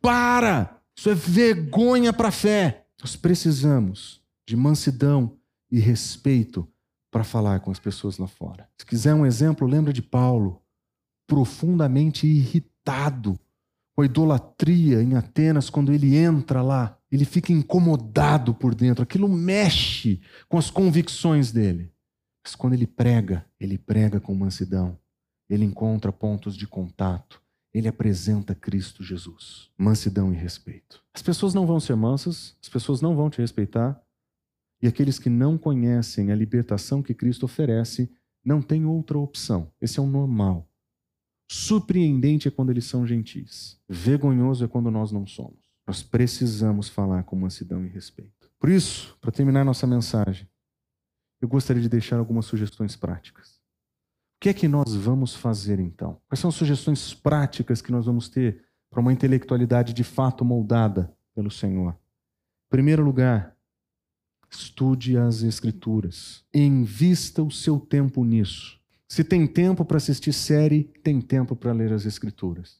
Para! 0.00 0.78
Isso 0.96 1.10
é 1.10 1.14
vergonha 1.16 2.12
para 2.12 2.28
a 2.28 2.32
fé. 2.32 2.84
Nós 3.00 3.16
precisamos 3.16 4.20
de 4.48 4.54
mansidão 4.54 5.36
e 5.68 5.80
respeito 5.80 6.64
para 7.10 7.24
falar 7.24 7.58
com 7.58 7.72
as 7.72 7.80
pessoas 7.80 8.18
lá 8.18 8.28
fora. 8.28 8.68
Se 8.78 8.86
quiser 8.86 9.14
um 9.14 9.26
exemplo, 9.26 9.66
lembra 9.66 9.92
de 9.92 10.00
Paulo, 10.02 10.62
profundamente 11.28 12.26
irritado 12.26 12.67
com 13.94 14.02
a 14.02 14.04
idolatria 14.04 15.02
em 15.02 15.14
Atenas 15.14 15.68
quando 15.68 15.92
ele 15.92 16.16
entra 16.16 16.62
lá 16.62 16.98
ele 17.10 17.24
fica 17.24 17.52
incomodado 17.52 18.54
por 18.54 18.74
dentro, 18.74 19.02
aquilo 19.02 19.28
mexe 19.28 20.20
com 20.48 20.58
as 20.58 20.70
convicções 20.70 21.50
dele. 21.50 21.92
Mas 22.44 22.54
quando 22.54 22.74
ele 22.74 22.86
prega, 22.86 23.44
ele 23.58 23.78
prega 23.78 24.20
com 24.20 24.34
mansidão, 24.34 24.98
ele 25.48 25.64
encontra 25.64 26.12
pontos 26.12 26.56
de 26.56 26.66
contato, 26.66 27.42
ele 27.72 27.88
apresenta 27.88 28.54
Cristo 28.54 29.02
Jesus. 29.02 29.70
Mansidão 29.76 30.32
e 30.32 30.36
respeito. 30.36 31.02
As 31.14 31.22
pessoas 31.22 31.54
não 31.54 31.66
vão 31.66 31.80
ser 31.80 31.96
mansas, 31.96 32.56
as 32.62 32.68
pessoas 32.68 33.00
não 33.00 33.16
vão 33.16 33.30
te 33.30 33.40
respeitar, 33.40 34.00
e 34.80 34.86
aqueles 34.86 35.18
que 35.18 35.28
não 35.28 35.58
conhecem 35.58 36.30
a 36.30 36.36
libertação 36.36 37.02
que 37.02 37.14
Cristo 37.14 37.44
oferece 37.44 38.10
não 38.44 38.62
têm 38.62 38.84
outra 38.84 39.18
opção. 39.18 39.72
Esse 39.80 39.98
é 39.98 40.02
o 40.02 40.06
normal. 40.06 40.67
Surpreendente 41.50 42.46
é 42.46 42.50
quando 42.50 42.70
eles 42.70 42.84
são 42.84 43.06
gentis. 43.06 43.80
Vergonhoso 43.88 44.64
é 44.64 44.68
quando 44.68 44.90
nós 44.90 45.10
não 45.10 45.26
somos. 45.26 45.58
Nós 45.86 46.02
precisamos 46.02 46.88
falar 46.90 47.24
com 47.24 47.34
mansidão 47.34 47.84
e 47.84 47.88
respeito. 47.88 48.50
Por 48.60 48.68
isso, 48.68 49.16
para 49.20 49.32
terminar 49.32 49.64
nossa 49.64 49.86
mensagem, 49.86 50.46
eu 51.40 51.48
gostaria 51.48 51.80
de 51.80 51.88
deixar 51.88 52.18
algumas 52.18 52.44
sugestões 52.44 52.96
práticas. 52.96 53.58
O 54.36 54.40
que 54.40 54.50
é 54.50 54.54
que 54.54 54.68
nós 54.68 54.94
vamos 54.94 55.34
fazer 55.34 55.80
então? 55.80 56.20
Quais 56.28 56.38
são 56.38 56.50
as 56.50 56.54
sugestões 56.54 57.14
práticas 57.14 57.80
que 57.80 57.90
nós 57.90 58.04
vamos 58.04 58.28
ter 58.28 58.62
para 58.90 59.00
uma 59.00 59.12
intelectualidade 59.12 59.92
de 59.92 60.04
fato 60.04 60.44
moldada 60.44 61.12
pelo 61.34 61.50
Senhor? 61.50 61.92
Em 61.92 62.70
primeiro 62.70 63.02
lugar, 63.02 63.56
estude 64.50 65.16
as 65.16 65.42
Escrituras. 65.42 66.44
Invista 66.52 67.42
o 67.42 67.50
seu 67.50 67.80
tempo 67.80 68.24
nisso. 68.24 68.77
Se 69.08 69.24
tem 69.24 69.46
tempo 69.46 69.84
para 69.84 69.96
assistir 69.96 70.32
série, 70.32 70.84
tem 71.02 71.20
tempo 71.20 71.56
para 71.56 71.72
ler 71.72 71.92
as 71.92 72.04
Escrituras. 72.04 72.76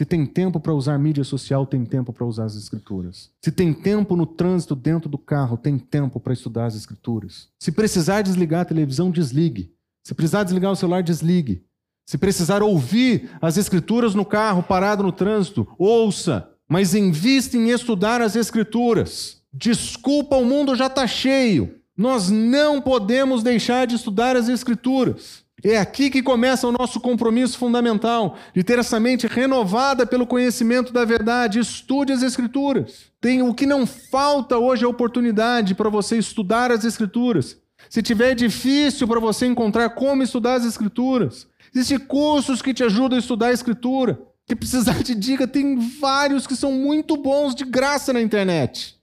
Se 0.00 0.04
tem 0.06 0.24
tempo 0.24 0.58
para 0.58 0.72
usar 0.72 0.98
mídia 0.98 1.24
social, 1.24 1.66
tem 1.66 1.84
tempo 1.84 2.10
para 2.10 2.24
usar 2.24 2.44
as 2.44 2.56
escrituras. 2.56 3.30
Se 3.44 3.52
tem 3.52 3.72
tempo 3.74 4.16
no 4.16 4.24
trânsito 4.24 4.74
dentro 4.74 5.10
do 5.10 5.18
carro, 5.18 5.58
tem 5.58 5.78
tempo 5.78 6.18
para 6.18 6.32
estudar 6.32 6.66
as 6.66 6.74
escrituras. 6.74 7.48
Se 7.58 7.70
precisar 7.70 8.22
desligar 8.22 8.62
a 8.62 8.64
televisão, 8.64 9.10
desligue. 9.10 9.74
Se 10.02 10.14
precisar 10.14 10.44
desligar 10.44 10.72
o 10.72 10.76
celular, 10.76 11.02
desligue. 11.02 11.66
Se 12.06 12.16
precisar 12.16 12.62
ouvir 12.62 13.30
as 13.42 13.58
escrituras 13.58 14.14
no 14.14 14.24
carro, 14.24 14.62
parado 14.62 15.02
no 15.02 15.12
trânsito, 15.12 15.68
ouça. 15.78 16.48
Mas 16.66 16.94
invista 16.94 17.58
em 17.58 17.68
estudar 17.68 18.22
as 18.22 18.36
escrituras. 18.36 19.42
Desculpa, 19.52 20.36
o 20.36 20.46
mundo 20.46 20.74
já 20.74 20.86
está 20.86 21.06
cheio. 21.06 21.74
Nós 21.96 22.30
não 22.30 22.80
podemos 22.80 23.42
deixar 23.42 23.86
de 23.86 23.96
estudar 23.96 24.34
as 24.34 24.48
escrituras. 24.48 25.44
É 25.62 25.78
aqui 25.78 26.08
que 26.08 26.22
começa 26.22 26.66
o 26.66 26.72
nosso 26.72 27.00
compromisso 27.00 27.58
fundamental, 27.58 28.36
de 28.54 28.64
ter 28.64 28.78
essa 28.78 28.98
mente 28.98 29.26
renovada 29.26 30.06
pelo 30.06 30.26
conhecimento 30.26 30.92
da 30.92 31.04
verdade. 31.04 31.58
Estude 31.58 32.12
as 32.12 32.22
Escrituras. 32.22 33.10
Tem 33.20 33.42
o 33.42 33.52
que 33.52 33.66
não 33.66 33.86
falta 33.86 34.56
hoje 34.56 34.84
é 34.84 34.88
oportunidade 34.88 35.74
para 35.74 35.90
você 35.90 36.16
estudar 36.16 36.70
as 36.70 36.84
Escrituras. 36.84 37.58
Se 37.88 38.02
tiver 38.02 38.34
difícil 38.34 39.06
para 39.06 39.20
você 39.20 39.46
encontrar 39.46 39.90
como 39.90 40.22
estudar 40.22 40.54
as 40.54 40.64
Escrituras, 40.64 41.46
existem 41.74 41.98
cursos 41.98 42.62
que 42.62 42.74
te 42.74 42.84
ajudam 42.84 43.16
a 43.16 43.20
estudar 43.20 43.48
a 43.48 43.52
Escritura. 43.52 44.20
Que 44.46 44.56
precisar 44.56 45.02
de 45.02 45.14
dica, 45.14 45.46
tem 45.46 45.78
vários 46.00 46.46
que 46.46 46.56
são 46.56 46.72
muito 46.72 47.16
bons 47.16 47.54
de 47.54 47.64
graça 47.64 48.12
na 48.12 48.20
internet. 48.20 48.96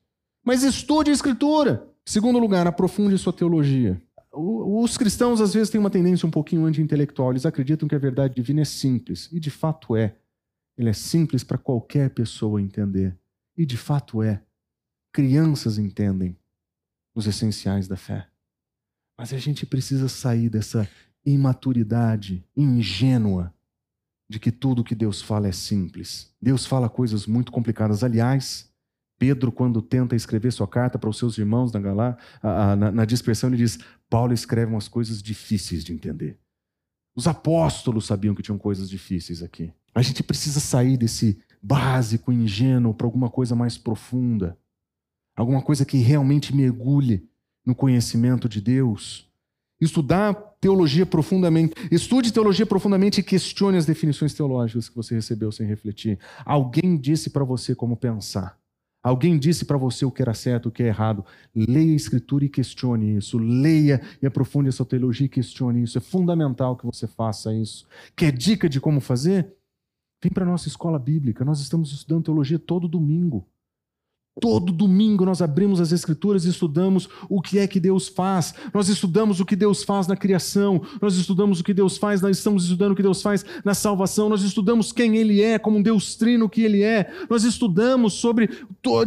Mas 0.43 0.63
estude 0.63 1.11
a 1.11 1.13
Escritura. 1.13 1.87
Segundo 2.05 2.39
lugar, 2.39 2.65
aprofunde 2.67 3.17
sua 3.17 3.33
teologia. 3.33 4.01
Os 4.39 4.97
cristãos 4.97 5.41
às 5.41 5.53
vezes 5.53 5.69
têm 5.69 5.79
uma 5.79 5.89
tendência 5.89 6.27
um 6.27 6.31
pouquinho 6.31 6.65
anti-intelectual. 6.65 7.31
Eles 7.31 7.45
acreditam 7.45 7.87
que 7.87 7.95
a 7.95 7.99
verdade 7.99 8.35
divina 8.35 8.61
é 8.61 8.65
simples. 8.65 9.29
E 9.31 9.39
de 9.39 9.49
fato 9.49 9.95
é. 9.95 10.15
Ele 10.77 10.89
é 10.89 10.93
simples 10.93 11.43
para 11.43 11.57
qualquer 11.57 12.11
pessoa 12.11 12.61
entender. 12.61 13.17
E 13.57 13.65
de 13.65 13.77
fato 13.77 14.21
é. 14.21 14.43
Crianças 15.11 15.79
entendem 15.79 16.37
os 17.15 17.25
essenciais 17.25 17.87
da 17.87 17.97
fé. 17.97 18.27
Mas 19.17 19.33
a 19.33 19.39
gente 19.39 19.65
precisa 19.65 20.07
sair 20.07 20.49
dessa 20.49 20.87
imaturidade 21.25 22.45
ingênua 22.55 23.51
de 24.29 24.39
que 24.39 24.51
tudo 24.51 24.83
que 24.83 24.93
Deus 24.93 25.21
fala 25.21 25.47
é 25.47 25.51
simples. 25.51 26.31
Deus 26.39 26.65
fala 26.65 26.87
coisas 26.87 27.25
muito 27.25 27.51
complicadas. 27.51 28.03
Aliás, 28.03 28.69
Pedro, 29.17 29.51
quando 29.51 29.81
tenta 29.81 30.15
escrever 30.15 30.51
sua 30.51 30.67
carta 30.67 30.99
para 30.99 31.09
os 31.09 31.17
seus 31.17 31.37
irmãos 31.37 31.71
na, 31.71 31.79
Galá, 31.79 32.17
na, 32.43 32.91
na 32.91 33.05
dispersão, 33.05 33.49
ele 33.49 33.57
diz: 33.57 33.79
Paulo 34.09 34.33
escreve 34.33 34.71
umas 34.71 34.87
coisas 34.87 35.21
difíceis 35.21 35.83
de 35.83 35.93
entender. 35.93 36.39
Os 37.15 37.27
apóstolos 37.27 38.05
sabiam 38.05 38.35
que 38.35 38.43
tinham 38.43 38.57
coisas 38.57 38.89
difíceis 38.89 39.41
aqui. 39.41 39.73
A 39.93 40.01
gente 40.01 40.21
precisa 40.21 40.59
sair 40.59 40.97
desse 40.97 41.39
básico, 41.61 42.31
ingênuo, 42.31 42.93
para 42.93 43.07
alguma 43.07 43.29
coisa 43.29 43.55
mais 43.55 43.77
profunda. 43.77 44.57
Alguma 45.35 45.61
coisa 45.61 45.85
que 45.85 45.97
realmente 45.97 46.55
mergulhe 46.55 47.27
no 47.65 47.73
conhecimento 47.75 48.47
de 48.47 48.61
Deus. 48.61 49.27
Estudar 49.81 50.33
teologia 50.61 51.05
profundamente. 51.05 51.73
Estude 51.91 52.31
teologia 52.31 52.65
profundamente 52.65 53.19
e 53.19 53.23
questione 53.23 53.77
as 53.77 53.85
definições 53.85 54.33
teológicas 54.33 54.89
que 54.89 54.95
você 54.95 55.15
recebeu 55.15 55.51
sem 55.51 55.67
refletir. 55.67 56.19
Alguém 56.45 56.97
disse 56.97 57.29
para 57.29 57.43
você 57.43 57.75
como 57.75 57.97
pensar. 57.97 58.57
Alguém 59.07 59.39
disse 59.39 59.63
para 59.63 59.77
você 59.77 60.03
o 60.03 60.11
que 60.11 60.21
era 60.21 60.33
certo, 60.33 60.67
o 60.67 60.71
que 60.71 60.83
é 60.83 60.87
errado. 60.87 61.23
Leia 61.55 61.93
a 61.93 61.95
Escritura 61.95 62.43
e 62.43 62.49
questione 62.49 63.15
isso. 63.15 63.37
Leia 63.37 64.01
e 64.21 64.27
aprofunde 64.27 64.67
a 64.67 64.71
sua 64.73 64.85
teologia 64.85 65.25
e 65.25 65.29
questione 65.29 65.81
isso. 65.81 65.97
É 65.97 66.01
fundamental 66.01 66.75
que 66.75 66.85
você 66.85 67.07
faça 67.07 67.53
isso. 67.53 67.87
Quer 68.17 68.33
dica 68.33 68.67
de 68.67 68.81
como 68.81 68.99
fazer? 68.99 69.55
Vem 70.21 70.29
para 70.29 70.43
a 70.43 70.47
nossa 70.47 70.67
escola 70.67 70.99
bíblica. 70.99 71.45
Nós 71.45 71.61
estamos 71.61 71.93
estudando 71.93 72.25
teologia 72.25 72.59
todo 72.59 72.85
domingo. 72.85 73.47
Todo 74.39 74.71
domingo 74.71 75.25
nós 75.25 75.41
abrimos 75.41 75.81
as 75.81 75.91
Escrituras 75.91 76.45
e 76.45 76.49
estudamos 76.49 77.09
o 77.27 77.41
que 77.41 77.57
é 77.57 77.67
que 77.67 77.79
Deus 77.79 78.07
faz. 78.07 78.53
Nós 78.73 78.87
estudamos 78.87 79.39
o 79.39 79.45
que 79.45 79.55
Deus 79.55 79.83
faz 79.83 80.05
na 80.05 80.15
criação. 80.15 80.81
Nós 81.01 81.15
estudamos 81.15 81.59
o 81.59 81.63
que 81.63 81.73
Deus 81.73 81.97
faz, 81.97 82.21
nós 82.21 82.37
estamos 82.37 82.63
estudando 82.63 82.91
o 82.91 82.95
que 82.95 83.01
Deus 83.01 83.21
faz 83.21 83.43
na 83.65 83.73
salvação. 83.73 84.29
Nós 84.29 84.43
estudamos 84.43 84.91
quem 84.91 85.17
Ele 85.17 85.41
é, 85.41 85.57
como 85.57 85.77
um 85.77 85.81
Deus 85.81 86.15
trino 86.15 86.49
que 86.49 86.61
Ele 86.61 86.83
é. 86.83 87.11
Nós 87.29 87.43
estudamos 87.43 88.13
sobre 88.13 88.49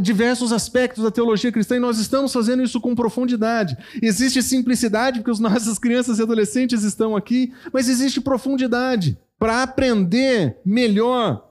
diversos 0.01 0.53
aspectos 0.53 1.05
da 1.05 1.11
teologia 1.11 1.53
cristã 1.53 1.77
e 1.77 1.81
nós 1.81 1.99
estamos 1.99 2.33
fazendo 2.33 2.63
isso 2.63 2.81
com 2.81 2.95
profundidade. 2.95 3.77
Existe 4.03 4.43
simplicidade, 4.43 5.21
porque 5.21 5.31
as 5.31 5.39
nossas 5.41 5.79
crianças 5.79 6.19
e 6.19 6.23
adolescentes 6.23 6.83
estão 6.83 7.15
aqui, 7.15 7.53
mas 7.73 7.89
existe 7.89 8.21
profundidade 8.21 9.17
para 9.39 9.63
aprender 9.63 10.59
melhor 10.65 11.50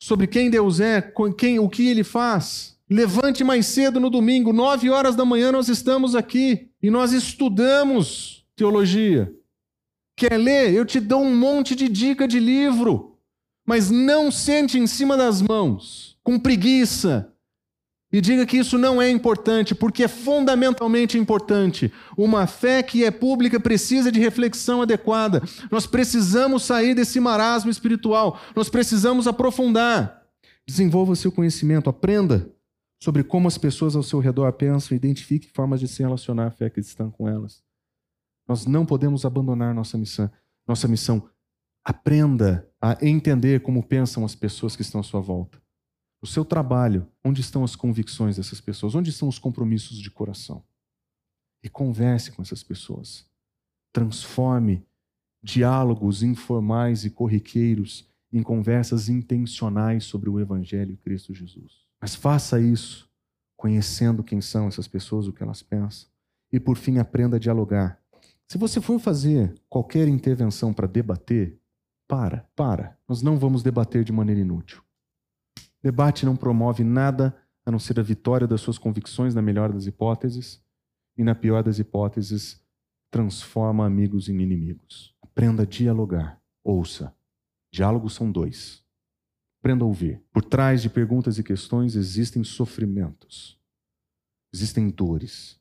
sobre 0.00 0.26
quem 0.26 0.50
Deus 0.50 0.80
é, 0.80 1.12
quem, 1.36 1.58
o 1.58 1.68
que 1.68 1.86
Ele 1.86 2.02
faz. 2.02 2.76
Levante 2.88 3.44
mais 3.44 3.66
cedo 3.66 4.00
no 4.00 4.10
domingo, 4.10 4.52
nove 4.52 4.90
horas 4.90 5.14
da 5.14 5.24
manhã 5.24 5.52
nós 5.52 5.68
estamos 5.68 6.16
aqui 6.16 6.70
e 6.82 6.90
nós 6.90 7.12
estudamos 7.12 8.44
teologia. 8.56 9.32
Quer 10.16 10.36
ler? 10.38 10.72
Eu 10.74 10.84
te 10.84 10.98
dou 10.98 11.22
um 11.22 11.36
monte 11.36 11.76
de 11.76 11.88
dica 11.88 12.26
de 12.26 12.40
livro, 12.40 13.16
mas 13.64 13.90
não 13.90 14.30
sente 14.30 14.78
em 14.78 14.86
cima 14.86 15.16
das 15.16 15.40
mãos, 15.40 16.18
com 16.24 16.38
preguiça, 16.38 17.32
e 18.12 18.20
diga 18.20 18.44
que 18.44 18.56
isso 18.56 18.76
não 18.76 19.00
é 19.00 19.08
importante, 19.08 19.74
porque 19.74 20.02
é 20.02 20.08
fundamentalmente 20.08 21.16
importante. 21.16 21.92
Uma 22.16 22.46
fé 22.46 22.82
que 22.82 23.04
é 23.04 23.10
pública 23.10 23.60
precisa 23.60 24.10
de 24.10 24.18
reflexão 24.18 24.82
adequada. 24.82 25.42
Nós 25.70 25.86
precisamos 25.86 26.64
sair 26.64 26.94
desse 26.94 27.20
marasmo 27.20 27.70
espiritual, 27.70 28.40
nós 28.54 28.68
precisamos 28.68 29.28
aprofundar. 29.28 30.22
Desenvolva 30.66 31.14
seu 31.14 31.30
conhecimento, 31.30 31.88
aprenda 31.88 32.50
sobre 33.02 33.24
como 33.24 33.48
as 33.48 33.56
pessoas 33.56 33.96
ao 33.96 34.02
seu 34.02 34.18
redor 34.18 34.52
pensam 34.52 34.96
identifique 34.96 35.48
formas 35.48 35.80
de 35.80 35.88
se 35.88 36.02
relacionar 36.02 36.48
à 36.48 36.50
fé 36.50 36.68
cristã 36.68 37.10
com 37.10 37.28
elas. 37.28 37.62
Nós 38.46 38.66
não 38.66 38.84
podemos 38.84 39.24
abandonar 39.24 39.74
nossa 39.74 39.96
missão. 39.96 40.30
Nossa 40.66 40.88
missão. 40.88 41.28
Aprenda 41.84 42.68
a 42.80 42.96
entender 43.00 43.62
como 43.62 43.82
pensam 43.82 44.24
as 44.24 44.34
pessoas 44.34 44.76
que 44.76 44.82
estão 44.82 45.00
à 45.00 45.04
sua 45.04 45.20
volta. 45.20 45.59
O 46.22 46.26
seu 46.26 46.44
trabalho, 46.44 47.06
onde 47.24 47.40
estão 47.40 47.64
as 47.64 47.74
convicções 47.74 48.36
dessas 48.36 48.60
pessoas? 48.60 48.94
Onde 48.94 49.10
estão 49.10 49.28
os 49.28 49.38
compromissos 49.38 49.98
de 49.98 50.10
coração? 50.10 50.62
E 51.62 51.68
converse 51.68 52.30
com 52.32 52.42
essas 52.42 52.62
pessoas. 52.62 53.26
Transforme 53.92 54.84
diálogos 55.42 56.22
informais 56.22 57.04
e 57.04 57.10
corriqueiros 57.10 58.06
em 58.32 58.42
conversas 58.42 59.08
intencionais 59.08 60.04
sobre 60.04 60.28
o 60.28 60.38
Evangelho 60.38 60.92
e 60.92 60.96
Cristo 60.96 61.34
Jesus. 61.34 61.86
Mas 62.00 62.14
faça 62.14 62.60
isso 62.60 63.10
conhecendo 63.56 64.22
quem 64.22 64.40
são 64.40 64.68
essas 64.68 64.88
pessoas, 64.88 65.26
o 65.26 65.32
que 65.32 65.42
elas 65.42 65.62
pensam. 65.62 66.08
E 66.52 66.58
por 66.58 66.76
fim, 66.76 66.98
aprenda 66.98 67.36
a 67.36 67.40
dialogar. 67.40 68.00
Se 68.48 68.58
você 68.58 68.80
for 68.80 68.98
fazer 68.98 69.54
qualquer 69.68 70.08
intervenção 70.08 70.72
para 70.72 70.86
debater, 70.86 71.58
para, 72.08 72.48
para. 72.56 72.98
Nós 73.08 73.22
não 73.22 73.38
vamos 73.38 73.62
debater 73.62 74.02
de 74.02 74.12
maneira 74.12 74.40
inútil. 74.40 74.82
Debate 75.82 76.26
não 76.26 76.36
promove 76.36 76.84
nada 76.84 77.34
a 77.64 77.70
não 77.70 77.78
ser 77.78 77.98
a 77.98 78.02
vitória 78.02 78.46
das 78.46 78.60
suas 78.60 78.78
convicções, 78.78 79.34
na 79.34 79.42
melhor 79.42 79.72
das 79.72 79.86
hipóteses, 79.86 80.62
e 81.16 81.24
na 81.24 81.34
pior 81.34 81.62
das 81.62 81.78
hipóteses, 81.78 82.60
transforma 83.10 83.84
amigos 83.84 84.28
em 84.28 84.40
inimigos. 84.40 85.14
Aprenda 85.22 85.62
a 85.62 85.66
dialogar. 85.66 86.40
Ouça. 86.62 87.14
Diálogos 87.72 88.14
são 88.14 88.30
dois. 88.30 88.84
Aprenda 89.60 89.84
a 89.84 89.86
ouvir. 89.86 90.22
Por 90.32 90.42
trás 90.42 90.82
de 90.82 90.88
perguntas 90.88 91.38
e 91.38 91.42
questões 91.42 91.94
existem 91.96 92.42
sofrimentos, 92.42 93.58
existem 94.52 94.88
dores. 94.88 95.60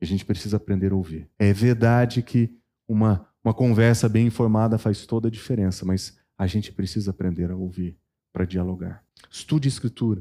E 0.00 0.04
a 0.04 0.06
gente 0.06 0.24
precisa 0.24 0.56
aprender 0.56 0.92
a 0.92 0.96
ouvir. 0.96 1.30
É 1.38 1.52
verdade 1.52 2.22
que 2.22 2.56
uma, 2.88 3.28
uma 3.42 3.54
conversa 3.54 4.08
bem 4.08 4.26
informada 4.26 4.78
faz 4.78 5.06
toda 5.06 5.28
a 5.28 5.30
diferença, 5.30 5.84
mas 5.84 6.18
a 6.36 6.46
gente 6.46 6.72
precisa 6.72 7.10
aprender 7.10 7.50
a 7.50 7.56
ouvir 7.56 7.98
para 8.34 8.44
dialogar. 8.44 9.04
Estude 9.30 9.68
escritura, 9.68 10.20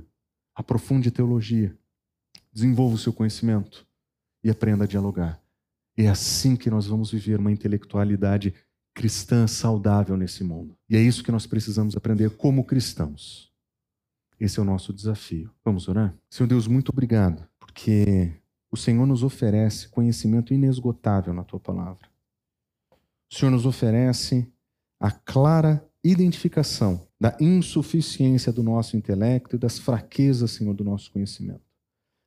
aprofunde 0.53 1.09
teologia, 1.09 1.75
desenvolva 2.53 2.93
o 2.93 2.97
seu 2.99 3.11
conhecimento 3.11 3.87
e 4.43 4.51
aprenda 4.51 4.83
a 4.83 4.87
dialogar. 4.87 5.41
É 5.97 6.07
assim 6.07 6.55
que 6.55 6.69
nós 6.69 6.85
vamos 6.85 7.11
viver 7.11 7.39
uma 7.39 7.51
intelectualidade 7.51 8.53
cristã 8.93 9.47
saudável 9.47 10.15
nesse 10.15 10.43
mundo. 10.43 10.77
E 10.87 10.95
é 10.95 11.01
isso 11.01 11.23
que 11.23 11.31
nós 11.31 11.47
precisamos 11.47 11.95
aprender 11.97 12.29
como 12.37 12.63
cristãos. 12.63 13.51
Esse 14.39 14.59
é 14.59 14.61
o 14.61 14.65
nosso 14.65 14.93
desafio. 14.93 15.49
Vamos 15.65 15.87
orar? 15.87 16.15
Senhor 16.29 16.47
Deus, 16.47 16.67
muito 16.67 16.89
obrigado, 16.89 17.47
porque 17.59 18.31
o 18.69 18.77
Senhor 18.77 19.07
nos 19.07 19.23
oferece 19.23 19.87
conhecimento 19.89 20.53
inesgotável 20.53 21.33
na 21.33 21.43
tua 21.43 21.59
palavra. 21.59 22.07
O 23.31 23.35
Senhor 23.35 23.49
nos 23.49 23.65
oferece 23.65 24.47
a 24.99 25.09
clara 25.09 25.83
identificação 26.03 27.07
da 27.23 27.37
insuficiência 27.39 28.51
do 28.51 28.61
nosso 28.61 28.97
intelecto 28.97 29.55
e 29.55 29.57
das 29.57 29.79
fraquezas, 29.79 30.51
Senhor, 30.51 30.73
do 30.73 30.83
nosso 30.83 31.09
conhecimento. 31.09 31.63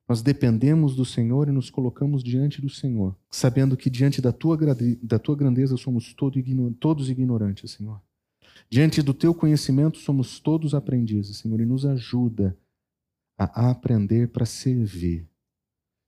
Nós 0.09 0.23
dependemos 0.23 0.97
do 0.97 1.05
Senhor 1.05 1.51
e 1.51 1.53
nos 1.53 1.69
colocamos 1.69 2.25
diante 2.25 2.63
do 2.63 2.71
Senhor, 2.71 3.15
sabendo 3.31 3.77
que 3.77 3.91
diante 3.91 4.23
da 4.23 4.33
tua, 4.33 4.57
da 5.03 5.19
tua 5.19 5.37
grandeza 5.37 5.77
somos 5.77 6.15
todos 6.15 7.11
ignorantes, 7.11 7.73
Senhor. 7.73 8.01
Diante 8.71 9.03
do 9.03 9.13
teu 9.13 9.35
conhecimento 9.35 9.99
somos 9.99 10.41
todos 10.41 10.73
aprendizes, 10.73 11.37
Senhor, 11.37 11.61
e 11.61 11.67
nos 11.67 11.85
ajuda 11.85 12.57
a 13.37 13.71
aprender 13.71 14.29
para 14.29 14.47
servir. 14.47 15.29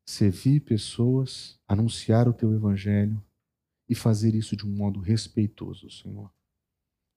Servir 0.07 0.61
pessoas, 0.61 1.61
anunciar 1.68 2.26
o 2.26 2.32
teu 2.32 2.55
evangelho 2.55 3.22
e 3.86 3.95
fazer 3.95 4.34
isso 4.34 4.57
de 4.57 4.64
um 4.64 4.74
modo 4.74 4.99
respeitoso, 4.99 5.91
Senhor. 5.91 6.32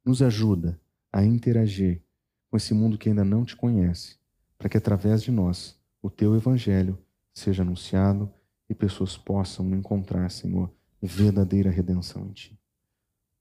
Nos 0.04 0.22
ajuda 0.22 0.78
a 1.12 1.24
interagir 1.24 2.02
com 2.50 2.58
esse 2.58 2.74
mundo 2.74 2.98
que 2.98 3.10
ainda 3.10 3.24
não 3.24 3.46
te 3.46 3.56
conhece, 3.56 4.18
para 4.58 4.70
que 4.70 4.78
através 4.78 5.24
de 5.24 5.32
nós 5.32 5.80
o 6.02 6.10
teu 6.10 6.36
evangelho 6.36 6.98
seja 7.34 7.64
anunciado 7.64 8.32
e 8.70 8.76
pessoas 8.76 9.18
possam 9.18 9.74
encontrar, 9.74 10.30
Senhor, 10.30 10.72
verdadeira 11.02 11.70
redenção 11.70 12.26
em 12.28 12.32
ti. 12.32 12.60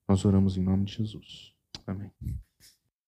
Nós 0.09 0.25
oramos 0.25 0.57
em 0.57 0.63
nome 0.63 0.85
de 0.85 0.95
Jesus. 0.95 1.55
Amém. 1.87 2.11